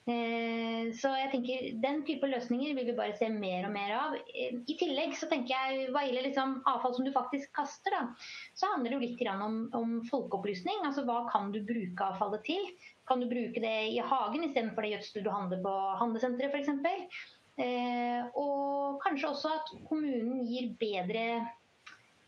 Eh, 0.10 0.89
så 0.98 1.12
jeg 1.13 1.30
tenker 1.34 1.65
Den 1.84 2.00
type 2.08 2.28
løsninger 2.30 2.74
vil 2.78 2.88
vi 2.88 2.95
bare 2.98 3.17
se 3.19 3.28
mer 3.30 3.67
og 3.67 3.74
mer 3.76 3.93
av. 3.93 4.15
I 4.34 4.76
tillegg 4.80 5.13
så 5.17 5.30
tenker 5.30 5.54
jeg 5.54 5.89
hva 5.93 6.06
gjelder 6.06 6.30
liksom 6.30 6.56
avfall 6.69 6.95
som 6.98 7.06
du 7.06 7.12
faktisk 7.15 7.52
kaster, 7.58 7.93
da, 7.93 8.02
så 8.58 8.72
handler 8.74 8.95
det 8.95 8.98
jo 8.98 9.04
litt 9.04 9.24
om, 9.36 9.60
om, 9.78 9.98
folkeopplysning. 10.10 10.82
altså 10.88 11.06
Hva 11.08 11.22
kan 11.30 11.52
du 11.54 11.62
bruke 11.67 12.10
avfallet 12.10 12.45
til? 12.48 12.72
Kan 13.10 13.22
du 13.22 13.30
bruke 13.30 13.62
det 13.62 13.76
i 13.91 14.00
hagen 14.02 14.48
istedenfor 14.48 14.86
det 14.86 14.95
gjødsel 14.95 15.26
du 15.26 15.32
handler 15.34 15.62
på 15.65 15.76
handlesenteret 16.02 16.58
f.eks.? 16.58 17.22
Eh, 17.60 18.22
og 18.39 19.02
kanskje 19.04 19.34
også 19.34 19.56
at 19.58 19.74
kommunen 19.89 20.45
gir 20.48 20.72
bedre 20.80 21.26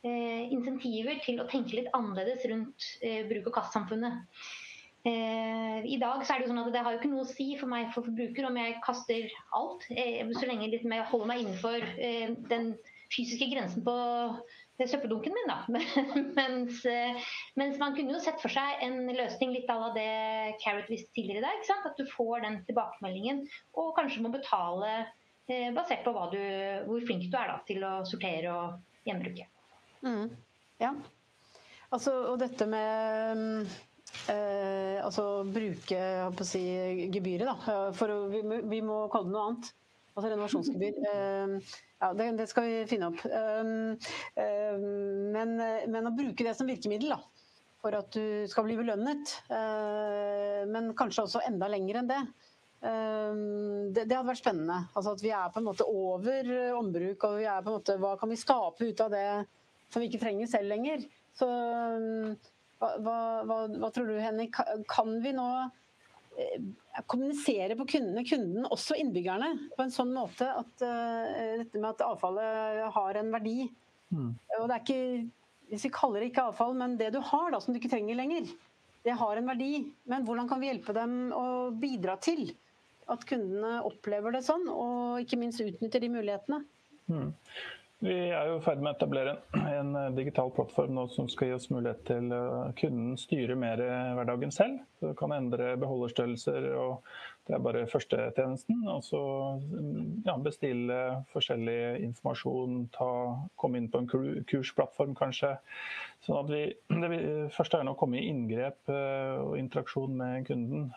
eh, 0.04 0.50
insentiver 0.52 1.22
til 1.24 1.39
å 1.39 1.48
tenke 1.50 1.80
litt 1.80 1.94
annerledes 1.98 2.44
rundt 2.52 2.91
bruk- 3.32 3.48
og 3.48 3.56
kastsamfunnet. 3.62 4.28
Eh, 5.04 5.86
I 5.86 5.98
dag 5.98 6.22
så 6.22 6.36
er 6.36 6.42
Det 6.42 6.46
jo 6.46 6.52
sånn 6.52 6.62
at 6.62 6.74
det 6.76 6.82
har 6.86 6.94
jo 6.94 7.00
ikke 7.00 7.10
noe 7.10 7.26
å 7.26 7.30
si 7.30 7.48
for 7.58 7.72
meg 7.72 7.88
for 7.94 8.06
forbruker 8.06 8.46
om 8.46 8.58
jeg 8.60 8.82
kaster 8.86 9.32
alt, 9.58 9.88
eh, 9.90 10.22
så 10.38 10.46
lenge 10.46 10.70
liksom 10.70 10.94
jeg 10.94 11.08
holder 11.10 11.30
meg 11.32 11.42
innenfor 11.42 11.86
eh, 11.98 12.36
den 12.52 12.76
fysiske 13.12 13.48
grensen 13.50 13.82
på 13.86 13.96
søppeldunken 14.82 15.34
min. 15.34 15.50
da. 15.50 15.58
mens, 16.40 16.84
mens, 17.58 17.80
man 17.82 17.98
kunne 17.98 18.16
jo 18.16 18.22
sett 18.22 18.40
for 18.42 18.54
seg 18.54 18.86
en 18.86 19.10
løsning 19.14 19.52
litt 19.54 19.70
à 19.70 19.76
la 19.78 19.90
det 19.98 20.56
Carrot 20.62 20.90
viste 20.90 21.12
tidligere 21.18 21.42
i 21.42 21.46
dag. 21.46 21.66
At 21.92 22.00
du 22.00 22.06
får 22.10 22.46
den 22.46 22.62
tilbakemeldingen 22.70 23.44
og 23.78 23.92
kanskje 23.98 24.24
må 24.26 24.32
betale 24.34 25.04
basert 25.76 26.06
på 26.06 26.16
du, 26.32 26.42
hvor 26.88 27.04
flink 27.06 27.28
du 27.28 27.38
er 27.38 27.52
da, 27.52 27.60
til 27.68 27.84
å 27.84 27.94
sortere 28.08 28.56
og 28.56 29.06
gjenbruke. 29.06 29.50
Mm. 30.08 30.32
Ja. 30.82 30.96
Altså, 31.92 32.16
og 32.32 32.40
dette 32.42 32.66
med 32.72 33.68
Eh, 34.30 34.97
altså 35.02 35.43
bruke 35.47 36.02
si, 36.47 36.62
gebyret, 37.13 37.48
da. 37.48 37.77
For 37.98 38.13
å, 38.13 38.17
vi, 38.31 38.42
vi, 38.44 38.81
må 38.86 39.06
kalle 39.12 39.29
det 39.29 39.36
noe 39.36 39.46
annet. 39.50 39.71
Altså 40.12 40.31
renovasjonsgebyr. 40.33 41.00
Eh, 41.08 41.56
ja, 42.02 42.12
det, 42.17 42.27
det, 42.40 42.48
skal 42.52 42.67
vi 42.67 42.77
finne 42.90 43.12
opp. 43.12 43.23
Eh, 43.25 43.71
eh, 44.44 44.86
men, 45.36 45.56
men, 45.58 46.10
å 46.10 46.15
bruke 46.15 46.48
det 46.48 46.56
som 46.58 46.69
virkemiddel, 46.69 47.15
da. 47.15 47.21
For 47.81 47.98
at 47.98 48.13
du 48.13 48.46
skal 48.52 48.67
bli 48.67 48.77
belønnet. 48.77 49.36
Eh, 49.50 50.62
men 50.69 50.92
kanskje 50.98 51.25
også 51.25 51.46
enda 51.48 51.71
lenger 51.71 52.02
enn 52.02 52.12
det. 52.12 52.21
Eh, 52.81 53.42
det, 53.96 54.06
det, 54.06 54.13
hadde 54.13 54.27
vært 54.29 54.44
spennende. 54.44 54.83
Altså 54.94 55.15
at 55.15 55.25
vi 55.25 55.33
er 55.33 55.50
på 55.54 55.63
en 55.63 55.69
måte 55.71 55.88
over 55.88 56.54
ombruk, 56.77 57.25
og 57.29 57.40
vi 57.42 57.50
er 57.50 57.63
på 57.63 57.71
en 57.71 57.79
måte, 57.79 57.98
hva 58.02 58.13
kan 58.19 58.31
vi 58.31 58.40
skape 58.44 58.92
ut 58.92 59.08
av 59.08 59.15
det 59.15 59.25
som 59.92 60.04
vi 60.04 60.12
ikke 60.12 60.21
trenger 60.21 60.52
selv 60.52 60.71
lenger? 60.71 61.08
Så 61.38 61.48
hva, 62.82 62.96
hva, 63.46 63.60
hva, 63.77 63.92
tror 63.94 64.10
du, 64.10 64.17
Henning? 64.19 64.52
Kan 64.90 65.19
vi 65.23 65.36
nå 65.38 65.48
kommunisere 67.12 67.75
på 67.77 67.86
kundene, 67.92 68.23
kunden, 68.25 68.65
også 68.71 68.96
innbyggerne, 68.98 69.52
på 69.75 69.84
en 69.84 69.94
sånn 69.94 70.13
måte 70.15 70.48
at 70.48 70.71
dette 70.79 71.75
med 71.75 71.90
at 71.92 72.04
avfallet 72.08 72.88
har 72.96 73.19
en 73.19 73.32
verdi. 73.36 73.67
Mm. 74.15 74.32
Og 74.58 74.63
det 74.65 74.77
er 74.77 74.84
ikke 74.86 75.02
hvis 75.71 75.88
vi 75.88 75.94
kaller 75.96 76.19
det 76.19 76.32
ikke 76.32 76.50
avfall, 76.50 76.73
men 76.75 76.98
det 77.00 77.13
du 77.15 77.21
har 77.23 77.54
da, 77.54 77.62
som 77.63 77.71
du 77.71 77.79
ikke 77.79 77.94
trenger 77.94 78.17
lenger, 78.19 78.50
det 79.08 79.15
har 79.17 79.40
en 79.40 79.48
verdi. 79.48 79.86
Men 80.12 80.25
hvordan 80.27 80.50
kan 80.50 80.60
vi 80.60 80.67
hjelpe 80.67 80.96
dem 80.96 81.13
å 81.34 81.46
bidra 81.71 82.17
til 82.21 82.52
at 83.12 83.23
kundene 83.27 83.79
opplever 83.88 84.36
det 84.36 84.44
sånn, 84.46 84.67
og 84.67 85.23
ikke 85.23 85.40
minst 85.40 85.63
utnytter 85.63 86.04
de 86.04 86.12
mulighetene? 86.12 86.60
Mm. 87.12 87.32
Vi 88.02 88.13
er 88.33 88.47
jo 88.49 88.62
i 88.65 88.81
med 88.81 88.95
å 88.95 88.97
etablere 88.97 89.35
en, 89.54 89.91
digital 90.17 90.49
plattform 90.56 90.95
nå 90.97 91.04
som 91.13 91.27
skal 91.29 91.52
gi 91.52 91.58
oss 91.58 91.67
mulighet 91.69 92.02
til 92.08 92.31
å 92.33 92.71
kunne 92.79 93.13
styre 93.21 93.58
mer 93.60 93.83
hverdagen 94.17 94.54
selv. 94.56 94.79
Du 95.04 95.12
kan 95.17 95.35
endre 95.35 95.75
beholderstørrelser, 95.81 96.71
og 96.81 97.12
det 97.52 97.58
er 97.58 97.63
bare 97.65 97.87
førstetjenesten. 97.91 98.77
Og 98.87 99.02
så 99.04 99.19
mm, 99.60 100.23
ja, 100.23 100.37
bestille 100.39 100.99
forskjellig 101.33 101.99
informasjon, 102.06 102.85
ta, 102.95 103.10
komme 103.60 103.81
inn 103.81 103.89
på 103.91 103.99
en 103.99 104.08
kursplattform 104.47 105.12
kanskje. 105.19 105.58
Sånn 106.23 106.39
at 106.39 106.52
vi, 106.54 106.62
det 107.02 107.19
første 107.58 107.81
er 107.81 107.91
å 107.91 107.97
komme 107.99 108.21
i 108.21 108.29
inngrep 108.29 108.87
uh, 108.93 109.41
og 109.43 109.58
interaksjon 109.60 110.15
med 110.21 110.47
kunden. 110.47 110.87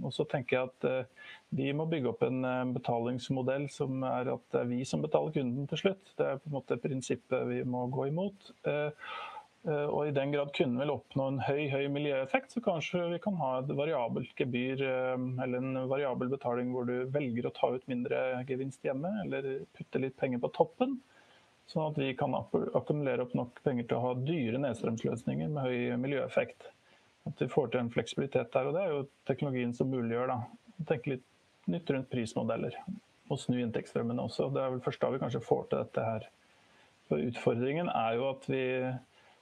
Og 0.00 0.14
så 0.16 0.24
tenker 0.30 0.56
jeg 0.56 0.70
at 0.70 0.88
uh, 0.88 1.26
vi 1.58 1.68
må 1.76 1.84
bygge 1.90 2.14
opp 2.14 2.24
en 2.24 2.72
betalingsmodell 2.76 3.66
som 3.74 4.00
er 4.06 4.32
at 4.36 4.46
det 4.54 4.62
er 4.62 4.70
vi 4.70 4.84
som 4.88 5.04
betaler 5.04 5.34
kunden 5.36 5.68
til 5.68 5.84
slutt. 5.84 6.14
Det 6.16 6.26
er 6.26 6.40
på 6.40 6.48
en 6.48 6.56
måte 6.56 6.80
prinsippet 6.80 7.44
vi 7.50 7.60
må 7.66 7.84
gå 7.92 8.08
imot. 8.08 8.52
Eh, 9.68 9.86
og 9.86 10.08
I 10.08 10.14
den 10.16 10.32
grad 10.32 10.52
kunden 10.56 10.80
vil 10.80 10.92
oppnå 10.94 11.26
en 11.28 11.42
høy 11.44 11.66
høy 11.72 11.84
miljøeffekt, 11.92 12.54
så 12.54 12.62
kanskje 12.64 13.02
vi 13.12 13.20
kan 13.20 13.36
ha 13.42 13.50
et 13.58 13.72
variabelt 13.76 14.32
gebyr 14.38 14.80
eh, 14.86 15.26
eller 15.44 15.60
en 15.60 15.82
variabel 15.90 16.32
betaling 16.32 16.72
hvor 16.72 16.88
du 16.88 17.10
velger 17.12 17.48
å 17.48 17.54
ta 17.56 17.72
ut 17.74 17.84
mindre 17.90 18.40
gevinst 18.48 18.84
hjemme, 18.86 19.12
eller 19.26 19.66
putte 19.76 20.00
litt 20.00 20.16
penger 20.20 20.40
på 20.40 20.52
toppen. 20.56 20.96
Sånn 21.70 21.92
at 21.92 21.98
vi 22.00 22.08
kan 22.18 22.34
akkumulere 22.34 23.26
opp 23.26 23.34
nok 23.38 23.60
penger 23.62 23.86
til 23.86 24.00
å 24.00 24.04
ha 24.08 24.14
dyre 24.18 24.58
nedstrømsløsninger 24.64 25.52
med 25.52 25.68
høy 25.68 26.00
miljøeffekt. 26.02 26.66
At 27.28 27.38
vi 27.38 27.46
får 27.52 27.70
til 27.70 27.84
en 27.84 27.92
fleksibilitet 27.94 28.50
der. 28.56 28.66
og 28.66 28.74
Det 28.74 28.82
er 28.82 28.94
jo 28.96 29.04
teknologien 29.28 29.74
som 29.76 29.92
muliggjør. 29.92 30.32
da. 30.32 30.40
Tenke 30.88 31.12
litt 31.12 31.26
nytt 31.70 31.92
rundt 31.94 32.10
prismodeller 32.10 32.74
og 33.30 33.38
snu 33.38 33.60
inntektsstrømmene 33.60 34.24
også. 34.24 34.48
Det 34.50 34.64
er 34.64 34.72
vel 34.72 34.82
først 34.82 35.04
da 35.04 35.12
vi 35.12 35.20
kanskje 35.22 35.44
får 35.46 35.68
til 35.68 35.84
dette 35.84 36.08
her. 36.08 36.26
For 37.06 37.22
utfordringen 37.22 37.92
er 37.92 38.18
jo 38.18 38.26
at 38.32 38.50
vi 38.50 38.64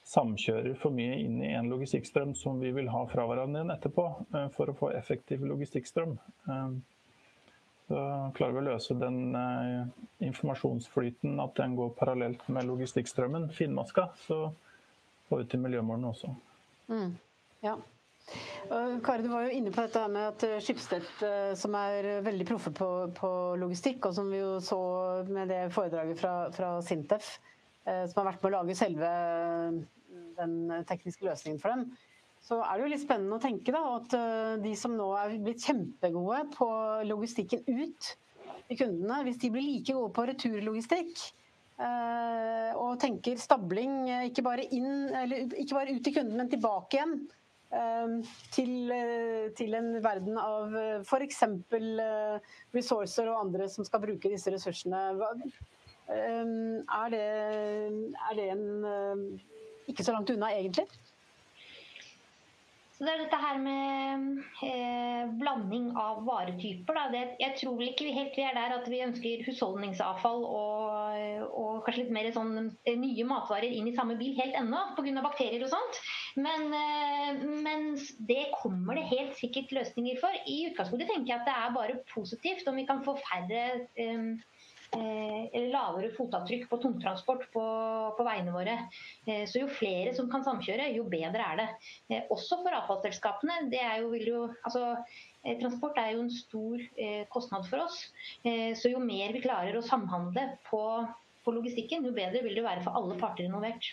samkjører 0.08 0.76
for 0.80 0.94
mye 0.94 1.18
inn 1.20 1.40
i 1.44 1.50
en 1.56 1.68
logistikkstrøm 1.68 2.32
som 2.38 2.60
vi 2.62 2.70
vil 2.72 2.88
ha 2.92 3.02
fra 3.10 3.26
hverandre 3.28 3.60
igjen 3.60 3.74
etterpå, 3.74 4.06
eh, 4.34 4.46
for 4.54 4.70
å 4.70 4.76
få 4.76 4.92
effektiv 4.96 5.44
logistikkstrøm. 5.44 6.14
Eh, 6.48 6.70
så 7.88 7.98
klarer 8.36 8.56
vi 8.56 8.62
å 8.62 8.68
løse 8.70 8.96
den 9.00 9.36
eh, 9.36 9.82
informasjonsflyten, 10.28 11.36
at 11.44 11.54
den 11.60 11.76
går 11.76 11.92
parallelt 11.98 12.46
med 12.48 12.68
logistikkstrømmen, 12.70 13.50
finmaska, 13.56 14.08
så 14.24 14.46
får 15.28 15.42
vi 15.42 15.48
til 15.52 15.62
miljømålene 15.66 16.12
også. 16.14 16.32
Mm. 16.88 17.12
Ja. 17.66 17.76
Kari, 18.68 19.22
du 19.24 19.30
var 19.32 19.46
jo 19.46 19.56
inne 19.56 19.70
på 19.72 19.80
dette 19.80 20.02
med 20.12 20.26
at 20.34 20.42
Skipstedt, 20.60 21.22
som 21.56 21.76
er 21.80 22.18
veldig 22.26 22.44
proffe 22.50 22.72
på, 22.76 22.88
på, 23.16 23.30
logistikk, 23.56 24.04
og 24.04 24.16
som 24.18 24.28
vi 24.28 24.42
jo 24.42 24.58
så 24.60 24.80
med 25.28 25.48
det 25.48 25.62
foredraget 25.72 26.20
fra, 26.20 26.34
fra, 26.52 26.74
Sintef, 26.84 27.30
som 27.86 28.20
har 28.20 28.28
vært 28.28 28.44
med 28.44 28.50
å 28.50 28.52
lage 28.58 28.76
selve 28.76 29.12
den 30.38 30.84
tekniske 30.88 31.26
løsningen 31.26 31.60
for 31.62 31.74
dem, 31.74 31.88
så 32.48 32.60
er 32.62 32.78
det 32.78 32.84
jo 32.86 32.92
litt 32.94 33.02
spennende 33.02 33.36
å 33.36 33.42
tenke 33.42 33.74
da, 33.74 33.82
at 33.98 34.14
de 34.62 34.72
som 34.78 34.94
nå 34.96 35.08
er 35.18 35.34
blitt 35.42 35.64
kjempegode 35.66 36.44
på 36.54 36.68
logistikken 37.08 37.64
ut 37.66 38.12
til 38.68 38.78
kundene, 38.78 39.24
hvis 39.26 39.40
de 39.42 39.50
blir 39.52 39.66
like 39.66 39.96
gode 39.96 40.12
på 40.14 40.24
returlogistikk, 40.30 41.24
og 42.78 42.94
tenker 43.02 43.42
stabling 43.42 44.06
ikke 44.30 44.46
bare, 44.46 44.64
inn, 44.74 45.10
ikke 45.50 45.76
bare 45.76 45.98
ut 45.98 46.06
til 46.06 46.14
kunden, 46.14 46.38
men 46.38 46.50
tilbake 46.54 46.98
igjen 46.98 47.18
til, 47.68 48.90
eh, 48.92 49.50
til, 49.56 49.74
en 49.74 50.02
verden 50.02 50.38
av 50.40 50.74
eh, 50.76 51.00
f.eks. 51.04 51.42
Eh, 51.42 52.38
resourcer 52.74 53.28
og 53.28 53.44
andre 53.44 53.68
som 53.68 53.84
skal 53.84 54.00
bruke 54.02 54.32
disse 54.32 54.50
ressursene. 54.52 55.12
Er 56.08 57.10
det, 57.12 57.24
er 57.28 58.38
det 58.38 58.46
en 58.54 59.40
ikke 59.88 60.04
så 60.04 60.14
langt 60.14 60.30
unna, 60.34 60.52
egentlig? 60.54 60.86
Så 62.98 63.06
det 63.06 63.12
er 63.12 63.20
dette 63.22 63.38
her 63.38 63.58
med 63.62 64.22
eh, 64.66 65.28
blanding 65.38 65.92
av 65.94 66.24
varetyper. 66.26 66.96
Det, 67.12 67.20
jeg 67.38 67.54
tror 67.60 67.82
ikke 67.84 68.08
helt 68.10 68.34
vi 68.34 68.42
er 68.42 68.56
der 68.56 68.74
at 68.74 68.88
vi 68.90 69.04
ønsker 69.04 69.44
husholdningsavfall 69.46 70.42
og, 70.42 71.44
og 71.46 71.76
kanskje 71.86 72.02
litt 72.02 72.16
mer 72.16 72.26
sånn 72.34 72.56
eh, 72.58 72.98
nye 72.98 73.26
matvarer 73.28 73.70
inn 73.70 73.86
i 73.86 73.94
samme 73.94 74.18
bil 74.18 74.34
helt 74.40 74.58
ennå 74.58 74.82
pga. 74.96 75.14
bakterier 75.22 75.62
og 75.62 75.70
sånt. 75.76 76.02
Men, 76.42 76.74
eh, 76.74 77.46
men, 77.62 77.86
det 78.26 78.48
kommer 78.58 78.98
det 78.98 79.06
helt 79.12 79.38
sikkert 79.38 79.70
løsninger 79.78 80.18
for. 80.18 80.34
I 80.50 80.64
utgangspunktet 80.72 81.12
tenker 81.12 81.36
jeg 81.36 81.38
at 81.38 81.46
det 81.46 81.54
er 81.54 81.78
bare 81.78 82.00
positivt 82.10 82.66
om 82.66 82.82
vi 82.82 82.88
kan 82.90 83.06
få 83.06 83.14
færre 83.22 83.62
eh, 83.94 84.26
Eh, 84.96 85.64
lavere 85.68 86.08
fotavtrykk 86.16 86.62
på 86.70 86.78
tungtransport 86.80 87.42
på, 87.52 87.62
på 88.16 88.24
veiene 88.24 88.54
våre. 88.54 88.76
Eh, 89.28 89.42
så 89.48 89.60
jo 89.60 89.68
flere 89.68 90.14
som 90.16 90.30
kan 90.32 90.44
samkjøre, 90.46 90.86
jo 90.96 91.04
bedre 91.12 91.44
er 91.44 91.60
det. 91.60 91.66
Eh, 92.08 92.30
også 92.32 92.62
for 92.62 92.76
avfallsselskapene. 92.78 93.58
Det 93.72 93.82
er 93.84 94.00
jo, 94.00 94.14
jo, 94.16 94.46
altså, 94.62 94.94
transport 95.60 96.00
er 96.00 96.14
jo 96.14 96.22
en 96.24 96.32
stor 96.32 96.84
kostnad 97.32 97.68
for 97.68 97.84
oss. 97.84 98.00
Så 98.80 98.90
jo 98.90 99.00
mer 99.00 99.32
vi 99.32 99.44
klarer 99.44 99.76
å 99.78 99.84
samhandle 99.84 100.44
på, 100.66 100.80
på 101.44 101.54
logistikken, 101.54 102.04
jo 102.04 102.12
bedre 102.16 102.42
vil 102.44 102.58
det 102.58 102.64
være 102.66 102.82
for 102.84 102.98
alle 102.98 103.16
parter 103.20 103.46
involvert. 103.46 103.92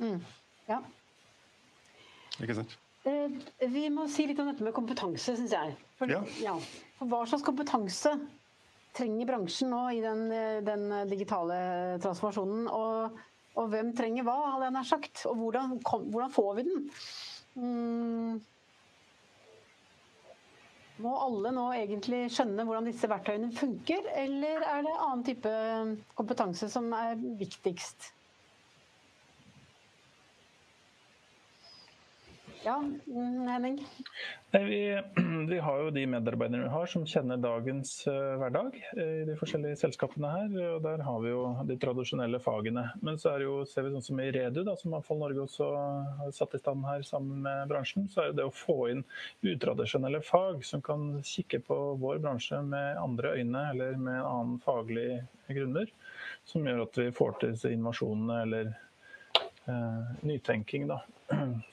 Mm. 0.00 0.22
Ja. 0.70 0.80
Ikke 2.40 2.56
sant. 2.58 2.78
Vi 3.04 3.84
må 3.92 4.08
si 4.10 4.26
litt 4.26 4.40
om 4.42 4.48
dette 4.50 4.64
med 4.64 4.74
kompetanse, 4.74 5.36
syns 5.36 5.54
jeg. 5.54 5.76
For, 6.00 6.10
ja. 6.10 6.24
Ja. 6.42 6.56
For 6.98 7.12
hva 7.12 7.22
slags 7.28 7.44
kompetanse 7.46 8.16
trenger 8.94 9.28
bransjen 9.28 9.70
nå 9.74 9.82
i 9.96 10.00
den, 10.04 10.24
den 10.66 10.88
digitale 11.10 11.58
transformasjonen? 12.02 12.66
Og, 12.70 13.20
og, 13.56 13.68
hvem 13.72 13.92
trenger 13.96 14.26
hva, 14.26 14.38
hadde 14.54 14.68
jeg 14.68 14.76
nær 14.78 14.90
sagt? 14.90 15.24
Og 15.30 15.38
hvordan, 15.42 15.78
kom, 15.86 16.08
hvordan 16.14 16.34
får 16.34 16.50
vi 16.58 16.66
den? 16.70 16.82
Mm. 17.54 18.42
Må 21.02 21.12
alle 21.18 21.50
nå 21.54 21.68
egentlig 21.74 22.28
skjønne 22.30 22.66
hvordan 22.66 22.86
disse 22.86 23.10
verktøyene 23.10 23.50
funker, 23.54 24.06
eller 24.14 24.62
er 24.62 24.84
det 24.86 24.92
annen 24.94 25.24
type 25.26 25.54
kompetanse 26.14 26.68
som 26.70 26.92
er 26.94 27.18
viktigst? 27.40 28.12
Ja, 32.64 32.84
Henning? 33.48 33.86
Vi, 34.50 35.02
vi, 35.48 35.58
har 35.58 35.80
jo 35.82 35.90
de 35.90 36.06
medarbeiderne 36.06 36.62
vi 36.62 36.70
har 36.72 36.86
som 36.88 37.02
kjenner 37.06 37.36
dagens 37.36 37.90
uh, 38.08 38.38
hverdag 38.40 38.78
i 38.96 39.24
de 39.28 39.34
forskjellige 39.36 39.76
selskapene 39.82 40.30
her. 40.32 40.54
og 40.70 40.78
Der 40.86 41.02
har 41.04 41.18
vi 41.20 41.32
jo 41.34 41.42
de 41.68 41.76
tradisjonelle 41.82 42.40
fagene. 42.40 42.86
Men 43.04 43.20
så 43.20 43.34
jo, 43.42 43.58
ser 43.68 43.84
vi 43.84 43.92
sånn 43.92 44.06
som 44.06 44.22
i 44.24 44.30
Redu, 44.32 44.62
da, 44.64 44.78
som 44.80 44.96
Avfall 44.96 45.20
Norge 45.20 45.44
også 45.44 45.68
har 46.22 46.32
satt 46.32 46.56
i 46.56 46.62
stand 46.62 46.86
her 46.88 47.04
sammen 47.04 47.44
med 47.44 47.68
bransjen, 47.68 48.08
så 48.08 48.24
er 48.24 48.32
det 48.38 48.48
å 48.48 48.54
få 48.54 48.78
inn 48.94 49.04
utradisjonelle 49.44 50.22
fag 50.24 50.64
som 50.64 50.80
kan 50.84 51.18
kikke 51.20 51.60
på 51.68 51.80
vår 52.00 52.24
bransje 52.24 52.62
med 52.64 53.02
andre 53.02 53.36
øyne 53.42 53.66
eller 53.74 54.00
med 54.00 54.22
en 54.22 54.30
annen 54.30 54.62
faglig 54.64 55.20
grunner. 55.52 55.92
Som 56.48 56.64
gjør 56.64 56.86
at 56.86 56.96
vi 57.02 57.10
får 57.12 57.42
til 57.42 57.74
innovasjonene 57.74 58.40
eller 58.46 58.72
uh, 59.68 60.14
nytenking. 60.24 60.88
da. 60.88 61.02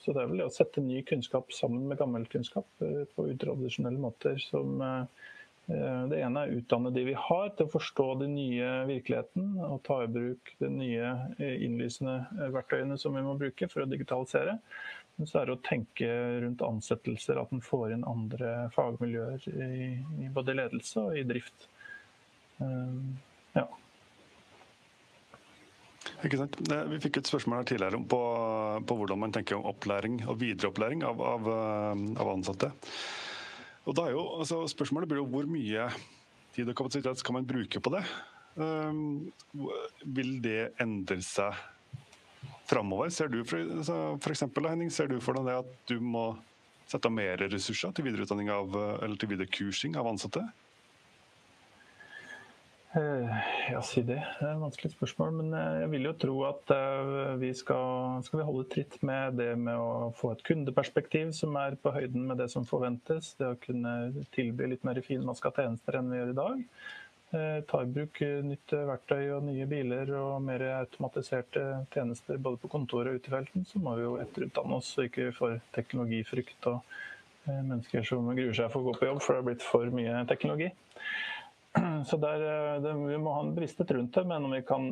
Så 0.01 0.13
det 0.13 0.21
er 0.21 0.31
vel 0.31 0.41
det 0.41 0.47
å 0.49 0.53
sette 0.53 0.83
ny 0.83 1.01
kunnskap 1.07 1.53
sammen 1.55 1.85
med 1.89 1.99
gammel 1.99 2.25
kunnskap 2.31 2.67
uh, 2.83 3.03
på 3.15 3.27
utradisjonelle 3.33 4.01
måter. 4.01 4.39
som 4.43 4.81
uh, 4.81 5.05
det 6.11 6.17
ene 6.19 6.41
er 6.41 6.51
å 6.51 6.57
utdanne 6.59 6.89
de 6.91 7.03
vi 7.05 7.13
har 7.15 7.51
til 7.55 7.67
å 7.67 7.71
forstå 7.71 8.05
den 8.19 8.33
nye 8.35 8.69
virkeligheten 8.89 9.53
og 9.61 9.77
ta 9.85 10.01
i 10.03 10.09
bruk 10.11 10.49
de 10.59 10.67
nye 10.73 11.11
innlysende 11.37 12.15
verktøyene 12.51 12.97
som 12.99 13.15
vi 13.15 13.21
må 13.23 13.37
bruke 13.39 13.69
for 13.71 13.85
å 13.85 13.87
digitalisere. 13.87 14.57
Men 15.15 15.29
så 15.29 15.39
er 15.39 15.47
det 15.47 15.55
å 15.55 15.61
tenke 15.63 16.09
rundt 16.43 16.65
ansettelser, 16.65 17.39
at 17.39 17.53
en 17.55 17.63
får 17.63 17.93
inn 17.95 18.03
andre 18.09 18.65
fagmiljøer 18.75 19.47
i 20.25 20.31
både 20.33 20.57
ledelse 20.57 21.05
og 21.05 21.21
i 21.21 21.23
drift. 21.29 21.69
Ja. 23.55 23.67
Vi 26.21 26.99
fikk 27.01 27.19
et 27.21 27.29
spørsmål 27.29 27.61
her 27.61 27.67
tidligere 27.69 27.99
på, 28.09 28.21
på 28.87 28.97
hvordan 28.97 29.21
man 29.21 29.33
tenker 29.33 29.57
om 29.57 29.67
opplæring 29.69 30.21
og 30.29 30.39
videreopplæring 30.41 31.03
av, 31.05 31.21
av, 31.21 31.49
eh, 31.49 32.03
av 32.21 32.31
ansatte. 32.31 32.71
Og 33.89 33.97
da 33.97 34.07
er 34.07 34.15
jo, 34.15 34.25
altså, 34.41 34.61
Spørsmålet 34.69 35.09
blir 35.09 35.21
jo 35.21 35.29
hvor 35.29 35.49
mye 35.49 35.87
tid 36.55 36.69
og 36.69 36.77
kapasitet 36.77 37.21
skal 37.21 37.37
man 37.37 37.47
bruke 37.49 37.81
på 37.81 37.93
det? 37.93 38.03
Um, 38.59 39.31
vil 40.03 40.35
det 40.43 40.73
endre 40.81 41.21
seg 41.23 41.55
framover? 42.69 43.09
Ser 43.13 43.31
du 43.31 43.41
for, 43.47 43.61
altså, 43.61 43.99
for 44.21 44.33
eksempel, 44.33 44.67
Henning, 44.69 44.91
ser 44.93 45.09
du 45.09 45.17
for 45.23 45.39
deg 45.39 45.63
at 45.63 45.71
du 45.89 45.97
må 46.03 46.31
sette 46.91 47.07
av 47.07 47.15
mer 47.15 47.39
ressurser 47.47 47.93
til 47.95 48.09
videreutdanning 48.09 48.51
av, 48.51 48.75
eller 48.99 49.15
til 49.17 49.31
viderecursing 49.31 49.95
av 49.99 50.09
ansatte? 50.11 50.43
Ja, 52.91 53.79
si 53.87 54.01
det. 54.03 54.17
Det 54.19 54.43
er 54.43 54.55
et 54.55 54.59
vanskelig 54.59 54.91
spørsmål. 54.91 55.29
Men 55.37 55.53
jeg 55.55 55.91
vil 55.93 56.09
jo 56.09 56.15
tro 56.19 56.33
at 56.49 56.73
vi 57.39 57.53
skal, 57.55 58.19
skal 58.27 58.41
vi 58.41 58.47
holde 58.49 58.65
tritt 58.73 58.97
med 59.07 59.37
det 59.39 59.53
med 59.59 59.79
å 59.79 60.09
få 60.17 60.33
et 60.35 60.43
kundeperspektiv 60.43 61.31
som 61.37 61.55
er 61.61 61.77
på 61.79 61.93
høyden 61.95 62.25
med 62.27 62.41
det 62.43 62.49
som 62.51 62.67
forventes. 62.67 63.31
Det 63.39 63.47
å 63.47 63.59
kunne 63.63 64.25
tilby 64.35 64.73
litt 64.73 64.83
mer 64.87 64.99
finmaska 65.05 65.53
tjenester 65.55 66.01
enn 66.01 66.11
vi 66.11 66.19
gjør 66.19 66.33
i 66.33 66.39
dag. 66.41 66.65
Eh, 67.33 67.63
ta 67.63 67.79
i 67.83 67.87
bruk 67.87 68.17
eh, 68.25 68.41
nytt 68.43 68.73
verktøy 68.75 69.29
og 69.31 69.45
nye 69.47 69.63
biler 69.63 70.09
og 70.19 70.41
mer 70.43 70.65
automatiserte 70.81 71.61
tjenester 71.93 72.41
både 72.43 72.59
på 72.59 72.71
kontoret 72.73 73.13
og 73.13 73.21
ute 73.21 73.31
i 73.31 73.33
felten, 73.37 73.63
så 73.69 73.79
må 73.79 73.93
vi 73.95 74.03
jo 74.03 74.17
etterutdanne 74.19 74.79
oss 74.81 74.89
så 74.97 75.05
ikke 75.07 75.29
vi 75.29 75.35
får 75.37 75.53
teknologifrykt 75.77 76.67
og 76.73 76.81
eh, 76.81 77.61
mennesker 77.61 78.03
som 78.09 78.27
gruer 78.27 78.57
seg 78.57 78.67
for 78.73 78.83
å 78.83 78.89
gå 78.89 78.97
på 78.99 79.07
jobb 79.07 79.21
for 79.23 79.31
det 79.31 79.39
har 79.39 79.47
blitt 79.47 79.63
for 79.63 79.95
mye 79.95 80.25
teknologi. 80.27 80.67
Så 82.09 82.17
der, 82.17 82.43
det, 82.83 82.93
Vi 83.07 83.19
må 83.21 83.33
ha 83.35 83.43
en 83.45 83.53
bevissthet 83.55 83.91
rundt 83.95 84.15
det, 84.17 84.25
men 84.27 84.47
om 84.47 84.55
vi 84.55 84.63
kan 84.67 84.91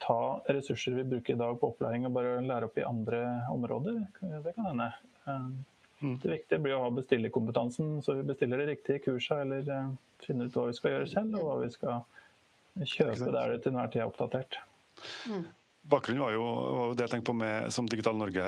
ta 0.00 0.20
ressurser 0.48 0.94
vi 0.96 1.04
bruker 1.04 1.34
i 1.34 1.40
dag 1.40 1.58
på 1.60 1.72
opplæring 1.72 2.06
og 2.08 2.14
bare 2.14 2.38
lære 2.44 2.68
opp 2.68 2.78
i 2.80 2.86
andre 2.88 3.20
områder, 3.52 3.98
det 4.20 4.54
kan 4.56 4.68
hende. 4.70 4.88
Mm. 6.00 6.14
Det 6.22 6.30
viktige 6.30 6.60
blir 6.64 6.78
å 6.78 6.84
ha 6.86 6.92
bestillerkompetansen, 6.96 7.98
så 8.04 8.16
vi 8.16 8.24
bestiller 8.30 8.62
de 8.62 8.70
riktige 8.70 9.02
kursene 9.04 9.44
eller 9.44 9.90
finner 10.24 10.48
ut 10.48 10.56
hva 10.56 10.68
vi 10.70 10.76
skal 10.78 10.94
gjøre 10.94 11.10
selv, 11.12 11.36
og 11.40 11.48
hva 11.48 11.56
vi 11.60 11.72
skal 11.74 12.86
kjøpe 12.88 13.32
der 13.34 13.54
det 13.54 13.58
til 13.64 13.74
enhver 13.74 13.90
tid 13.92 14.04
er 14.04 14.08
oppdatert. 14.08 14.60
Mm. 15.28 15.44
Bakgrunnen 15.90 16.22
var 16.22 16.32
jo, 16.34 16.46
var 16.76 16.94
det 16.94 17.06
jeg 17.06 17.14
tenkte 17.14 17.30
på 17.30 17.36
med, 17.40 17.68
som 17.72 17.88
Digital 17.88 18.16
Norge 18.20 18.46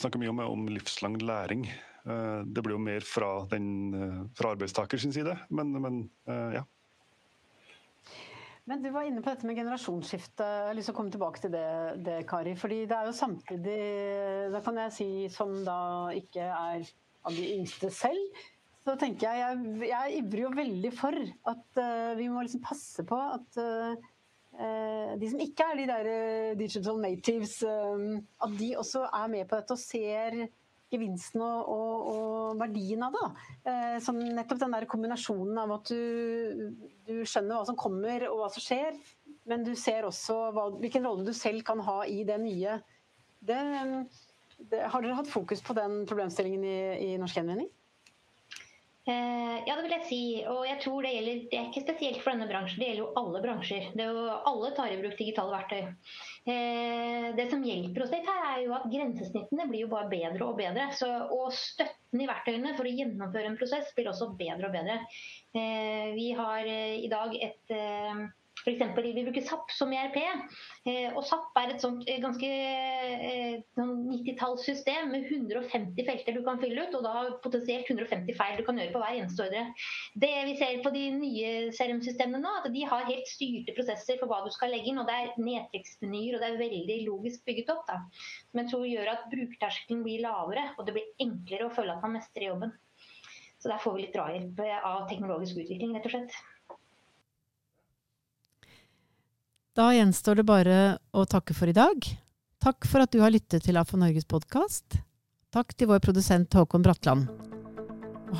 snakker 0.00 0.20
mye 0.20 0.32
om, 0.32 0.44
om 0.48 0.68
livslang 0.72 1.18
læring. 1.20 1.66
Eh, 2.04 2.40
det 2.48 2.64
blir 2.64 2.76
jo 2.76 2.82
mer 2.82 3.04
fra, 3.04 3.32
den, 3.50 3.66
eh, 3.94 4.20
fra 4.36 4.54
arbeidstaker 4.54 5.00
sin 5.00 5.12
side, 5.12 5.36
men, 5.48 5.72
men 5.80 6.02
eh, 6.28 6.60
ja. 6.60 6.64
Men 8.70 8.84
Du 8.84 8.92
var 8.94 9.02
inne 9.02 9.18
på 9.18 9.32
dette 9.32 9.48
med 9.48 9.58
generasjonsskifte. 9.58 10.46
Jeg 10.46 10.66
har 10.68 10.76
lyst 10.78 10.86
til 10.90 10.94
å 10.94 10.98
komme 11.00 11.10
tilbake 11.10 11.42
til 11.42 11.50
det, 11.50 11.66
det, 12.06 12.20
Kari. 12.30 12.52
fordi 12.54 12.84
det 12.86 12.94
er 12.94 13.08
jo 13.08 13.16
samtidig 13.18 13.80
Da 14.54 14.60
kan 14.62 14.78
jeg 14.84 14.94
si, 14.94 15.08
som 15.34 15.56
da 15.66 15.80
ikke 16.14 16.46
er 16.46 16.86
av 17.26 17.34
de 17.34 17.48
yngste 17.56 17.90
selv, 17.92 18.38
så 18.80 18.94
tenker 18.96 19.26
jeg 19.26 19.40
Jeg, 19.42 19.90
jeg 19.90 20.22
ivrer 20.22 20.44
jo 20.44 20.52
veldig 20.54 20.92
for 20.96 21.18
at 21.52 21.80
uh, 21.82 22.14
vi 22.16 22.30
må 22.32 22.46
liksom 22.46 22.62
passe 22.64 23.04
på 23.04 23.18
at 23.18 23.58
uh, 23.60 23.98
de 25.20 25.32
som 25.32 25.42
ikke 25.42 25.66
er 25.66 25.76
de 25.80 25.90
der 25.90 26.08
digital 26.58 26.96
natives, 27.02 27.60
at 27.64 28.56
de 28.58 28.70
også 28.76 29.04
er 29.06 29.28
med 29.30 29.46
på 29.48 29.56
dette 29.56 29.76
og 29.76 29.80
ser 29.80 30.40
gevinsten 30.90 31.42
og, 31.44 31.68
og, 31.70 32.06
og 32.10 32.60
verdien 32.60 33.02
av 33.06 33.16
det. 33.16 33.26
Som 34.04 34.18
nettopp 34.20 34.62
den 34.62 34.74
der 34.74 34.88
kombinasjonen 34.90 35.58
av 35.62 35.74
at 35.78 35.92
du, 35.92 36.70
du, 37.06 37.14
skjønner 37.22 37.60
hva 37.60 37.66
som 37.68 37.78
kommer 37.78 38.26
og 38.28 38.42
hva 38.42 38.50
som 38.54 38.64
skjer, 38.64 38.98
men 39.50 39.64
du 39.66 39.72
ser 39.78 40.06
også 40.08 40.38
hva, 40.54 40.66
hvilken 40.82 41.06
rolle 41.06 41.26
du 41.28 41.34
selv 41.36 41.64
kan 41.66 41.82
ha 41.86 42.00
i 42.10 42.22
det 42.28 42.38
nye. 42.42 42.78
Det, 43.40 43.60
det, 44.60 44.82
har 44.82 45.02
dere 45.02 45.18
hatt 45.20 45.30
fokus 45.30 45.62
på 45.64 45.76
den 45.78 46.02
problemstillingen 46.10 46.66
i, 46.66 46.80
i 47.06 47.18
Norsk 47.20 47.40
Gjenvinning? 47.40 47.70
Eh, 49.10 49.56
ja, 49.66 49.76
det 49.76 49.84
vil 49.84 49.94
jeg 49.94 50.06
si. 50.08 50.20
Og 50.50 50.62
jeg 50.68 50.78
tror 50.84 51.04
det 51.04 51.12
gjelder 51.14 51.42
det 51.50 51.58
er 51.58 51.68
ikke 51.68 51.82
spesielt 51.84 52.20
for 52.22 52.34
denne 52.34 52.48
bransjen, 52.50 52.80
det 52.82 52.90
gjelder 52.90 53.02
jo 53.02 53.10
alle 53.20 53.42
bransjer. 53.44 53.88
Jo, 53.98 54.24
alle 54.50 54.72
tar 54.76 54.94
i 54.94 54.98
bruk 55.00 55.16
digitale 55.18 55.54
verktøy. 55.56 56.10
Eh, 56.54 57.28
det 57.38 57.46
som 57.52 57.64
hjelper 57.66 58.04
oss 58.04 58.14
litt 58.14 58.28
her, 58.30 58.42
er 58.52 58.64
jo 58.64 58.74
at 58.78 58.88
grensesnittene 58.92 59.68
blir 59.70 59.84
jo 59.84 59.92
bare 59.92 60.10
bedre 60.12 60.48
og 60.48 60.58
bedre. 60.60 60.90
Så, 60.96 61.08
og 61.36 61.54
støtten 61.56 62.24
i 62.24 62.28
verktøyene 62.30 62.74
for 62.78 62.88
å 62.88 62.96
gjennomføre 63.00 63.52
en 63.52 63.58
prosess 63.60 63.94
blir 63.96 64.10
også 64.12 64.32
bedre 64.40 64.70
og 64.70 64.76
bedre. 64.76 65.00
Eh, 65.56 66.12
vi 66.16 66.30
har 66.38 66.68
i 66.70 67.10
dag 67.10 67.34
et 67.40 67.78
F.eks. 68.60 68.82
vi 68.96 69.24
bruker 69.24 69.40
SAP 69.40 69.70
som 69.72 69.92
ERP. 69.94 70.18
Eh, 70.88 71.08
og 71.14 71.22
SAP 71.24 71.56
er 71.60 71.72
et 71.72 71.84
sånt 71.84 72.04
eh, 72.08 72.20
ganske 72.20 72.50
90-tallssystem 73.78 75.06
eh, 75.06 75.12
med 75.14 75.30
150 75.32 76.06
felter 76.08 76.36
du 76.36 76.42
kan 76.44 76.60
fylle 76.60 76.84
ut, 76.84 76.96
og 76.98 77.06
da 77.06 77.14
potensielt 77.44 77.88
150 77.88 78.36
feil 78.36 78.60
du 78.60 78.64
kan 78.66 78.80
gjøre 78.80 78.92
på 78.92 79.02
hver 79.02 79.16
eneste 79.16 79.46
ordre. 79.46 79.64
Det 80.24 80.32
vi 80.50 80.58
ser 80.60 80.82
på 80.84 80.92
de 80.94 81.06
nye 81.16 81.54
CRM-systemene 81.76 82.42
nå, 82.44 82.54
at 82.60 82.68
de 82.74 82.84
har 82.92 83.08
helt 83.08 83.32
styrte 83.32 83.76
prosesser 83.78 84.20
for 84.20 84.30
hva 84.30 84.42
du 84.44 84.52
skal 84.54 84.74
legge 84.74 84.92
inn. 84.92 85.00
og 85.00 85.08
Det 85.08 85.16
er 85.16 85.34
nedtrekksmenyer 85.40 86.36
og 86.36 86.44
det 86.44 86.52
er 86.52 86.60
veldig 86.60 87.00
logisk 87.08 87.48
bygget 87.48 87.72
opp. 87.76 87.86
Da. 87.88 88.02
Som 88.50 88.62
jeg 88.62 88.72
tror 88.74 88.86
gjør 88.90 89.12
at 89.16 89.26
brukerterskelen 89.32 90.04
blir 90.04 90.24
lavere, 90.26 90.70
og 90.76 90.86
det 90.86 90.98
blir 90.98 91.12
enklere 91.24 91.68
å 91.68 91.74
føle 91.74 91.96
at 91.96 92.04
man 92.04 92.18
mestrer 92.18 92.50
jobben. 92.52 92.76
Så 93.60 93.68
der 93.68 93.80
får 93.80 93.96
vi 93.96 94.06
litt 94.06 94.16
drahjelp 94.16 94.64
av 94.78 95.04
teknologisk 95.08 95.58
utvikling, 95.60 95.92
rett 95.96 96.08
og 96.08 96.14
slett. 96.14 96.36
Da 99.76 99.92
gjenstår 99.94 100.40
det 100.40 100.44
bare 100.48 100.78
å 101.14 101.22
takke 101.30 101.54
for 101.54 101.70
i 101.70 101.76
dag. 101.76 102.02
Takk 102.60 102.88
for 102.90 103.04
at 103.04 103.12
du 103.14 103.20
har 103.22 103.30
lyttet 103.30 103.62
til 103.68 103.78
AFO 103.78 104.00
Norges 104.00 104.26
podkast. 104.26 104.98
Takk 105.54 105.76
til 105.78 105.92
vår 105.92 106.02
produsent 106.02 106.54
Håkon 106.58 106.82
Bratland. 106.82 107.30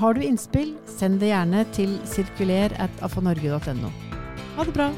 Har 0.01 0.15
du 0.15 0.25
innspill, 0.27 0.75
send 0.91 1.23
det 1.23 1.31
gjerne 1.31 1.65
til 1.75 1.97
sirkuler 2.07 2.75
at 2.83 3.03
afonorge.no. 3.07 3.95
Ha 4.59 4.67
det 4.67 4.75
bra! 4.75 4.91